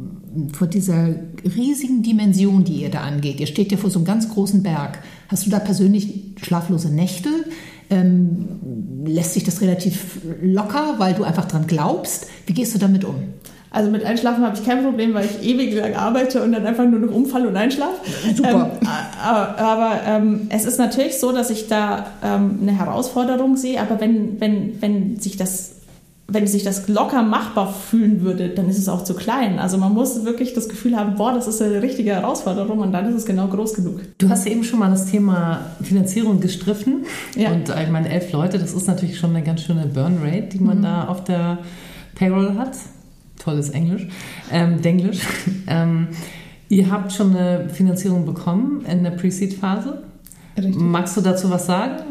vor 0.53 0.67
dieser 0.67 1.15
riesigen 1.55 2.03
Dimension, 2.03 2.63
die 2.63 2.81
ihr 2.83 2.91
da 2.91 3.01
angeht, 3.01 3.39
ihr 3.39 3.47
steht 3.47 3.71
ja 3.71 3.77
vor 3.77 3.89
so 3.89 3.97
einem 3.97 4.05
ganz 4.05 4.29
großen 4.29 4.61
Berg, 4.61 4.99
hast 5.29 5.47
du 5.47 5.49
da 5.49 5.57
persönlich 5.57 6.35
schlaflose 6.41 6.93
Nächte? 6.93 7.29
Ähm, 7.89 8.45
lässt 9.05 9.33
sich 9.33 9.43
das 9.43 9.61
relativ 9.61 10.19
locker, 10.43 10.95
weil 10.99 11.15
du 11.15 11.23
einfach 11.23 11.45
dran 11.45 11.65
glaubst? 11.65 12.27
Wie 12.45 12.53
gehst 12.53 12.75
du 12.75 12.79
damit 12.79 13.03
um? 13.03 13.15
Also 13.69 13.91
mit 13.91 14.05
Einschlafen 14.05 14.45
habe 14.45 14.55
ich 14.55 14.65
kein 14.65 14.83
Problem, 14.83 15.13
weil 15.13 15.25
ich 15.25 15.47
ewig 15.47 15.75
lang 15.75 15.93
arbeite 15.93 16.41
und 16.41 16.53
dann 16.53 16.65
einfach 16.65 16.85
nur 16.85 16.99
noch 16.99 17.13
umfalle 17.13 17.49
und 17.49 17.57
einschlafe. 17.57 17.95
Super. 18.35 18.71
Ähm, 18.81 18.87
aber, 19.21 19.59
aber 19.59 20.01
ähm, 20.05 20.47
es 20.49 20.65
ist 20.65 20.77
natürlich 20.77 21.19
so, 21.19 21.31
dass 21.31 21.49
ich 21.49 21.67
da 21.67 22.05
ähm, 22.23 22.59
eine 22.61 22.77
Herausforderung 22.77 23.57
sehe, 23.57 23.81
aber 23.81 23.99
wenn, 23.99 24.39
wenn, 24.39 24.81
wenn 24.81 25.19
sich 25.19 25.37
das 25.37 25.73
wenn 26.29 26.45
sich 26.45 26.63
das 26.63 26.89
locker 26.89 27.23
machbar 27.23 27.73
fühlen 27.73 28.21
würde, 28.21 28.49
dann 28.49 28.67
ist 28.67 28.77
es 28.77 28.89
auch 28.89 29.05
zu 29.05 29.13
klein. 29.13 29.59
Also 29.59 29.77
man 29.77 29.93
muss 29.93 30.25
wirklich 30.25 30.53
das 30.53 30.67
Gefühl 30.67 30.97
haben, 30.97 31.15
boah, 31.15 31.31
das 31.33 31.47
ist 31.47 31.61
eine 31.61 31.81
richtige 31.81 32.11
Herausforderung 32.11 32.79
und 32.79 32.91
dann 32.91 33.07
ist 33.07 33.15
es 33.15 33.25
genau 33.25 33.47
groß 33.47 33.75
genug. 33.75 34.01
Du 34.17 34.27
hast 34.27 34.45
ja 34.45 34.51
eben 34.51 34.65
schon 34.65 34.79
mal 34.79 34.89
das 34.89 35.05
Thema 35.05 35.61
Finanzierung 35.81 36.41
gestriffen. 36.41 37.05
Ja. 37.37 37.51
Und 37.51 37.69
ich 37.69 37.89
meine, 37.89 38.09
elf 38.09 38.33
Leute, 38.33 38.59
das 38.59 38.73
ist 38.73 38.87
natürlich 38.87 39.17
schon 39.17 39.29
eine 39.29 39.41
ganz 39.41 39.61
schöne 39.61 39.85
Burn 39.85 40.17
Rate, 40.21 40.49
die 40.51 40.59
man 40.59 40.79
mhm. 40.79 40.83
da 40.83 41.05
auf 41.05 41.23
der 41.23 41.59
Payroll 42.15 42.55
hat 42.57 42.71
tolles 43.37 43.69
Englisch, 43.69 44.07
ähm, 44.51 44.81
Denglisch. 44.81 45.19
ähm, 45.67 46.07
ihr 46.69 46.91
habt 46.91 47.11
schon 47.11 47.35
eine 47.35 47.69
Finanzierung 47.69 48.25
bekommen 48.25 48.85
in 48.85 49.03
der 49.03 49.11
Pre-Seed-Phase. 49.11 50.03
Magst 50.75 51.15
du 51.15 51.21
dazu 51.21 51.49
was 51.49 51.65
sagen? 51.65 52.03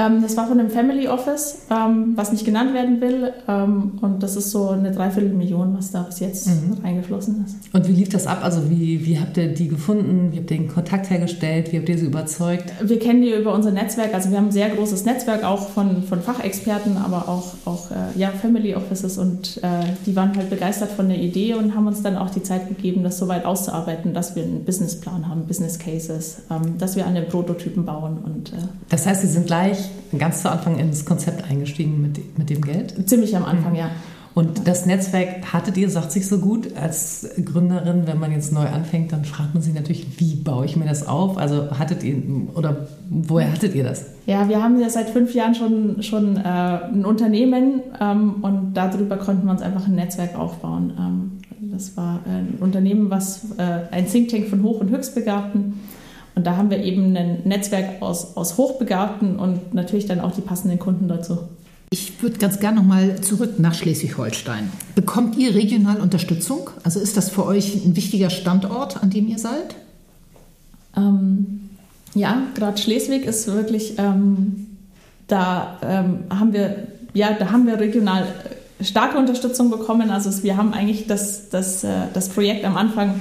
Ähm, 0.00 0.22
das 0.22 0.36
war 0.36 0.46
von 0.46 0.58
einem 0.58 0.70
Family 0.70 1.08
Office, 1.08 1.58
ähm, 1.70 2.12
was 2.16 2.32
nicht 2.32 2.44
genannt 2.44 2.72
werden 2.72 3.00
will. 3.00 3.32
Ähm, 3.46 3.98
und 4.00 4.22
das 4.22 4.34
ist 4.36 4.50
so 4.50 4.70
eine 4.70 4.92
Dreiviertelmillion, 4.92 5.76
was 5.76 5.90
da 5.90 6.02
bis 6.02 6.20
jetzt 6.20 6.46
mhm. 6.46 6.78
reingeflossen 6.82 7.44
ist. 7.44 7.74
Und 7.74 7.86
wie 7.86 7.92
lief 7.92 8.08
das 8.08 8.26
ab? 8.26 8.40
Also 8.42 8.70
wie, 8.70 9.04
wie 9.04 9.20
habt 9.20 9.36
ihr 9.36 9.48
die 9.48 9.68
gefunden? 9.68 10.32
Wie 10.32 10.38
habt 10.38 10.50
ihr 10.50 10.56
den 10.56 10.68
Kontakt 10.68 11.10
hergestellt? 11.10 11.72
Wie 11.72 11.78
habt 11.78 11.88
ihr 11.88 11.98
sie 11.98 12.06
überzeugt? 12.06 12.72
Wir 12.82 12.98
kennen 12.98 13.20
die 13.20 13.30
über 13.30 13.52
unser 13.52 13.72
Netzwerk. 13.72 14.14
Also 14.14 14.30
wir 14.30 14.38
haben 14.38 14.46
ein 14.46 14.52
sehr 14.52 14.70
großes 14.70 15.04
Netzwerk 15.04 15.44
auch 15.44 15.68
von, 15.68 16.02
von 16.04 16.22
Fachexperten, 16.22 16.96
aber 16.96 17.28
auch, 17.28 17.54
auch 17.66 17.90
äh, 17.90 18.18
ja, 18.18 18.30
Family 18.30 18.74
Offices. 18.74 19.18
Und 19.18 19.58
äh, 19.62 19.68
die 20.06 20.16
waren 20.16 20.34
halt 20.34 20.48
begeistert 20.48 20.92
von 20.92 21.08
der 21.08 21.18
Idee 21.18 21.54
und 21.54 21.74
haben 21.74 21.86
uns 21.86 22.02
dann 22.02 22.16
auch 22.16 22.30
die 22.30 22.42
Zeit 22.42 22.68
gegeben, 22.68 23.02
das 23.02 23.18
so 23.18 23.28
weit 23.28 23.44
auszuarbeiten, 23.44 24.14
dass 24.14 24.34
wir 24.34 24.44
einen 24.44 24.64
Businessplan 24.64 25.28
haben, 25.28 25.44
Business 25.46 25.78
Cases, 25.78 26.38
ähm, 26.50 26.78
dass 26.78 26.96
wir 26.96 27.06
an 27.06 27.14
den 27.14 27.26
Prototypen 27.26 27.84
bauen. 27.84 28.18
Und, 28.24 28.54
äh, 28.54 28.56
das 28.88 29.06
heißt, 29.06 29.20
sie 29.20 29.28
sind 29.28 29.46
gleich 29.46 29.89
ganz 30.16 30.42
zu 30.42 30.50
Anfang 30.50 30.78
ins 30.78 31.04
Konzept 31.04 31.44
eingestiegen 31.50 32.00
mit, 32.02 32.38
mit 32.38 32.50
dem 32.50 32.62
Geld? 32.62 33.08
Ziemlich 33.08 33.36
am 33.36 33.44
Anfang, 33.44 33.74
ja. 33.74 33.90
Und 34.32 34.68
das 34.68 34.86
Netzwerk 34.86 35.52
hattet 35.52 35.76
ihr, 35.76 35.90
sagt 35.90 36.12
sich 36.12 36.28
so 36.28 36.38
gut 36.38 36.76
als 36.76 37.28
Gründerin, 37.44 38.06
wenn 38.06 38.18
man 38.18 38.30
jetzt 38.30 38.52
neu 38.52 38.66
anfängt, 38.66 39.12
dann 39.12 39.24
fragt 39.24 39.54
man 39.54 39.62
sich 39.62 39.74
natürlich, 39.74 40.20
wie 40.20 40.36
baue 40.36 40.64
ich 40.64 40.76
mir 40.76 40.84
das 40.84 41.06
auf? 41.06 41.36
Also 41.36 41.78
hattet 41.78 42.04
ihr 42.04 42.22
oder 42.54 42.86
woher 43.10 43.52
hattet 43.52 43.74
ihr 43.74 43.82
das? 43.82 44.06
Ja, 44.26 44.48
wir 44.48 44.62
haben 44.62 44.80
ja 44.80 44.88
seit 44.88 45.10
fünf 45.10 45.34
Jahren 45.34 45.56
schon, 45.56 46.02
schon 46.02 46.36
äh, 46.36 46.40
ein 46.42 47.04
Unternehmen 47.04 47.82
ähm, 48.00 48.36
und 48.42 48.74
darüber 48.74 49.16
konnten 49.16 49.46
wir 49.46 49.50
uns 49.50 49.62
einfach 49.62 49.88
ein 49.88 49.96
Netzwerk 49.96 50.38
aufbauen. 50.38 50.92
Ähm, 50.96 51.32
das 51.72 51.96
war 51.96 52.20
ein 52.24 52.58
Unternehmen, 52.60 53.10
was 53.10 53.46
äh, 53.58 53.80
ein 53.90 54.06
Think 54.06 54.28
Tank 54.28 54.46
von 54.46 54.62
Hoch- 54.62 54.80
und 54.80 54.90
Höchstbegabten 54.90 55.74
und 56.34 56.46
da 56.46 56.56
haben 56.56 56.70
wir 56.70 56.82
eben 56.82 57.16
ein 57.16 57.42
Netzwerk 57.44 58.00
aus, 58.00 58.36
aus 58.36 58.56
Hochbegabten 58.56 59.36
und 59.36 59.74
natürlich 59.74 60.06
dann 60.06 60.20
auch 60.20 60.32
die 60.32 60.40
passenden 60.40 60.78
Kunden 60.78 61.08
dazu. 61.08 61.38
Ich 61.92 62.22
würde 62.22 62.38
ganz 62.38 62.60
gerne 62.60 62.78
nochmal 62.78 63.20
zurück 63.20 63.58
nach 63.58 63.74
Schleswig-Holstein. 63.74 64.70
Bekommt 64.94 65.36
ihr 65.36 65.54
regional 65.56 66.00
Unterstützung? 66.00 66.70
Also 66.84 67.00
ist 67.00 67.16
das 67.16 67.30
für 67.30 67.44
euch 67.44 67.84
ein 67.84 67.96
wichtiger 67.96 68.30
Standort, 68.30 69.02
an 69.02 69.10
dem 69.10 69.26
ihr 69.26 69.38
seid? 69.38 69.74
Ähm, 70.96 71.70
ja, 72.14 72.42
gerade 72.54 72.78
Schleswig 72.78 73.24
ist 73.24 73.48
wirklich, 73.48 73.98
ähm, 73.98 74.68
da 75.26 75.78
ähm, 75.82 76.18
haben 76.30 76.52
wir, 76.52 76.86
ja, 77.12 77.32
da 77.32 77.50
haben 77.50 77.66
wir 77.66 77.80
regional 77.80 78.24
starke 78.80 79.18
Unterstützung 79.18 79.70
bekommen. 79.70 80.10
Also 80.10 80.42
wir 80.44 80.56
haben 80.56 80.72
eigentlich 80.72 81.06
das, 81.08 81.48
das, 81.50 81.82
äh, 81.82 82.06
das 82.14 82.28
Projekt 82.28 82.64
am 82.64 82.76
Anfang 82.76 83.14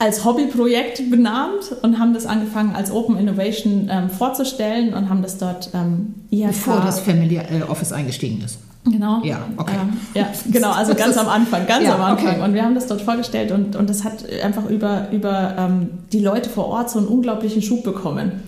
als 0.00 0.24
Hobbyprojekt 0.24 1.10
benannt 1.10 1.76
und 1.82 1.98
haben 1.98 2.14
das 2.14 2.24
angefangen 2.24 2.74
als 2.74 2.90
Open 2.90 3.18
Innovation 3.18 3.88
ähm, 3.92 4.08
vorzustellen 4.08 4.94
und 4.94 5.10
haben 5.10 5.20
das 5.22 5.36
dort 5.36 5.70
ähm, 5.74 6.14
IHK... 6.30 6.48
Bevor 6.48 6.80
das 6.80 7.00
Family 7.00 7.36
äh, 7.36 7.62
Office 7.68 7.92
eingestiegen 7.92 8.42
ist. 8.42 8.58
Genau. 8.86 9.22
Ja, 9.22 9.46
okay. 9.58 9.74
Ähm, 9.78 9.98
ja, 10.14 10.26
genau, 10.50 10.70
also 10.70 10.94
ganz 10.94 11.18
am 11.18 11.28
Anfang, 11.28 11.66
ganz 11.66 11.84
Ja, 11.84 11.96
am 11.96 12.00
Anfang. 12.00 12.28
okay. 12.28 12.42
Und 12.42 12.54
wir 12.54 12.62
haben 12.62 12.74
das 12.74 12.86
dort 12.86 13.02
vorgestellt 13.02 13.52
und, 13.52 13.76
und 13.76 13.90
das 13.90 14.02
hat 14.02 14.24
einfach 14.42 14.64
über, 14.70 15.08
über 15.12 15.54
ähm, 15.58 15.90
die 16.12 16.20
Leute 16.20 16.48
vor 16.48 16.68
Ort 16.68 16.88
so 16.88 16.98
einen 16.98 17.08
unglaublichen 17.08 17.60
Schub 17.60 17.84
bekommen. 17.84 18.42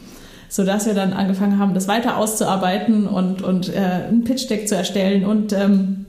Sodass 0.49 0.87
wir 0.87 0.95
dann 0.95 1.13
angefangen 1.13 1.59
haben, 1.59 1.75
das 1.75 1.87
weiter 1.87 2.17
auszuarbeiten 2.17 3.07
und, 3.07 3.43
und 3.43 3.75
äh, 3.75 4.09
ein 4.09 4.25
Pitch-Deck 4.25 4.69
zu 4.69 4.75
erstellen. 4.75 5.27
Und 5.27 5.53
ähm, 5.53 6.07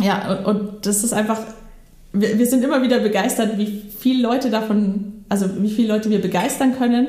ja, 0.00 0.28
und, 0.32 0.44
und 0.44 0.86
das 0.86 1.04
ist 1.04 1.12
einfach, 1.12 1.38
wir, 2.12 2.36
wir 2.38 2.46
sind 2.46 2.64
immer 2.64 2.82
wieder 2.82 2.98
begeistert, 2.98 3.58
wie 3.58 3.82
viele 4.02 4.22
Leute 4.22 4.50
davon, 4.50 5.24
also 5.28 5.46
wie 5.60 5.70
viele 5.70 5.88
Leute 5.88 6.10
wir 6.10 6.20
begeistern 6.20 6.76
können 6.76 7.08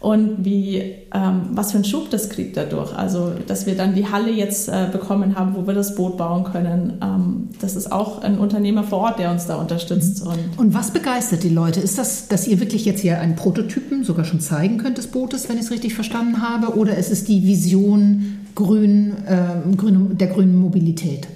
und 0.00 0.44
wie, 0.44 0.76
ähm, 1.12 1.48
was 1.50 1.72
für 1.72 1.78
einen 1.78 1.84
Schub 1.84 2.08
das 2.10 2.30
kriegt 2.30 2.56
dadurch. 2.56 2.96
Also, 2.96 3.32
dass 3.48 3.66
wir 3.66 3.76
dann 3.76 3.96
die 3.96 4.06
Halle 4.06 4.30
jetzt 4.30 4.68
äh, 4.68 4.86
bekommen 4.92 5.36
haben, 5.36 5.56
wo 5.56 5.66
wir 5.66 5.74
das 5.74 5.96
Boot 5.96 6.16
bauen 6.16 6.44
können. 6.44 6.98
Ähm, 7.02 7.48
das 7.60 7.74
ist 7.74 7.90
auch 7.90 8.22
ein 8.22 8.38
Unternehmer 8.38 8.84
vor 8.84 9.00
Ort, 9.00 9.18
der 9.18 9.32
uns 9.32 9.46
da 9.46 9.56
unterstützt. 9.56 10.22
Und 10.22 10.38
Und 10.56 10.74
was 10.74 10.92
begeistert 10.92 11.42
die 11.42 11.48
Leute? 11.48 11.80
Ist 11.80 11.98
das, 11.98 12.28
dass 12.28 12.46
ihr 12.46 12.60
wirklich 12.60 12.84
jetzt 12.84 13.00
hier 13.00 13.20
einen 13.20 13.34
Prototypen 13.34 14.04
sogar 14.04 14.24
schon 14.24 14.38
zeigen 14.38 14.78
könnt 14.78 14.98
des 14.98 15.08
Bootes, 15.08 15.48
wenn 15.48 15.56
ich 15.56 15.64
es 15.64 15.70
richtig 15.72 15.94
verstanden 15.94 16.40
habe? 16.40 16.76
Oder 16.78 16.96
ist 16.96 17.10
es 17.10 17.24
die 17.24 17.44
Vision 17.44 18.38
grün, 18.54 19.16
ähm, 19.26 19.76
grün, 19.76 20.16
der 20.16 20.28
grünen 20.28 20.56
Mobilität? 20.56 21.26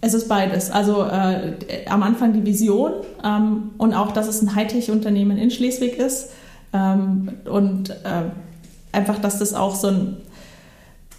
Es 0.00 0.14
ist 0.14 0.28
beides. 0.28 0.70
Also 0.70 1.02
äh, 1.04 1.54
am 1.88 2.02
Anfang 2.02 2.32
die 2.32 2.44
Vision 2.44 2.92
ähm, 3.24 3.70
und 3.78 3.94
auch, 3.94 4.12
dass 4.12 4.28
es 4.28 4.42
ein 4.42 4.54
Hightech-Unternehmen 4.54 5.38
in 5.38 5.50
Schleswig 5.50 5.98
ist. 5.98 6.30
Ähm, 6.72 7.30
und 7.50 7.90
äh, 7.90 8.30
einfach, 8.92 9.18
dass 9.18 9.38
das 9.38 9.54
auch 9.54 9.74
so 9.74 9.88
ein, 9.88 10.16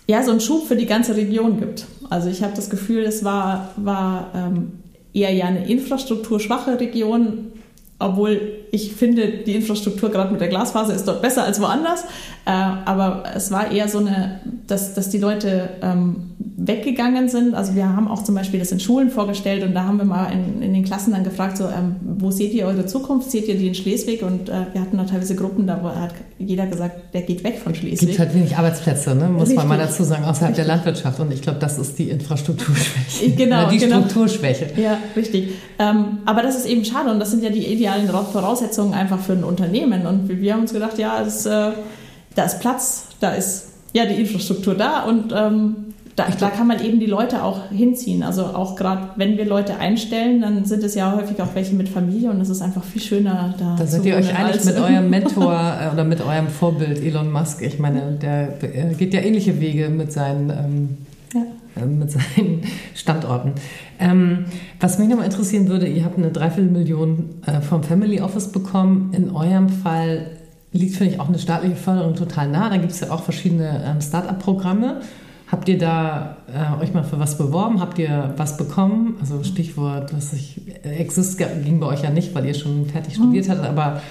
ja, 0.08 0.24
so 0.24 0.32
einen 0.32 0.39
Schub 0.39 0.68
für 0.68 0.76
die 0.76 0.86
ganze 0.86 1.15
Region 1.15 1.60
gibt. 1.60 1.88
Also 2.10 2.30
ich 2.30 2.42
habe 2.42 2.54
das 2.56 2.70
Gefühl, 2.70 3.04
es 3.04 3.24
war, 3.24 3.72
war 3.76 4.32
ähm, 4.34 4.80
eher 5.13 5.34
ja 5.34 5.46
eine 5.46 5.68
infrastrukturschwache 5.68 6.80
Region, 6.80 7.52
obwohl 8.00 8.59
ich 8.72 8.94
finde, 8.94 9.28
die 9.46 9.56
Infrastruktur 9.56 10.10
gerade 10.10 10.32
mit 10.32 10.42
der 10.42 10.48
Glasfaser 10.48 10.94
ist 10.94 11.08
dort 11.08 11.22
besser 11.22 11.44
als 11.44 11.60
woanders. 11.62 12.04
Äh, 12.46 12.52
aber 12.52 13.24
es 13.36 13.52
war 13.52 13.72
eher 13.72 13.88
so 13.88 14.00
eine, 14.00 14.42
dass, 14.68 14.94
dass 14.94 15.10
die 15.10 15.18
Leute 15.18 15.70
ähm, 15.82 16.32
weggegangen 16.38 17.30
sind. 17.30 17.56
Also 17.56 17.76
wir 17.76 17.88
haben 17.88 18.08
auch 18.08 18.24
zum 18.24 18.36
Beispiel 18.36 18.60
das 18.60 18.72
in 18.72 18.80
Schulen 18.80 19.10
vorgestellt 19.10 19.64
und 19.64 19.74
da 19.74 19.84
haben 19.84 19.98
wir 19.98 20.06
mal 20.06 20.32
in, 20.32 20.62
in 20.62 20.74
den 20.74 20.84
Klassen 20.84 21.12
dann 21.12 21.24
gefragt, 21.24 21.58
so, 21.58 21.66
ähm, 21.66 21.96
wo 22.18 22.32
seht 22.32 22.54
ihr 22.54 22.66
eure 22.66 22.86
Zukunft? 22.86 23.32
Seht 23.32 23.48
ihr 23.48 23.58
die 23.58 23.68
in 23.68 23.76
Schleswig? 23.76 24.24
Und 24.24 24.50
äh, 24.50 24.66
wir 24.74 24.82
hatten 24.82 24.98
da 24.98 25.04
teilweise 25.04 25.36
Gruppen, 25.36 25.68
da 25.68 25.82
hat 25.82 26.14
jeder 26.38 26.68
gesagt, 26.68 27.14
der 27.14 27.22
geht 27.22 27.44
weg 27.44 27.60
von 27.64 27.74
Es 27.74 27.80
Schleswig. 27.80 28.08
gibt 28.10 28.20
halt 28.20 28.34
wenig 28.34 28.58
Arbeitsplätze, 28.58 29.16
ne? 29.16 29.30
muss 29.30 29.54
man 29.54 29.68
mal 29.68 29.76
Richtig. 29.80 29.98
dazu 29.98 30.04
sagen, 30.04 30.26
außerhalb 30.26 30.56
der 30.56 30.66
Landwirtschaft. 30.66 31.20
Und 31.20 31.34
ich 31.34 31.42
glaube, 31.42 31.60
das 31.60 31.78
ist 31.78 31.98
die 31.98 32.10
Infrastrukturschwäche. 32.10 33.32
Genau, 33.36 33.64
Oder 33.64 33.72
die 33.72 33.78
genau. 33.78 33.98
Strukturschwäche. 34.02 34.68
Ja, 34.78 34.98
richtig. 35.16 35.50
Ähm, 35.78 36.20
aber 36.26 36.42
das 36.44 36.58
ist 36.58 36.66
eben 36.66 36.84
schade 36.84 37.10
und 37.12 37.20
das 37.20 37.32
sind 37.32 37.44
ja 37.44 37.50
die 37.50 37.66
idealen 37.66 38.08
Voraussetzungen 38.08 38.59
einfach 38.93 39.19
für 39.19 39.34
ein 39.34 39.43
Unternehmen. 39.43 40.06
Und 40.06 40.30
wir, 40.30 40.54
haben 40.54 40.62
uns 40.62 40.74
gedacht, 40.74 40.98
ja, 40.98 41.22
es, 41.22 41.45
äh, 41.45 41.72
da 42.36 42.43
ist 42.43 42.60
Platz, 42.60 43.06
da 43.19 43.32
ist 43.32 43.67
ja 43.93 44.06
die 44.06 44.15
Infrastruktur 44.15 44.76
da 44.76 45.04
und 45.04 45.34
ähm, 45.36 45.76
da, 46.19 46.28
da 46.38 46.50
kann 46.50 46.67
man 46.67 46.84
eben 46.84 47.00
die 47.00 47.06
Leute 47.06 47.43
auch 47.43 47.69
hinziehen. 47.72 48.24
Also 48.24 48.43
auch 48.45 48.76
gerade 48.76 49.10
wenn 49.15 49.38
wir 49.38 49.45
Leute 49.45 49.78
einstellen, 49.78 50.41
dann 50.41 50.65
sind 50.65 50.84
es 50.84 50.93
ja 50.95 51.15
häufig 51.15 51.41
auch 51.41 51.56
welche 51.56 51.76
mit 51.76 51.88
Familie 51.88 52.30
und 52.30 52.41
es 52.41 52.50
ist 52.50 52.62
einfach 52.62 52.84
viel 52.84 53.02
schöner 53.02 53.56
da. 53.58 53.76
Da 53.80 53.88
seid 53.88 54.06
ihr 54.06 54.17
euch 54.17 54.36
einig 54.36 54.63
mit 54.65 54.78
eurem 54.78 55.10
Mentor 55.10 55.54
äh, 55.54 55.93
oder 55.93 56.04
mit 56.04 56.22
eurem 56.22 56.48
Vorbild 56.48 57.02
Elon 57.02 57.32
Musk. 57.32 57.62
Ich 57.62 57.80
meine, 57.80 58.17
der 58.22 58.48
geht 58.98 59.13
ja 59.13 59.22
ähnliche 59.22 59.62
Wege 59.62 59.89
mit 59.89 60.12
seinen, 60.12 60.50
ähm, 60.50 60.98
äh, 61.00 61.09
mit 61.86 62.12
seinen 62.12 62.62
Standorten. 62.96 63.54
Ähm, 64.00 64.46
was 64.80 65.00
mich 65.00 65.08
nochmal 65.08 65.26
interessieren 65.26 65.68
würde, 65.68 65.88
ihr 65.88 66.06
habt 66.06 66.18
eine 66.18 66.32
Dreiviertelmillion 66.32 67.42
äh, 67.46 67.62
vom 67.62 67.84
Family 67.84 68.22
Office 68.22 68.52
bekommen. 68.52 69.12
In 69.13 69.32
eurem 69.32 69.70
Fall 69.70 70.28
liegt, 70.72 70.96
finde 70.96 71.13
ich, 71.13 71.20
auch 71.20 71.28
eine 71.28 71.39
staatliche 71.39 71.76
Förderung 71.76 72.15
total 72.15 72.50
nah. 72.50 72.70
Da 72.70 72.78
gibt 72.78 72.92
es 72.92 73.00
ja 73.00 73.12
auch 73.12 73.24
verschiedene 73.24 73.84
ähm, 73.86 74.02
Start-up-Programme. 74.02 75.02
Habt 75.52 75.68
ihr 75.68 75.80
da 75.80 76.38
äh, 76.48 76.84
euch 76.84 76.94
mal 76.94 77.04
für 77.04 77.20
was 77.20 77.38
beworben? 77.38 77.80
Habt 77.80 77.98
ihr 77.98 78.34
was 78.38 78.56
bekommen? 78.56 79.15
Also 79.20 79.44
Stichwort, 79.44 80.13
was 80.15 80.32
ich, 80.34 80.62
Exist 80.84 81.39
ging 81.39 81.80
bei 81.80 81.88
euch 81.88 82.04
ja 82.04 82.12
nicht, 82.12 82.36
weil 82.36 82.46
ihr 82.46 82.54
schon 82.54 82.86
fertig 82.86 83.15
studiert 83.15 83.50
hattet, 83.50 83.65
aber 83.65 84.02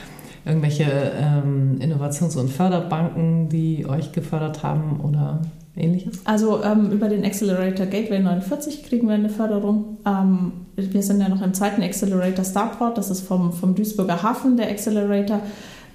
irgendwelche 0.44 0.84
ähm, 0.84 1.78
Innovations- 1.80 2.36
und 2.36 2.50
Förderbanken, 2.50 3.48
die 3.48 3.86
euch 3.86 4.10
gefördert 4.12 4.64
haben 4.64 5.00
oder 5.00 5.42
ähnliches? 5.78 6.20
Also 6.24 6.62
ähm, 6.62 6.90
über 6.90 7.08
den 7.08 7.24
Accelerator 7.24 7.86
Gateway 7.86 8.18
49 8.20 8.84
kriegen 8.84 9.08
wir 9.08 9.14
eine 9.14 9.30
Förderung. 9.30 9.98
Ähm, 10.06 10.52
wir 10.76 11.02
sind 11.02 11.20
ja 11.20 11.28
noch 11.28 11.42
im 11.42 11.54
zweiten 11.54 11.82
Accelerator 11.82 12.44
Starport, 12.44 12.98
das 12.98 13.10
ist 13.10 13.22
vom, 13.22 13.52
vom 13.52 13.74
Duisburger 13.74 14.22
Hafen 14.22 14.56
der 14.56 14.68
Accelerator. 14.70 15.40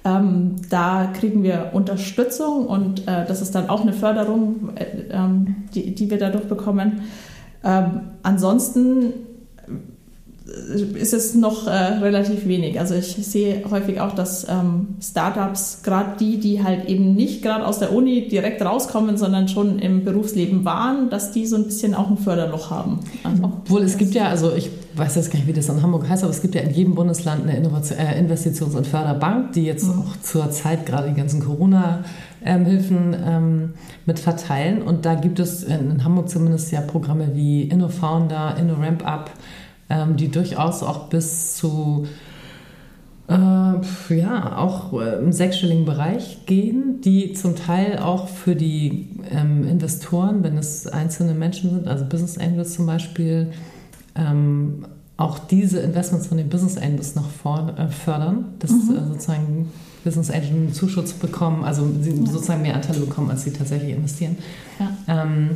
Ähm, 0.04 0.56
da 0.68 1.10
kriegen 1.18 1.42
wir 1.42 1.70
Unterstützung 1.72 2.66
und 2.66 3.08
äh, 3.08 3.24
das 3.26 3.40
ist 3.40 3.54
dann 3.54 3.70
auch 3.70 3.80
eine 3.80 3.94
Förderung, 3.94 4.76
äh, 4.76 4.84
ähm, 5.10 5.56
die, 5.74 5.94
die 5.94 6.10
wir 6.10 6.18
dadurch 6.18 6.44
bekommen. 6.44 7.02
Ähm, 7.64 8.00
ansonsten 8.22 9.14
ist 10.94 11.12
es 11.12 11.34
noch 11.34 11.66
äh, 11.66 11.70
relativ 11.70 12.46
wenig. 12.46 12.78
Also 12.78 12.94
ich 12.94 13.14
sehe 13.16 13.62
häufig 13.70 14.00
auch, 14.00 14.14
dass 14.14 14.46
ähm, 14.48 14.88
Startups, 15.02 15.80
gerade 15.82 16.16
die, 16.18 16.38
die 16.38 16.62
halt 16.62 16.86
eben 16.86 17.14
nicht 17.14 17.42
gerade 17.42 17.66
aus 17.66 17.78
der 17.78 17.92
Uni 17.92 18.28
direkt 18.28 18.62
rauskommen, 18.62 19.16
sondern 19.16 19.48
schon 19.48 19.78
im 19.78 20.04
Berufsleben 20.04 20.64
waren, 20.64 21.10
dass 21.10 21.32
die 21.32 21.46
so 21.46 21.56
ein 21.56 21.64
bisschen 21.64 21.94
auch 21.94 22.10
ein 22.10 22.18
Förderloch 22.18 22.70
haben. 22.70 23.00
Also, 23.24 23.44
Obwohl 23.44 23.82
es 23.82 23.98
gibt 23.98 24.14
ja, 24.14 24.28
also 24.28 24.54
ich 24.54 24.70
weiß 24.96 25.16
jetzt 25.16 25.30
gar 25.30 25.38
nicht, 25.38 25.48
wie 25.48 25.52
das 25.52 25.68
in 25.68 25.82
Hamburg 25.82 26.08
heißt, 26.08 26.22
aber 26.22 26.32
es 26.32 26.40
gibt 26.40 26.54
ja 26.54 26.60
in 26.60 26.72
jedem 26.72 26.94
Bundesland 26.94 27.42
eine 27.42 27.56
Innovation, 27.56 27.98
äh, 27.98 28.20
Investitions- 28.20 28.76
und 28.76 28.86
Förderbank, 28.86 29.52
die 29.52 29.64
jetzt 29.64 29.88
auch 29.88 30.16
zur 30.22 30.50
Zeit 30.50 30.86
gerade 30.86 31.08
die 31.08 31.16
ganzen 31.16 31.40
Corona-Hilfen 31.40 33.16
ähm, 33.26 33.70
mit 34.06 34.18
verteilen. 34.18 34.82
Und 34.82 35.04
da 35.04 35.14
gibt 35.14 35.40
es 35.40 35.64
in, 35.64 35.90
in 35.90 36.04
Hamburg 36.04 36.28
zumindest 36.28 36.70
ja 36.70 36.80
Programme 36.80 37.30
wie 37.34 37.64
InnoFounder, 37.64 38.56
InnoRampUp, 38.58 39.30
ähm, 39.88 40.16
die 40.16 40.28
durchaus 40.28 40.82
auch 40.82 41.08
bis 41.08 41.56
zu 41.56 42.06
äh, 43.28 43.34
ja, 44.16 44.58
auch 44.58 44.92
äh, 45.00 45.18
im 45.18 45.32
sechsstelligen 45.32 45.84
Bereich 45.84 46.44
gehen, 46.46 47.00
die 47.00 47.32
zum 47.32 47.56
Teil 47.56 47.98
auch 47.98 48.28
für 48.28 48.54
die 48.54 49.08
ähm, 49.30 49.66
Investoren, 49.66 50.42
wenn 50.42 50.58
es 50.58 50.86
einzelne 50.86 51.34
Menschen 51.34 51.70
sind, 51.70 51.88
also 51.88 52.04
Business 52.04 52.36
Angels 52.36 52.74
zum 52.74 52.86
Beispiel, 52.86 53.52
ähm, 54.14 54.84
auch 55.16 55.38
diese 55.38 55.80
Investments 55.80 56.26
von 56.26 56.36
den 56.36 56.48
Business 56.48 56.76
Angels 56.76 57.14
noch 57.14 57.30
vor, 57.30 57.72
äh, 57.78 57.88
fördern, 57.88 58.46
dass 58.58 58.72
äh, 58.72 59.06
sozusagen 59.08 59.70
Business 60.04 60.30
Angels 60.30 60.50
einen 60.50 60.72
Zuschuss 60.74 61.12
bekommen, 61.14 61.64
also 61.64 61.88
sie 62.00 62.16
sozusagen 62.26 62.60
mehr 62.62 62.74
Anteile 62.74 63.00
bekommen, 63.00 63.30
als 63.30 63.44
sie 63.44 63.52
tatsächlich 63.52 63.96
investieren. 63.96 64.36
Ja. 64.78 65.22
Ähm, 65.22 65.50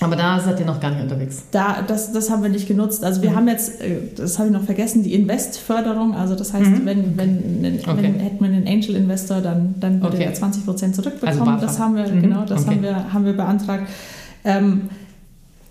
aber 0.00 0.14
da 0.16 0.38
seid 0.40 0.60
ihr 0.60 0.66
noch 0.66 0.78
gar 0.80 0.90
nicht 0.90 1.02
unterwegs. 1.02 1.42
Da, 1.52 1.78
das, 1.86 2.12
das 2.12 2.28
haben 2.30 2.42
wir 2.42 2.50
nicht 2.50 2.68
genutzt. 2.68 3.02
Also 3.02 3.22
wir 3.22 3.34
haben 3.34 3.48
jetzt, 3.48 3.80
äh, 3.80 3.98
das 4.14 4.38
habe 4.38 4.48
ich 4.48 4.52
noch 4.54 4.64
vergessen, 4.64 5.02
die 5.02 5.14
Invest-Förderung. 5.14 6.14
Also 6.14 6.34
das 6.34 6.52
heißt, 6.52 6.70
wenn, 6.84 7.16
wenn, 7.16 7.62
wenn, 7.62 7.74
Okay. 7.80 7.96
wenn 8.02 8.14
hätten 8.20 8.40
wir 8.40 8.46
einen 8.48 8.66
Angel-Investor, 8.66 9.40
dann, 9.40 9.74
dann 9.80 10.02
würde 10.02 10.16
Okay. 10.16 10.24
er 10.26 10.34
20 10.34 10.64
Prozent 10.66 10.94
zurückbekommen. 10.96 11.48
Also 11.54 11.66
das 11.66 11.78
haben 11.78 11.96
wir, 11.96 12.08
Mhm. 12.08 12.20
genau, 12.22 12.44
das 12.44 12.62
Okay. 12.62 12.70
haben 12.74 12.82
wir, 12.82 13.12
haben 13.12 13.24
wir 13.24 13.32
beantragt. 13.32 13.88
Ähm, 14.44 14.82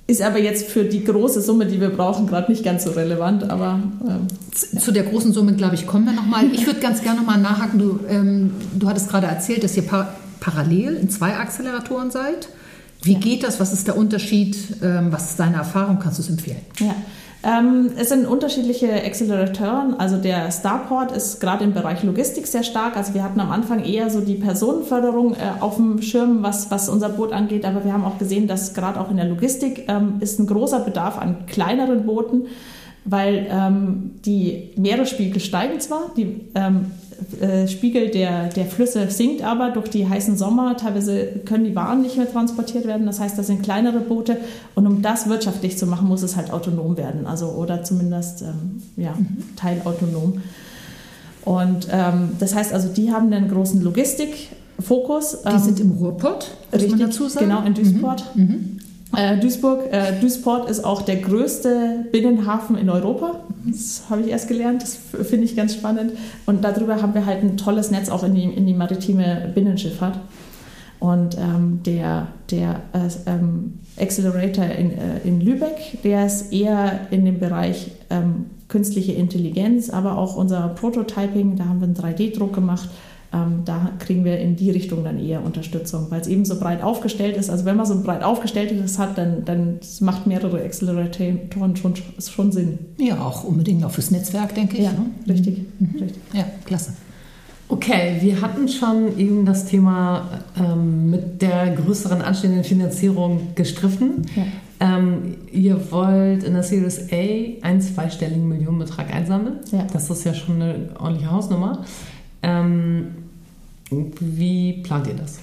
ist 0.07 0.21
aber 0.21 0.37
jetzt 0.39 0.69
für 0.69 0.83
die 0.83 1.03
große 1.03 1.41
Summe, 1.41 1.65
die 1.65 1.81
wir 1.81 1.89
brauchen, 1.89 2.27
gerade 2.27 2.51
nicht 2.51 2.63
ganz 2.63 2.83
so 2.83 2.91
relevant. 2.91 3.49
Aber 3.49 3.79
ähm, 4.07 4.27
Zu 4.79 4.91
der 4.91 5.03
großen 5.03 5.33
Summe, 5.33 5.53
glaube 5.53 5.75
ich, 5.75 5.87
kommen 5.87 6.05
wir 6.05 6.13
nochmal. 6.13 6.45
Ich 6.53 6.65
würde 6.67 6.79
ganz 6.79 7.01
gerne 7.01 7.19
nochmal 7.19 7.39
nachhaken. 7.39 7.79
Du, 7.79 7.99
ähm, 8.09 8.51
du 8.77 8.87
hattest 8.87 9.09
gerade 9.09 9.25
erzählt, 9.27 9.63
dass 9.63 9.75
ihr 9.77 9.83
par 9.83 10.09
parallel 10.39 10.95
in 10.95 11.09
zwei 11.09 11.35
Acceleratoren 11.37 12.11
seid. 12.11 12.47
Wie 13.05 13.15
geht 13.15 13.43
das? 13.43 13.59
Was 13.59 13.71
ist 13.71 13.87
der 13.87 13.97
Unterschied? 13.97 14.57
Ähm, 14.81 15.11
was 15.11 15.29
ist 15.31 15.39
deine 15.39 15.57
Erfahrung? 15.57 15.99
Kannst 15.99 16.17
du 16.17 16.23
es 16.23 16.29
empfehlen? 16.29 16.61
Ja. 16.79 16.95
Ähm, 17.43 17.91
es 17.95 18.09
sind 18.09 18.25
unterschiedliche 18.25 18.91
Acceleratoren. 18.91 19.93
Also 19.99 20.17
der 20.17 20.51
Starport 20.51 21.11
ist 21.11 21.39
gerade 21.39 21.63
im 21.63 21.73
Bereich 21.73 22.01
Logistik 22.01 22.47
sehr 22.47 22.63
stark. 22.63 22.97
Also 22.97 23.13
wir 23.13 23.23
hatten 23.23 23.39
am 23.39 23.51
Anfang 23.51 23.83
eher 23.83 24.09
so 24.09 24.21
die 24.21 24.33
Personenförderung 24.33 25.35
äh, 25.35 25.61
auf 25.61 25.75
dem 25.75 26.01
Schirm, 26.01 26.41
was, 26.41 26.71
was 26.71 26.89
unser 26.89 27.09
Boot 27.09 27.31
angeht. 27.31 27.63
Aber 27.63 27.85
wir 27.85 27.93
haben 27.93 28.03
auch 28.03 28.17
gesehen, 28.17 28.47
dass 28.47 28.73
gerade 28.73 28.99
auch 28.99 29.11
in 29.11 29.17
der 29.17 29.27
Logistik 29.27 29.85
ähm, 29.87 30.15
ist 30.21 30.39
ein 30.39 30.47
großer 30.47 30.79
Bedarf 30.79 31.19
an 31.19 31.45
kleineren 31.45 32.07
Booten, 32.07 32.47
weil 33.03 33.45
ähm, 33.51 34.15
die 34.25 34.71
Meeresspiegel 34.77 35.39
steigen 35.39 35.79
zwar, 35.79 36.09
die 36.17 36.41
ähm, 36.55 36.87
äh, 37.39 37.67
Spiegel 37.67 38.09
der, 38.09 38.49
der 38.49 38.65
Flüsse 38.65 39.09
sinkt 39.09 39.43
aber 39.43 39.71
durch 39.71 39.89
die 39.89 40.07
heißen 40.07 40.37
Sommer. 40.37 40.77
Teilweise 40.77 41.27
können 41.45 41.65
die 41.65 41.75
Waren 41.75 42.01
nicht 42.01 42.17
mehr 42.17 42.31
transportiert 42.31 42.85
werden. 42.85 43.05
Das 43.05 43.19
heißt, 43.19 43.37
das 43.37 43.47
sind 43.47 43.63
kleinere 43.63 43.99
Boote. 43.99 44.37
Und 44.75 44.87
um 44.87 45.01
das 45.01 45.27
wirtschaftlich 45.29 45.77
zu 45.77 45.87
machen, 45.87 46.07
muss 46.07 46.21
es 46.23 46.35
halt 46.35 46.51
autonom 46.51 46.97
werden. 46.97 47.25
Also 47.25 47.47
oder 47.47 47.83
zumindest 47.83 48.41
ähm, 48.41 48.81
ja, 48.97 49.13
teilautonom. 49.55 50.41
Und 51.43 51.87
ähm, 51.91 52.31
das 52.39 52.55
heißt 52.55 52.73
also, 52.73 52.89
die 52.89 53.11
haben 53.11 53.31
einen 53.31 53.49
großen 53.49 53.81
Logistikfokus. 53.81 55.43
Die 55.43 55.49
Ähm, 55.49 55.59
sind 55.59 55.79
im 55.79 55.91
Ruhrpott, 55.91 56.51
man 56.89 56.99
dazu 56.99 57.27
sagen. 57.29 57.47
Genau, 57.47 57.63
in 57.63 57.73
Duisburg. 57.73 58.19
Mhm. 58.33 58.79
Äh, 59.15 59.37
Duisburg, 59.37 59.81
äh, 59.91 60.19
Duisport 60.19 60.69
ist 60.69 60.83
auch 60.83 61.03
der 61.03 61.17
größte 61.17 62.05
Binnenhafen 62.11 62.77
in 62.77 62.89
Europa. 62.89 63.44
Das 63.65 64.03
habe 64.09 64.21
ich 64.21 64.27
erst 64.29 64.47
gelernt, 64.47 64.81
das 64.81 64.95
finde 64.95 65.45
ich 65.45 65.55
ganz 65.55 65.73
spannend. 65.73 66.13
Und 66.45 66.63
darüber 66.63 67.01
haben 67.01 67.13
wir 67.13 67.25
halt 67.25 67.43
ein 67.43 67.57
tolles 67.57 67.91
Netz 67.91 68.09
auch 68.09 68.23
in 68.23 68.35
die, 68.35 68.43
in 68.43 68.65
die 68.65 68.73
maritime 68.73 69.51
Binnenschifffahrt. 69.53 70.19
Und 70.99 71.37
ähm, 71.37 71.81
der, 71.85 72.27
der 72.51 72.81
äh, 72.93 73.29
ähm, 73.29 73.79
Accelerator 73.99 74.65
in, 74.65 74.91
äh, 74.91 75.19
in 75.23 75.41
Lübeck, 75.41 76.01
der 76.03 76.25
ist 76.25 76.53
eher 76.53 77.07
in 77.11 77.25
dem 77.25 77.39
Bereich 77.39 77.91
ähm, 78.09 78.45
künstliche 78.67 79.11
Intelligenz, 79.11 79.89
aber 79.89 80.17
auch 80.17 80.35
unser 80.35 80.69
Prototyping, 80.69 81.57
da 81.57 81.65
haben 81.65 81.79
wir 81.79 81.87
einen 81.87 81.95
3D-Druck 81.95 82.53
gemacht 82.53 82.89
ähm, 83.33 83.61
da 83.65 83.91
kriegen 83.99 84.23
wir 84.23 84.39
in 84.39 84.55
die 84.55 84.71
Richtung 84.71 85.03
dann 85.03 85.19
eher 85.19 85.43
Unterstützung, 85.43 86.07
weil 86.09 86.21
es 86.21 86.27
eben 86.27 86.45
so 86.45 86.59
breit 86.59 86.81
aufgestellt 86.81 87.35
ist. 87.37 87.49
Also 87.49 87.65
wenn 87.65 87.75
man 87.75 87.85
so 87.85 88.01
breit 88.01 88.23
aufgestelltes 88.23 88.97
hat, 88.99 89.17
dann, 89.17 89.43
dann 89.45 89.79
macht 89.99 90.27
mehrere 90.27 90.61
Acceleratoren 90.61 91.75
schon, 91.75 91.93
schon 92.19 92.51
Sinn. 92.51 92.79
Ja, 92.97 93.19
auch 93.19 93.43
unbedingt 93.43 93.83
auch 93.83 93.91
fürs 93.91 94.11
Netzwerk, 94.11 94.55
denke 94.55 94.77
ich. 94.77 94.83
Ja, 94.83 94.91
ne? 94.91 95.09
richtig, 95.27 95.59
mhm. 95.79 95.99
richtig. 95.99 96.21
Ja, 96.33 96.45
klasse. 96.65 96.93
Okay, 97.67 98.17
wir 98.19 98.41
hatten 98.41 98.67
schon 98.67 99.17
eben 99.17 99.43
das 99.45 99.65
Thema 99.65 100.43
ähm, 100.57 101.09
mit 101.09 101.41
der 101.41 101.71
größeren 101.71 102.21
anstehenden 102.21 102.63
Finanzierung 102.63 103.55
gestriffen. 103.55 104.27
Ja. 104.35 104.43
Ähm, 104.79 105.37
ihr 105.51 105.91
wollt 105.91 106.43
in 106.43 106.53
der 106.53 106.63
Series 106.63 107.11
A 107.11 107.65
einen 107.65 107.81
zweistelligen 107.81 108.47
Millionenbetrag 108.47 109.13
einsammeln. 109.13 109.59
Ja. 109.71 109.87
Das 109.91 110.09
ist 110.09 110.25
ja 110.25 110.33
schon 110.33 110.61
eine 110.61 110.89
ordentliche 110.99 111.31
Hausnummer. 111.31 111.83
Ähm, 112.45 113.07
wie 113.89 114.81
plant 114.83 115.07
ihr 115.07 115.15
das? 115.15 115.39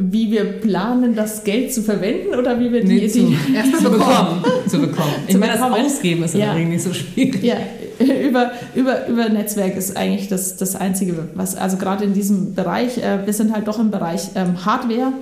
Wie 0.00 0.30
wir 0.30 0.44
planen, 0.60 1.16
das 1.16 1.42
Geld 1.42 1.74
zu 1.74 1.82
verwenden 1.82 2.36
oder 2.36 2.60
wie 2.60 2.72
wir 2.72 2.84
die, 2.84 3.00
nee, 3.00 3.08
zu, 3.08 3.26
die, 3.26 3.36
zu 3.82 3.90
bekommen. 3.90 4.44
zu 4.68 4.78
bekommen. 4.78 5.14
Ich 5.26 5.36
meine, 5.36 5.54
das 5.54 5.62
Ausgeben 5.62 6.22
ist 6.22 6.34
ja. 6.34 6.54
in 6.54 6.68
nicht 6.68 6.82
so 6.82 6.92
schwierig. 6.92 7.42
Ja, 7.42 7.56
über, 7.98 8.52
über, 8.76 9.08
über 9.08 9.28
Netzwerk 9.28 9.76
ist 9.76 9.96
eigentlich 9.96 10.28
das, 10.28 10.56
das 10.56 10.76
Einzige, 10.76 11.28
was, 11.34 11.56
also 11.56 11.76
gerade 11.78 12.04
in 12.04 12.14
diesem 12.14 12.54
Bereich, 12.54 12.98
äh, 12.98 13.26
wir 13.26 13.32
sind 13.32 13.52
halt 13.52 13.66
doch 13.66 13.80
im 13.80 13.90
Bereich 13.90 14.30
ähm, 14.36 14.64
Hardware 14.64 15.12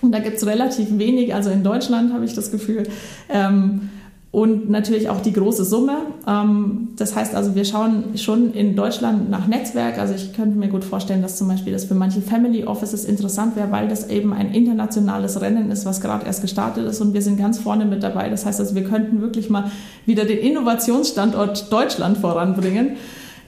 und 0.00 0.12
da 0.12 0.20
gibt 0.20 0.38
es 0.38 0.46
relativ 0.46 0.86
wenig, 0.96 1.34
also 1.34 1.50
in 1.50 1.62
Deutschland 1.62 2.14
habe 2.14 2.24
ich 2.24 2.34
das 2.34 2.50
Gefühl. 2.50 2.84
Ähm, 3.28 3.90
und 4.30 4.68
natürlich 4.68 5.08
auch 5.08 5.20
die 5.22 5.32
große 5.32 5.64
Summe. 5.64 5.98
Ähm, 6.26 6.88
das 6.96 7.16
heißt 7.16 7.34
also, 7.34 7.54
wir 7.54 7.64
schauen 7.64 8.16
schon 8.16 8.52
in 8.52 8.76
Deutschland 8.76 9.30
nach 9.30 9.46
Netzwerk. 9.46 9.98
Also 9.98 10.14
ich 10.14 10.34
könnte 10.34 10.58
mir 10.58 10.68
gut 10.68 10.84
vorstellen, 10.84 11.22
dass 11.22 11.38
zum 11.38 11.48
Beispiel 11.48 11.72
das 11.72 11.86
für 11.86 11.94
manche 11.94 12.20
Family 12.20 12.64
Offices 12.64 13.06
interessant 13.06 13.56
wäre, 13.56 13.70
weil 13.70 13.88
das 13.88 14.10
eben 14.10 14.34
ein 14.34 14.52
internationales 14.52 15.40
Rennen 15.40 15.70
ist, 15.70 15.86
was 15.86 16.02
gerade 16.02 16.26
erst 16.26 16.42
gestartet 16.42 16.86
ist 16.86 17.00
und 17.00 17.14
wir 17.14 17.22
sind 17.22 17.38
ganz 17.38 17.58
vorne 17.58 17.86
mit 17.86 18.02
dabei. 18.02 18.28
Das 18.28 18.44
heißt 18.44 18.60
also, 18.60 18.74
wir 18.74 18.84
könnten 18.84 19.22
wirklich 19.22 19.48
mal 19.48 19.70
wieder 20.04 20.26
den 20.26 20.38
Innovationsstandort 20.38 21.72
Deutschland 21.72 22.18
voranbringen. 22.18 22.96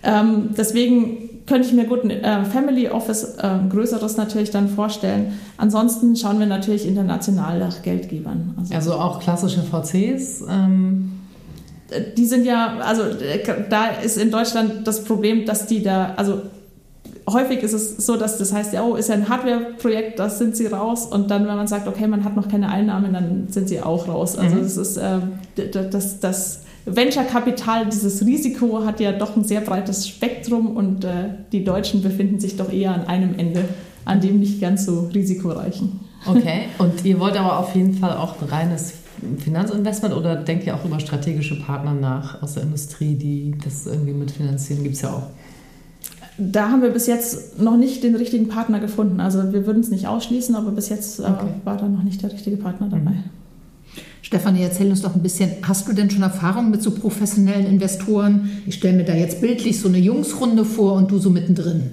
Ähm, 0.03 0.51
deswegen 0.57 1.30
könnte 1.51 1.66
ich 1.66 1.74
mir 1.74 1.84
gut 1.84 2.05
ein 2.05 2.11
äh, 2.11 2.44
Family 2.44 2.88
Office, 2.88 3.34
äh, 3.38 3.48
größeres 3.68 4.16
natürlich 4.16 4.53
dann 4.53 4.68
vorstellen. 4.68 5.32
Ansonsten 5.57 6.14
schauen 6.14 6.38
wir 6.38 6.46
natürlich 6.46 6.86
international 6.86 7.59
nach 7.59 7.82
Geldgebern. 7.82 8.55
Also, 8.57 8.74
also 8.74 8.92
auch 8.94 9.18
klassische 9.18 9.61
VCs? 9.62 10.44
Ähm 10.48 11.16
die 12.16 12.24
sind 12.24 12.44
ja, 12.44 12.78
also 12.84 13.03
da 13.68 13.88
ist 13.88 14.16
in 14.16 14.30
Deutschland 14.30 14.86
das 14.86 15.03
Problem, 15.03 15.44
dass 15.44 15.66
die 15.66 15.82
da, 15.82 16.14
also 16.16 16.42
häufig 17.28 17.64
ist 17.64 17.72
es 17.72 17.96
so, 17.96 18.16
dass 18.16 18.38
das 18.38 18.53
heißt, 18.53 18.72
ja, 18.72 18.84
oh, 18.84 18.94
ist 18.94 19.09
ja 19.09 19.16
ein 19.16 19.28
Hardware-Projekt, 19.28 20.20
da 20.20 20.28
sind 20.28 20.57
sie 20.57 20.66
raus. 20.66 21.07
Und 21.07 21.32
dann, 21.32 21.48
wenn 21.48 21.57
man 21.57 21.66
sagt, 21.66 21.88
okay, 21.88 22.07
man 22.07 22.22
hat 22.22 22.36
noch 22.36 22.48
keine 22.48 22.68
Einnahmen, 22.68 23.12
dann 23.12 23.48
sind 23.51 23.68
sie 23.68 23.80
auch 23.80 24.07
raus. 24.07 24.38
Also 24.38 24.55
mhm. 24.55 24.62
das 24.62 24.76
ist 24.76 24.96
äh, 24.98 25.18
das, 25.90 26.20
das 26.20 26.61
Venture-Kapital, 26.87 27.87
dieses 27.87 28.24
Risiko 28.24 28.85
hat 28.85 29.01
ja 29.01 29.12
doch 29.12 29.37
ein 29.37 29.45
sehr 29.45 29.61
breites 29.61 30.09
Spektrum 30.09 30.76
und 30.76 31.05
äh, 31.05 31.31
die 31.53 31.64
Deutschen 31.64 32.03
befinden 32.03 32.41
sich 32.41 32.57
doch 32.57 32.72
eher 32.72 32.93
an 32.93 33.07
einem 33.07 33.39
Ende, 33.39 33.64
an 34.05 34.20
dem 34.20 34.41
nicht 34.41 34.61
ganz 34.61 34.87
so 34.87 35.11
risikoreichen. 35.14 36.01
Okay, 36.26 36.64
und 36.78 37.05
ihr 37.05 37.18
wollt 37.18 37.37
aber 37.37 37.59
auf 37.59 37.74
jeden 37.74 37.95
Fall 37.95 38.16
auch 38.16 38.41
ein 38.41 38.49
reines 38.49 38.95
Finanzinvestment 39.39 40.14
oder 40.14 40.37
denkt 40.37 40.66
ihr 40.66 40.74
auch 40.74 40.85
über 40.85 41.01
strategische 41.01 41.61
Partner 41.61 41.95
nach 41.95 42.43
aus 42.43 42.55
der 42.55 42.62
Industrie, 42.62 43.14
die 43.14 43.55
das 43.62 43.87
irgendwie 43.87 44.12
mitfinanzieren? 44.12 44.83
Gibt 44.83 44.97
es 44.97 45.03
ja 45.03 45.11
auch. 45.11 45.22
Da 46.39 46.70
haben 46.70 46.81
wir 46.81 46.91
bis 46.91 47.07
jetzt 47.07 47.61
noch 47.61 47.76
nicht 47.76 48.03
den 48.03 48.16
richtigen 48.16 48.49
Partner 48.49 48.81
gefunden. 48.81 49.20
Also 49.20 49.53
wir 49.53 49.66
würden 49.66 49.81
es 49.81 49.91
nicht 49.91 50.07
ausschließen, 50.07 50.55
aber 50.55 50.70
bis 50.70 50.89
jetzt 50.89 51.20
äh, 51.20 51.24
okay. 51.24 51.49
war 51.64 51.76
da 51.76 51.87
noch 51.87 52.03
nicht 52.03 52.22
der 52.22 52.33
richtige 52.33 52.57
Partner 52.57 52.89
dabei. 52.89 53.11
Mhm. 53.11 53.24
Stefanie, 54.23 54.62
erzähl 54.62 54.91
uns 54.91 55.03
doch 55.03 55.14
ein 55.14 55.23
bisschen, 55.23 55.51
hast 55.62 55.89
du 55.89 55.93
denn 55.93 56.11
schon 56.11 56.23
Erfahrung 56.23 56.71
mit 56.71 56.83
so 56.83 56.91
professionellen 56.91 57.66
Investoren? 57.66 58.62
Ich 58.66 58.77
stelle 58.77 58.97
mir 58.97 59.05
da 59.05 59.14
jetzt 59.14 59.41
bildlich 59.41 59.81
so 59.81 59.89
eine 59.89 59.99
Jungsrunde 59.99 60.64
vor 60.64 60.95
und 60.95 61.11
du 61.11 61.18
so 61.18 61.31
mittendrin. 61.31 61.91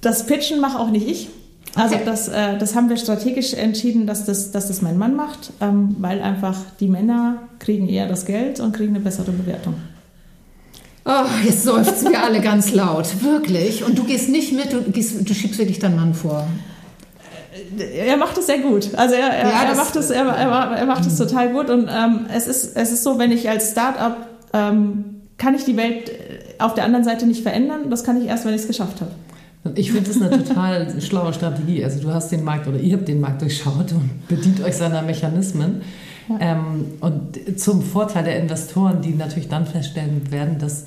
Das 0.00 0.26
Pitchen 0.26 0.60
mache 0.60 0.78
auch 0.78 0.90
nicht 0.90 1.06
ich. 1.06 1.28
Also 1.74 1.94
okay. 1.94 2.04
das, 2.04 2.28
äh, 2.28 2.58
das 2.58 2.74
haben 2.74 2.88
wir 2.88 2.96
strategisch 2.96 3.54
entschieden, 3.54 4.06
dass 4.06 4.24
das, 4.24 4.50
dass 4.50 4.68
das 4.68 4.82
mein 4.82 4.98
Mann 4.98 5.16
macht, 5.16 5.52
ähm, 5.60 5.96
weil 6.00 6.20
einfach 6.20 6.56
die 6.80 6.88
Männer 6.88 7.42
kriegen 7.58 7.88
eher 7.88 8.08
das 8.08 8.26
Geld 8.26 8.60
und 8.60 8.72
kriegen 8.74 8.94
eine 8.94 9.02
bessere 9.02 9.30
Bewertung. 9.32 9.74
Oh, 11.04 11.24
jetzt 11.44 11.64
seufzen 11.64 12.12
wir 12.12 12.22
alle 12.22 12.40
ganz 12.40 12.72
laut, 12.72 13.22
wirklich. 13.22 13.84
Und 13.84 13.98
du 13.98 14.04
gehst 14.04 14.28
nicht 14.28 14.52
mit, 14.52 14.72
du, 14.72 14.82
gehst, 14.82 15.28
du 15.28 15.34
schiebst 15.34 15.58
wirklich 15.58 15.78
deinen 15.78 15.96
Mann 15.96 16.14
vor 16.14 16.46
er 17.78 18.16
macht 18.16 18.36
es 18.38 18.46
sehr 18.46 18.58
gut. 18.58 18.90
Also 18.96 19.14
er, 19.14 19.28
er, 19.28 19.48
ja, 19.48 19.62
er 19.64 19.74
macht 19.74 19.96
es, 19.96 20.10
er, 20.10 20.26
er, 20.26 20.86
macht 20.86 21.06
es 21.06 21.16
total 21.16 21.52
gut. 21.52 21.70
Und 21.70 21.88
ähm, 21.88 22.26
es, 22.34 22.46
ist, 22.46 22.76
es 22.76 22.92
ist 22.92 23.02
so, 23.02 23.18
wenn 23.18 23.32
ich 23.32 23.48
als 23.48 23.70
Startup 23.72 24.16
ähm, 24.52 25.22
kann 25.38 25.54
ich 25.54 25.64
die 25.64 25.76
Welt 25.76 26.08
äh, 26.08 26.12
auf 26.58 26.74
der 26.74 26.84
anderen 26.84 27.04
Seite 27.04 27.26
nicht 27.26 27.42
verändern. 27.42 27.90
Das 27.90 28.04
kann 28.04 28.20
ich 28.20 28.28
erst, 28.28 28.44
wenn 28.44 28.54
ich 28.54 28.62
es 28.62 28.66
geschafft 28.66 29.00
habe. 29.00 29.10
Ich 29.76 29.92
finde 29.92 30.10
das 30.10 30.20
eine 30.20 30.42
total 30.42 31.00
schlaue 31.00 31.32
Strategie. 31.32 31.84
Also 31.84 32.00
du 32.00 32.12
hast 32.12 32.30
den 32.30 32.44
Markt 32.44 32.66
oder 32.66 32.78
ihr 32.78 32.96
habt 32.96 33.08
den 33.08 33.20
Markt 33.20 33.42
durchschaut 33.42 33.92
und 33.92 34.28
bedient 34.28 34.62
euch 34.62 34.76
seiner 34.76 35.02
Mechanismen. 35.02 35.82
Ja. 36.28 36.36
Ähm, 36.40 36.86
und 37.00 37.58
zum 37.58 37.82
Vorteil 37.82 38.24
der 38.24 38.38
Investoren, 38.40 39.00
die 39.02 39.14
natürlich 39.14 39.48
dann 39.48 39.66
feststellen 39.66 40.30
werden, 40.30 40.58
dass 40.58 40.84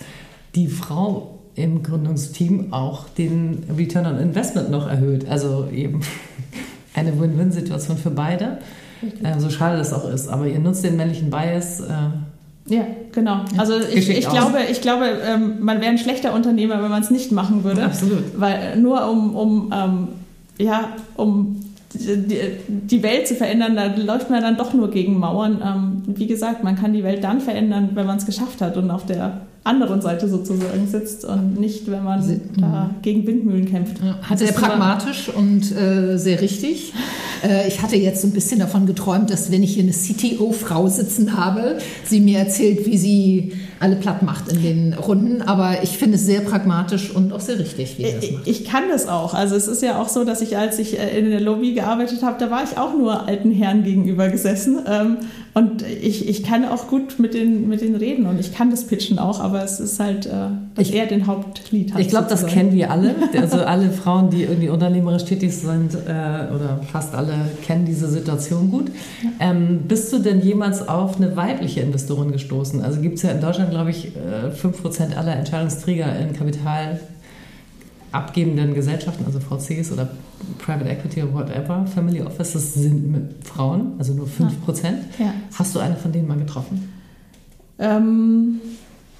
die 0.55 0.67
Frau 0.67 1.39
im 1.55 1.83
Gründungsteam 1.83 2.73
auch 2.73 3.07
den 3.09 3.63
Return 3.77 4.05
on 4.05 4.19
Investment 4.19 4.69
noch 4.69 4.87
erhöht. 4.87 5.27
Also 5.29 5.67
eben 5.73 6.01
eine 6.95 7.19
Win-Win-Situation 7.19 7.97
für 7.97 8.11
beide. 8.11 8.59
Äh, 9.23 9.39
so 9.39 9.49
schade 9.49 9.77
das 9.77 9.93
auch 9.93 10.09
ist. 10.09 10.27
Aber 10.27 10.47
ihr 10.47 10.59
nutzt 10.59 10.83
den 10.83 10.95
männlichen 10.95 11.29
Bias. 11.29 11.81
Äh, 11.81 11.93
ja, 12.67 12.87
genau. 13.11 13.41
Also 13.57 13.79
ich, 13.79 14.09
ich 14.09 14.27
glaube, 14.27 14.57
ich 14.69 14.81
glaube 14.81 15.05
ähm, 15.23 15.57
man 15.59 15.81
wäre 15.81 15.91
ein 15.91 15.97
schlechter 15.99 16.33
Unternehmer, 16.33 16.81
wenn 16.81 16.89
man 16.89 17.03
es 17.03 17.11
nicht 17.11 17.31
machen 17.31 17.63
würde. 17.63 17.83
Absolut. 17.83 18.39
Weil 18.39 18.77
nur 18.77 19.09
um, 19.09 19.35
um, 19.35 19.73
ähm, 19.73 20.07
ja, 20.57 20.89
um 21.15 21.61
die, 21.93 22.37
die, 22.67 23.03
Welt 23.03 23.27
zu 23.27 23.35
verändern, 23.35 23.75
da 23.75 23.95
läuft 23.95 24.29
man 24.29 24.41
dann 24.41 24.57
doch 24.57 24.73
nur 24.73 24.89
gegen 24.89 25.19
Mauern. 25.19 25.61
Ähm, 25.63 26.15
wie 26.17 26.27
gesagt, 26.27 26.63
man 26.63 26.75
kann 26.75 26.93
die 26.93 27.03
Welt 27.03 27.23
dann 27.23 27.39
verändern, 27.39 27.91
wenn 27.93 28.07
man 28.07 28.17
es 28.17 28.25
geschafft 28.25 28.61
hat 28.61 28.77
und 28.77 28.89
auf 28.89 29.05
der 29.05 29.41
anderen 29.65 29.99
Seite 29.99 30.29
sozusagen 30.29 30.87
sitzt 30.87 31.25
und 31.25 31.59
nicht, 31.59 31.89
wenn 31.89 32.03
man 32.03 32.21
Sie, 32.21 32.39
da 32.59 32.91
gegen 33.01 33.25
Windmühlen 33.25 33.65
kämpft. 33.65 33.97
Ja, 34.03 34.37
sehr 34.37 34.51
pragmatisch 34.51 35.29
und 35.29 35.75
äh, 35.75 36.17
sehr 36.17 36.39
richtig. 36.39 36.93
Äh, 37.43 37.67
ich 37.67 37.81
hatte 37.81 37.95
jetzt 37.95 38.21
so 38.21 38.27
ein 38.27 38.31
bisschen 38.31 38.59
davon 38.59 38.85
geträumt, 38.85 39.31
dass 39.31 39.51
wenn 39.51 39.63
ich 39.63 39.73
hier 39.73 39.83
eine 39.83 39.91
CTO-Frau 39.91 40.87
sitzen 40.87 41.35
habe, 41.35 41.79
sie 42.03 42.19
mir 42.19 42.39
erzählt, 42.39 42.85
wie 42.85 42.97
sie 42.97 43.53
alle 43.79 43.95
platt 43.95 44.21
macht 44.21 44.51
in 44.51 44.61
den 44.61 44.93
Runden. 44.93 45.41
Aber 45.41 45.83
ich 45.83 45.97
finde 45.97 46.15
es 46.15 46.25
sehr 46.25 46.41
pragmatisch 46.41 47.11
und 47.11 47.33
auch 47.33 47.41
sehr 47.41 47.57
richtig, 47.59 47.97
wie 47.97 48.03
das 48.03 48.31
macht. 48.31 48.47
Ich 48.47 48.65
kann 48.65 48.83
das 48.89 49.07
auch. 49.07 49.33
Also 49.33 49.55
es 49.55 49.67
ist 49.67 49.81
ja 49.81 49.99
auch 49.99 50.09
so, 50.09 50.23
dass 50.23 50.41
ich, 50.41 50.57
als 50.57 50.77
ich 50.77 50.99
äh, 50.99 51.17
in 51.17 51.29
der 51.29 51.41
Lobby 51.41 51.73
gearbeitet 51.73 52.21
habe, 52.21 52.37
da 52.39 52.51
war 52.51 52.63
ich 52.63 52.77
auch 52.77 52.95
nur 52.95 53.27
alten 53.27 53.51
Herren 53.51 53.83
gegenüber 53.83 54.29
gesessen. 54.29 54.79
Und 55.57 55.83
ich, 55.83 56.27
ich 56.27 56.43
kann 56.43 56.65
auch 56.65 56.89
gut 56.89 57.17
mit 57.17 57.33
den, 57.33 57.69
mit 57.69 57.79
den 57.79 57.95
reden 57.95 58.25
und 58.25 58.41
ich 58.41 58.53
kann 58.53 58.71
das 58.71 58.87
Pitchen 58.87 59.17
auch, 59.17 59.39
aber 59.39 59.63
es 59.63 59.79
ist 59.79 60.01
halt, 60.01 60.25
äh, 60.25 60.49
dass 60.75 60.89
er 60.89 61.05
den 61.05 61.27
Hauptlied 61.27 61.93
hat. 61.93 62.01
Ich 62.01 62.09
glaube, 62.09 62.27
das 62.29 62.45
kennen 62.45 62.73
wir 62.73 62.91
alle. 62.91 63.15
Also 63.39 63.59
alle 63.59 63.89
Frauen, 63.89 64.29
die 64.29 64.43
irgendwie 64.43 64.67
unternehmerisch 64.67 65.23
tätig 65.23 65.55
sind 65.55 65.93
äh, 65.93 66.53
oder 66.53 66.81
fast 66.91 67.15
alle 67.15 67.33
kennen 67.63 67.85
diese 67.85 68.09
Situation 68.09 68.69
gut. 68.69 68.91
Ähm, 69.39 69.83
bist 69.87 70.11
du 70.11 70.19
denn 70.19 70.41
jemals 70.41 70.85
auf 70.85 71.15
eine 71.15 71.37
weibliche 71.37 71.79
Investorin 71.79 72.33
gestoßen? 72.33 72.81
Also 72.81 72.99
gibt 72.99 73.15
es 73.15 73.23
ja 73.23 73.29
in 73.31 73.39
Deutschland, 73.39 73.71
glaube 73.71 73.91
ich, 73.91 74.07
äh, 74.07 74.51
5% 74.51 75.15
aller 75.15 75.37
Entscheidungsträger 75.37 76.19
in 76.19 76.33
Kapital 76.33 76.99
abgebenden 78.15 78.73
Gesellschaften, 78.73 79.25
also 79.25 79.39
VCs 79.39 79.91
oder 79.91 80.09
Private 80.59 80.89
Equity 80.89 81.23
oder 81.23 81.33
whatever, 81.33 81.85
Family 81.93 82.21
Offices 82.21 82.73
sind 82.73 83.11
mit 83.11 83.45
Frauen, 83.45 83.93
also 83.97 84.13
nur 84.13 84.27
5%. 84.27 84.31
Ja. 85.19 85.33
Hast 85.53 85.75
du 85.75 85.79
eine 85.79 85.95
von 85.95 86.11
denen 86.11 86.27
mal 86.27 86.37
getroffen? 86.37 86.91
Ähm, 87.77 88.59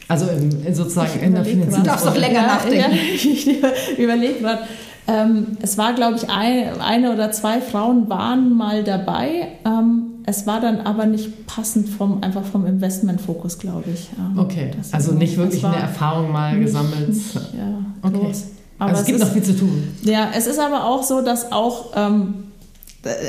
also 0.07 0.27
im, 0.27 0.73
sozusagen 0.73 1.19
in 1.19 1.33
der 1.33 1.43
Finanzierung. 1.43 1.83
Du 1.83 1.89
darfst 1.89 2.05
doch 2.05 2.15
länger 2.15 2.41
ja, 2.41 2.47
nachdenken. 2.47 2.97
Ich 3.13 3.99
überlege 3.99 4.39
gerade. 4.39 4.61
Ähm, 5.07 5.57
es 5.61 5.77
war, 5.77 5.93
glaube 5.93 6.15
ich, 6.15 6.29
ein, 6.29 6.79
eine 6.81 7.13
oder 7.13 7.31
zwei 7.31 7.61
Frauen 7.61 8.09
waren 8.09 8.55
mal 8.55 8.83
dabei. 8.83 9.49
Ähm, 9.63 10.15
es 10.25 10.47
war 10.47 10.59
dann 10.59 10.81
aber 10.81 11.05
nicht 11.05 11.45
passend 11.45 11.87
vom, 11.87 12.23
einfach 12.23 12.43
vom 12.43 12.65
Investmentfokus, 12.65 13.59
glaube 13.59 13.91
ich. 13.93 14.09
Ähm, 14.17 14.39
okay, 14.39 14.71
also 14.91 15.13
nicht 15.13 15.37
wirklich 15.37 15.63
eine 15.63 15.75
Erfahrung 15.75 16.31
mal 16.31 16.55
nicht, 16.55 16.65
gesammelt. 16.65 17.09
Nicht, 17.09 17.35
ja, 17.35 17.79
okay. 18.01 18.17
Groß. 18.17 18.45
Aber 18.77 18.91
also 18.91 19.01
es, 19.01 19.01
es 19.01 19.05
gibt 19.07 19.19
ist, 19.19 19.25
noch 19.25 19.33
viel 19.33 19.43
zu 19.43 19.57
tun. 19.57 19.83
Ja, 20.03 20.29
es 20.35 20.47
ist 20.47 20.59
aber 20.59 20.85
auch 20.85 21.03
so, 21.03 21.21
dass 21.21 21.51
auch 21.51 21.91
ähm, 21.95 22.45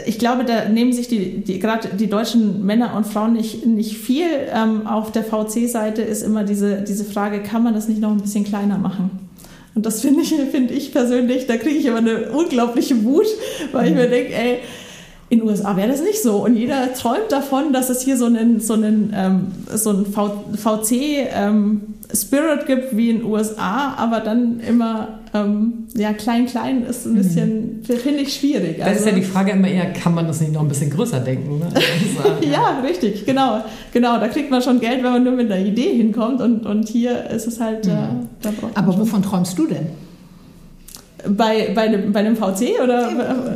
ich 0.06 0.18
glaube, 0.18 0.44
da 0.44 0.68
nehmen 0.68 0.92
sich 0.92 1.08
die, 1.08 1.42
die 1.42 1.58
gerade 1.58 1.88
die 1.88 2.08
deutschen 2.08 2.64
Männer 2.64 2.94
und 2.96 3.06
Frauen 3.06 3.34
nicht, 3.34 3.66
nicht 3.66 3.98
viel. 3.98 4.26
Ähm, 4.52 4.86
auf 4.86 5.12
der 5.12 5.22
VC-Seite 5.22 6.02
ist 6.02 6.22
immer 6.22 6.44
diese, 6.44 6.82
diese 6.82 7.04
Frage, 7.04 7.42
kann 7.42 7.62
man 7.62 7.74
das 7.74 7.86
nicht 7.86 8.00
noch 8.00 8.10
ein 8.10 8.20
bisschen 8.20 8.44
kleiner 8.44 8.78
machen? 8.78 9.10
Und 9.74 9.84
das 9.84 10.00
finde 10.00 10.22
ich, 10.22 10.34
finde 10.50 10.72
ich 10.72 10.92
persönlich, 10.92 11.46
da 11.46 11.58
kriege 11.58 11.76
ich 11.76 11.84
immer 11.84 11.98
eine 11.98 12.30
unglaubliche 12.30 13.04
Wut, 13.04 13.26
weil 13.72 13.88
ich 13.88 13.94
mir 13.94 14.08
denke, 14.08 14.34
ey, 14.34 14.58
in 15.28 15.40
den 15.40 15.48
USA 15.48 15.76
wäre 15.76 15.88
das 15.88 16.00
nicht 16.00 16.22
so. 16.22 16.44
Und 16.44 16.56
jeder 16.56 16.94
träumt 16.94 17.30
davon, 17.30 17.72
dass 17.72 17.90
es 17.90 18.00
hier 18.00 18.16
so 18.16 18.26
einen, 18.26 18.60
so 18.60 18.74
einen, 18.74 19.12
ähm, 19.14 19.46
so 19.74 19.90
einen 19.90 20.06
VC 20.06 20.92
ähm, 21.34 21.82
Spirit 22.14 22.66
gibt 22.66 22.96
wie 22.96 23.10
in 23.10 23.18
den 23.18 23.26
USA, 23.26 23.94
aber 23.96 24.20
dann 24.20 24.60
immer 24.60 25.18
ähm, 25.44 25.86
ja 25.94 26.12
klein 26.12 26.46
klein 26.46 26.84
ist 26.84 27.06
ein 27.06 27.14
bisschen 27.14 27.80
mhm. 27.80 27.84
finde 27.84 28.20
ich 28.20 28.34
schwierig. 28.34 28.78
Da 28.78 28.86
also, 28.86 29.00
ist 29.00 29.06
ja 29.06 29.12
die 29.12 29.22
Frage 29.22 29.52
immer 29.52 29.68
eher, 29.68 29.92
kann 29.92 30.14
man 30.14 30.26
das 30.26 30.40
nicht 30.40 30.52
noch 30.52 30.62
ein 30.62 30.68
bisschen 30.68 30.90
größer 30.90 31.20
denken? 31.20 31.58
Ne? 31.58 31.68
ja, 32.42 32.50
ja, 32.50 32.80
richtig, 32.80 33.26
genau, 33.26 33.62
genau. 33.92 34.18
Da 34.18 34.28
kriegt 34.28 34.50
man 34.50 34.62
schon 34.62 34.80
Geld, 34.80 35.02
wenn 35.02 35.12
man 35.12 35.24
nur 35.24 35.32
mit 35.32 35.50
einer 35.50 35.64
Idee 35.64 35.94
hinkommt 35.94 36.40
und, 36.40 36.66
und 36.66 36.88
hier 36.88 37.30
ist 37.30 37.46
es 37.46 37.60
halt. 37.60 37.86
Mhm. 37.86 37.92
Äh, 37.92 38.48
aber 38.74 38.98
wovon 38.98 39.22
träumst 39.22 39.58
du 39.58 39.66
denn? 39.66 39.86
Bei, 41.28 41.72
bei, 41.74 41.82
einem, 41.82 42.12
bei 42.12 42.20
einem 42.20 42.36
VC 42.36 42.80
oder? 42.82 43.10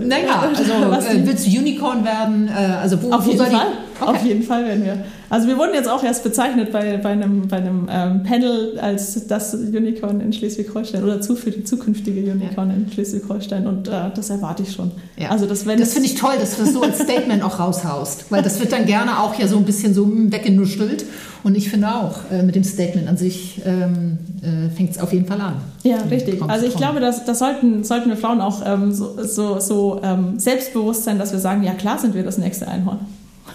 Naja, 0.05 0.51
also 0.93 1.09
äh, 1.09 1.27
willst 1.27 1.47
du 1.47 1.59
Unicorn 1.59 2.05
werden? 2.05 2.49
Äh, 2.49 2.53
also 2.53 3.01
wo, 3.03 3.13
Auf 3.13 3.27
wo 3.27 3.31
jeden 3.31 3.45
Fall. 3.45 3.67
Okay. 4.01 4.11
Auf 4.11 4.25
jeden 4.25 4.43
Fall 4.43 4.65
werden 4.65 4.85
wir. 4.85 5.05
Also 5.29 5.47
wir 5.47 5.59
wurden 5.59 5.75
jetzt 5.75 5.89
auch 5.89 6.03
erst 6.03 6.25
bezeichnet 6.25 6.73
bei, 6.73 6.97
bei 6.97 7.11
einem, 7.11 7.49
bei 7.49 7.59
einem 7.59 7.89
ähm, 7.91 8.23
Panel 8.23 8.79
als 8.81 9.27
das 9.27 9.55
Unicorn 9.55 10.21
in 10.21 10.33
Schleswig-Holstein 10.33 11.05
oder 11.05 11.21
zu 11.21 11.37
für 11.37 11.51
die 11.51 11.65
zukünftige 11.65 12.31
Unicorn 12.31 12.71
ja. 12.71 12.77
in 12.77 12.91
Schleswig-Holstein 12.91 13.67
und 13.67 13.89
äh, 13.89 14.11
das 14.15 14.31
erwarte 14.31 14.63
ich 14.63 14.73
schon. 14.73 14.91
Ja. 15.17 15.29
Also 15.29 15.47
das, 15.47 15.65
das 15.65 15.93
finde 15.93 16.09
ich 16.09 16.15
toll, 16.15 16.35
dass 16.39 16.57
du 16.57 16.65
das 16.65 16.73
so 16.73 16.83
als 16.83 16.99
Statement 16.99 17.43
auch 17.43 17.59
raushaust, 17.59 18.27
weil 18.31 18.43
das 18.43 18.59
wird 18.61 18.73
dann 18.73 18.87
gerne 18.87 19.21
auch 19.21 19.39
ja 19.39 19.47
so 19.47 19.57
ein 19.57 19.65
bisschen 19.65 19.95
so 19.95 20.11
weggenuschelt 20.11 21.05
und 21.43 21.57
ich 21.57 21.71
finde 21.71 21.89
auch, 21.95 22.31
äh, 22.31 22.43
mit 22.43 22.55
dem 22.55 22.65
Statement 22.65 23.09
an 23.09 23.17
sich 23.17 23.63
ähm, 23.65 24.19
äh, 24.43 24.69
fängt 24.75 24.91
es 24.91 24.99
auf 24.99 25.13
jeden 25.13 25.27
Fall 25.27 25.41
an. 25.41 25.55
Ja, 25.83 25.99
richtig. 26.11 26.43
Also 26.43 26.67
ich 26.67 26.77
glaube, 26.77 27.01
das, 27.01 27.25
das 27.25 27.39
sollten, 27.39 27.85
sollten 27.85 28.11
wir 28.11 28.17
Frauen 28.17 28.41
auch 28.41 28.63
ähm, 28.65 28.93
so, 28.93 29.17
so, 29.23 29.59
so 29.59 30.01
ähm, 30.03 30.39
selbstbewusst 30.39 31.05
sein, 31.05 31.19
dass 31.19 31.33
wir 31.33 31.39
sagen, 31.39 31.63
ja 31.63 31.73
klar 31.73 31.99
sind 31.99 32.15
wir 32.15 32.23
das 32.23 32.39
nächste 32.39 32.69
Einhorn. 32.69 33.01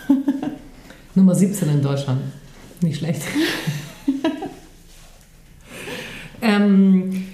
Nummer 1.15 1.35
17 1.35 1.69
in 1.69 1.81
Deutschland. 1.81 2.21
Nicht 2.81 2.99
schlecht. 2.99 3.21
ähm, 6.41 7.25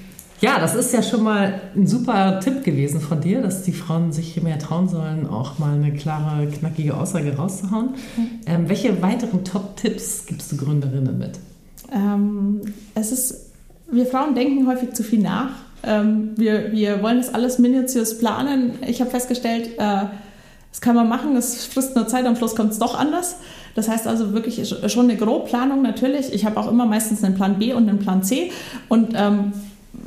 ja, 0.41 0.59
das 0.59 0.74
ist 0.74 0.91
ja 0.91 1.03
schon 1.03 1.24
mal 1.24 1.61
ein 1.76 1.86
super 1.86 2.39
Tipp 2.39 2.63
gewesen 2.63 2.99
von 2.99 3.22
dir, 3.22 3.41
dass 3.41 3.61
die 3.61 3.74
Frauen 3.74 4.11
sich 4.11 4.41
mehr 4.41 4.57
trauen 4.57 4.89
sollen, 4.89 5.28
auch 5.28 5.59
mal 5.59 5.76
eine 5.76 5.93
klare, 5.93 6.47
knackige 6.47 6.97
Aussage 6.97 7.36
rauszuhauen. 7.36 7.91
Ähm, 8.47 8.67
welche 8.67 9.01
weiteren 9.03 9.43
Top-Tipps 9.43 10.26
gibst 10.26 10.51
du 10.51 10.57
Gründerinnen 10.57 11.17
mit? 11.17 11.38
Ähm, 11.93 12.61
es 12.95 13.11
ist, 13.11 13.51
wir 13.91 14.07
Frauen 14.07 14.34
denken 14.34 14.67
häufig 14.67 14.93
zu 14.93 15.03
viel 15.03 15.19
nach. 15.19 15.51
Ähm, 15.84 16.32
wir, 16.38 16.72
wir 16.72 17.03
wollen 17.03 17.17
das 17.17 17.34
alles 17.34 17.59
minutiös 17.59 18.17
planen. 18.17 18.74
Ich 18.88 18.99
habe 18.99 19.11
festgestellt, 19.11 19.78
äh, 19.78 20.05
das 20.72 20.82
kann 20.82 20.95
man 20.95 21.07
machen, 21.07 21.36
es 21.36 21.65
frisst 21.65 21.95
nur 21.95 22.07
Zeit, 22.07 22.26
am 22.26 22.36
Schluss 22.36 22.55
kommt 22.55 22.72
es 22.72 22.80
doch 22.80 22.97
anders. 22.97 23.36
Das 23.76 23.88
heißt 23.88 24.07
also 24.07 24.34
wirklich 24.34 24.74
schon 24.88 25.09
eine 25.09 25.17
Grobplanung 25.17 25.82
natürlich. 25.82 26.34
Ich 26.34 26.45
habe 26.45 26.59
auch 26.59 26.69
immer 26.69 26.86
meistens 26.86 27.24
einen 27.24 27.36
Plan 27.36 27.59
B 27.59 27.74
und 27.74 27.88
einen 27.88 27.99
Plan 27.99 28.24
C 28.24 28.51
und 28.89 29.13
ähm, 29.15 29.53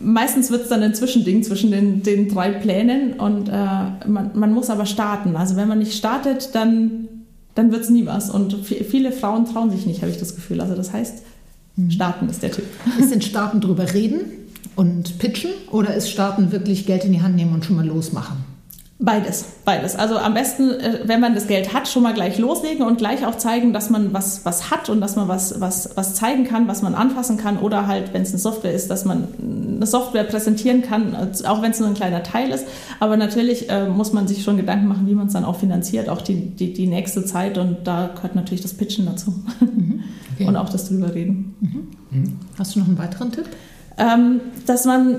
meistens 0.01 0.51
wird 0.51 0.63
es 0.63 0.69
dann 0.69 0.83
ein 0.83 0.95
Zwischending 0.95 1.43
zwischen 1.43 1.71
den, 1.71 2.03
den 2.03 2.29
drei 2.29 2.51
Plänen 2.51 3.15
und 3.15 3.49
äh, 3.49 3.53
man, 3.53 4.31
man, 4.35 4.53
muss 4.53 4.71
aber 4.71 4.87
starten. 4.87 5.37
Also 5.37 5.57
wenn 5.57 5.69
man 5.69 5.79
nicht 5.79 5.95
startet, 5.95 6.55
dann, 6.55 7.09
dann 7.55 7.71
wird 7.71 7.83
es 7.83 7.91
nie 7.91 8.07
was. 8.07 8.31
Und 8.31 8.55
viele 8.65 9.13
Frauen 9.13 9.47
trauen 9.47 9.71
sich 9.71 9.87
nicht, 9.87 10.03
habe 10.03 10.11
ich 10.11 10.19
das 10.19 10.35
Gefühl. 10.35 10.61
Also 10.61 10.75
das 10.75 10.93
heißt, 10.93 11.23
hm. 11.77 11.91
starten 11.91 12.29
ist 12.29 12.43
der 12.43 12.53
Tipp. 12.53 12.65
Ist 12.99 13.13
denn 13.13 13.23
starten 13.23 13.61
drüber 13.61 13.93
reden 13.93 14.23
und 14.77 15.19
pitchen 15.19 15.51
oder 15.71 15.95
ist 15.95 16.11
starten 16.11 16.53
wirklich 16.53 16.87
Geld 16.87 17.05
in 17.05 17.13
die 17.13 17.23
Hand 17.23 17.37
nehmen 17.37 17.53
und 17.53 17.65
schon 17.65 17.77
mal 17.77 17.87
losmachen? 17.87 18.54
Beides, 19.05 19.45
beides. 19.67 19.97
Also 19.97 20.17
am 20.17 20.33
besten, 20.33 20.71
äh, 20.71 21.01
wenn 21.05 21.21
man 21.21 21.35
das 21.35 21.47
Geld 21.47 21.75
hat, 21.75 21.89
schon 21.89 22.03
mal 22.03 22.15
gleich 22.15 22.39
loslegen 22.39 22.87
und 22.87 22.97
gleich 22.97 23.27
auch 23.27 23.37
zeigen, 23.37 23.75
dass 23.75 23.91
man 23.91 24.15
was, 24.15 24.47
was 24.47 24.71
hat 24.71 24.89
und 24.89 25.03
dass 25.03 25.15
man 25.15 25.29
was, 25.29 25.61
was, 25.61 25.91
was 25.95 26.15
zeigen 26.15 26.45
kann, 26.45 26.69
was 26.69 26.81
man 26.81 26.95
anfassen 26.95 27.37
kann 27.37 27.59
oder 27.59 27.87
halt, 27.87 28.15
wenn 28.15 28.23
es 28.23 28.31
eine 28.31 28.39
Software 28.39 28.73
ist, 28.73 28.89
dass 28.89 29.05
man 29.05 29.29
eine 29.77 29.87
Software 29.87 30.25
präsentieren 30.25 30.81
kann, 30.81 31.15
auch 31.45 31.61
wenn 31.61 31.73
es 31.73 31.81
nur 31.81 31.89
ein 31.89 31.95
kleiner 31.95 32.23
Teil 32.23 32.51
ist. 32.51 32.67
Aber 32.99 33.19
natürlich 33.19 33.69
äh, 33.69 33.89
muss 33.89 34.15
man 34.15 34.27
sich 34.27 34.43
schon 34.43 34.57
Gedanken 34.57 34.89
machen, 34.89 35.07
wie 35.07 35.15
man 35.15 35.27
es 35.27 35.35
dann 35.35 35.45
auch 35.45 35.59
finanziert, 35.59 36.09
auch 36.09 36.23
die, 36.23 36.41
die, 36.41 36.73
die 36.73 36.87
nächste 36.87 37.27
Zeit 37.27 37.59
und 37.59 37.79
da 37.85 38.11
gehört 38.15 38.35
natürlich 38.35 38.63
das 38.63 38.73
Pitchen 38.73 39.05
dazu 39.05 39.35
mhm. 39.61 40.05
okay. 40.35 40.47
und 40.47 40.57
auch 40.57 40.71
das 40.71 40.89
drüber 40.89 41.15
reden. 41.15 41.55
Mhm. 41.61 42.19
Mhm. 42.19 42.39
Hast 42.59 42.75
du 42.75 42.79
noch 42.79 42.89
einen 42.89 42.97
weiteren 42.97 43.33
Tipp? 43.33 43.45
Ähm, 43.99 44.41
dass 44.65 44.87
man 44.87 45.17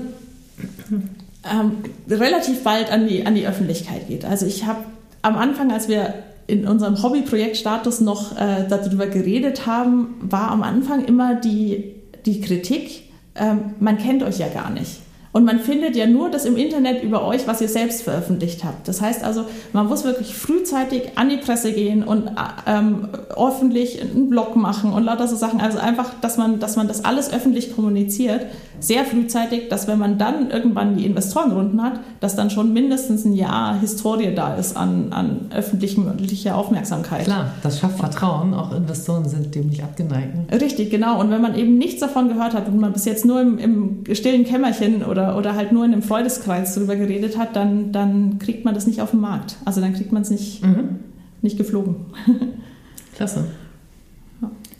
ähm, 1.52 1.78
relativ 2.08 2.62
bald 2.62 2.90
an 2.90 3.06
die, 3.06 3.26
an 3.26 3.34
die 3.34 3.46
Öffentlichkeit 3.46 4.08
geht. 4.08 4.24
Also 4.24 4.46
ich 4.46 4.64
habe 4.66 4.80
am 5.22 5.36
Anfang, 5.36 5.72
als 5.72 5.88
wir 5.88 6.14
in 6.46 6.66
unserem 6.66 7.02
Hobbyprojektstatus 7.02 8.00
noch 8.00 8.36
äh, 8.36 8.66
darüber 8.68 9.06
geredet 9.06 9.66
haben, 9.66 10.14
war 10.20 10.50
am 10.50 10.62
Anfang 10.62 11.04
immer 11.04 11.34
die, 11.34 11.94
die 12.24 12.40
Kritik, 12.40 13.02
ähm, 13.34 13.74
man 13.80 13.98
kennt 13.98 14.22
euch 14.22 14.38
ja 14.38 14.48
gar 14.48 14.70
nicht. 14.70 15.00
Und 15.36 15.44
man 15.44 15.60
findet 15.60 15.96
ja 15.96 16.06
nur 16.06 16.30
das 16.30 16.46
im 16.46 16.56
Internet 16.56 17.02
über 17.02 17.22
euch, 17.26 17.46
was 17.46 17.60
ihr 17.60 17.68
selbst 17.68 18.04
veröffentlicht 18.04 18.64
habt. 18.64 18.88
Das 18.88 19.02
heißt 19.02 19.22
also, 19.22 19.44
man 19.74 19.86
muss 19.86 20.02
wirklich 20.02 20.34
frühzeitig 20.34 21.10
an 21.16 21.28
die 21.28 21.36
Presse 21.36 21.72
gehen 21.72 22.04
und 22.04 22.30
ähm, 22.66 23.08
öffentlich 23.36 24.00
einen 24.00 24.30
Blog 24.30 24.56
machen 24.56 24.94
und 24.94 25.02
lauter 25.02 25.28
so 25.28 25.36
Sachen. 25.36 25.60
Also 25.60 25.78
einfach, 25.78 26.14
dass 26.22 26.38
man, 26.38 26.58
dass 26.58 26.76
man 26.76 26.88
das 26.88 27.04
alles 27.04 27.30
öffentlich 27.30 27.76
kommuniziert, 27.76 28.46
sehr 28.80 29.04
frühzeitig, 29.04 29.68
dass 29.68 29.88
wenn 29.88 29.98
man 29.98 30.18
dann 30.18 30.50
irgendwann 30.50 30.96
die 30.96 31.06
Investorenrunden 31.06 31.82
hat, 31.82 32.00
dass 32.20 32.36
dann 32.36 32.50
schon 32.50 32.72
mindestens 32.72 33.24
ein 33.24 33.34
Jahr 33.34 33.78
Historie 33.80 34.34
da 34.34 34.54
ist 34.54 34.76
an, 34.76 35.12
an 35.12 35.50
öffentlicher 35.54 36.56
Aufmerksamkeit. 36.56 37.24
Klar, 37.24 37.52
das 37.62 37.80
schafft 37.80 37.98
Vertrauen. 37.98 38.54
Auch 38.54 38.72
Investoren 38.72 39.28
sind 39.28 39.54
dem 39.54 39.68
nicht 39.68 39.82
abgeneigt. 39.82 40.34
Ne? 40.34 40.60
Richtig, 40.60 40.90
genau. 40.90 41.20
Und 41.20 41.30
wenn 41.30 41.42
man 41.42 41.54
eben 41.56 41.78
nichts 41.78 42.00
davon 42.00 42.28
gehört 42.28 42.54
hat 42.54 42.68
und 42.68 42.78
man 42.78 42.92
bis 42.92 43.04
jetzt 43.04 43.24
nur 43.24 43.40
im, 43.40 43.58
im 43.58 44.14
stillen 44.14 44.44
Kämmerchen 44.44 45.02
oder 45.02 45.36
oder, 45.36 45.54
halt 45.54 45.72
nur 45.72 45.84
in 45.84 45.92
einem 45.92 46.02
Freudeskreis 46.02 46.74
darüber 46.74 46.96
geredet 46.96 47.38
hat, 47.38 47.56
dann, 47.56 47.92
dann 47.92 48.38
kriegt 48.38 48.64
man 48.64 48.74
das 48.74 48.86
nicht 48.86 49.00
auf 49.00 49.10
den 49.10 49.20
Markt. 49.20 49.56
Also 49.64 49.80
dann 49.80 49.94
kriegt 49.94 50.12
man 50.12 50.22
es 50.22 50.30
nicht, 50.30 50.64
mhm. 50.64 51.00
nicht 51.42 51.56
geflogen. 51.56 51.96
Klasse. 53.16 53.46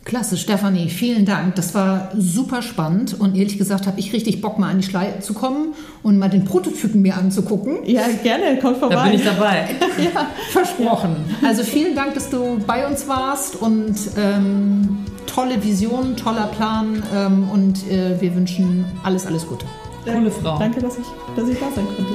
Klasse, 0.07 0.37
Stefanie, 0.37 0.89
vielen 0.89 1.25
Dank. 1.25 1.57
Das 1.57 1.75
war 1.75 2.13
super 2.17 2.63
spannend 2.63 3.19
und 3.19 3.37
ehrlich 3.37 3.59
gesagt 3.59 3.89
habe 3.89 3.99
ich 3.99 4.13
richtig 4.13 4.41
Bock, 4.41 4.57
mal 4.57 4.71
an 4.71 4.79
die 4.79 4.87
Schlei 4.87 5.15
zu 5.19 5.35
kommen 5.35 5.75
und 6.05 6.17
mal 6.17 6.31
den 6.31 6.45
Prototypen 6.45 7.03
mir 7.03 7.17
anzugucken. 7.17 7.79
Ja, 7.85 8.05
gerne, 8.23 8.61
kommt 8.61 8.77
vorbei. 8.77 8.95
Da 8.95 9.03
bin 9.03 9.15
ich 9.15 9.25
dabei. 9.25 9.69
ja, 9.99 10.29
versprochen. 10.53 11.17
Also 11.45 11.65
vielen 11.65 11.97
Dank, 11.97 12.15
dass 12.15 12.31
du 12.31 12.61
bei 12.65 12.87
uns 12.87 13.09
warst 13.09 13.57
und 13.57 13.97
ähm, 14.17 14.99
tolle 15.27 15.65
Vision, 15.65 16.17
toller 16.17 16.47
Plan 16.57 17.03
ähm, 17.13 17.49
und 17.51 17.91
äh, 17.91 18.21
wir 18.21 18.33
wünschen 18.37 18.85
alles, 19.03 19.27
alles 19.27 19.45
Gute. 19.45 19.67
Coole 20.05 20.31
Frau. 20.31 20.57
Danke, 20.57 20.81
dass 20.81 20.99
ich, 20.99 21.07
dass 21.35 21.49
ich 21.49 21.59
da 21.59 21.67
sein 21.75 21.85
konnte. 21.85 22.13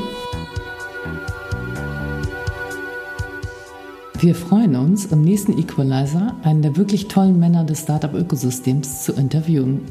Wir 4.22 4.36
freuen 4.36 4.76
uns, 4.76 5.06
im 5.06 5.24
nächsten 5.24 5.58
Equalizer 5.58 6.36
einen 6.44 6.62
der 6.62 6.78
wirklich 6.78 7.08
tollen 7.08 7.40
Männer 7.40 7.64
des 7.64 7.80
Startup-Ökosystems 7.80 9.04
zu 9.04 9.14
interviewen. 9.14 9.82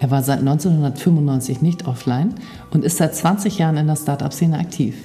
Er 0.00 0.10
war 0.10 0.20
seit 0.24 0.40
1995 0.40 1.62
nicht 1.62 1.86
offline 1.86 2.34
und 2.72 2.84
ist 2.84 2.96
seit 2.96 3.14
20 3.14 3.58
Jahren 3.58 3.76
in 3.76 3.86
der 3.86 3.94
Startup-Szene 3.94 4.58
aktiv. 4.58 4.96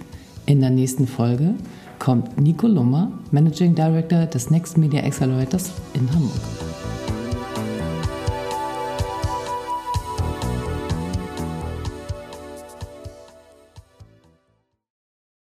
In 0.47 0.59
der 0.59 0.71
nächsten 0.71 1.05
Folge 1.05 1.53
kommt 1.99 2.41
Nico 2.41 2.65
Lummer, 2.65 3.11
Managing 3.29 3.75
Director 3.75 4.25
des 4.25 4.49
Next 4.49 4.75
Media 4.75 5.03
Accelerators 5.03 5.71
in 5.93 6.11
Hamburg. 6.11 6.72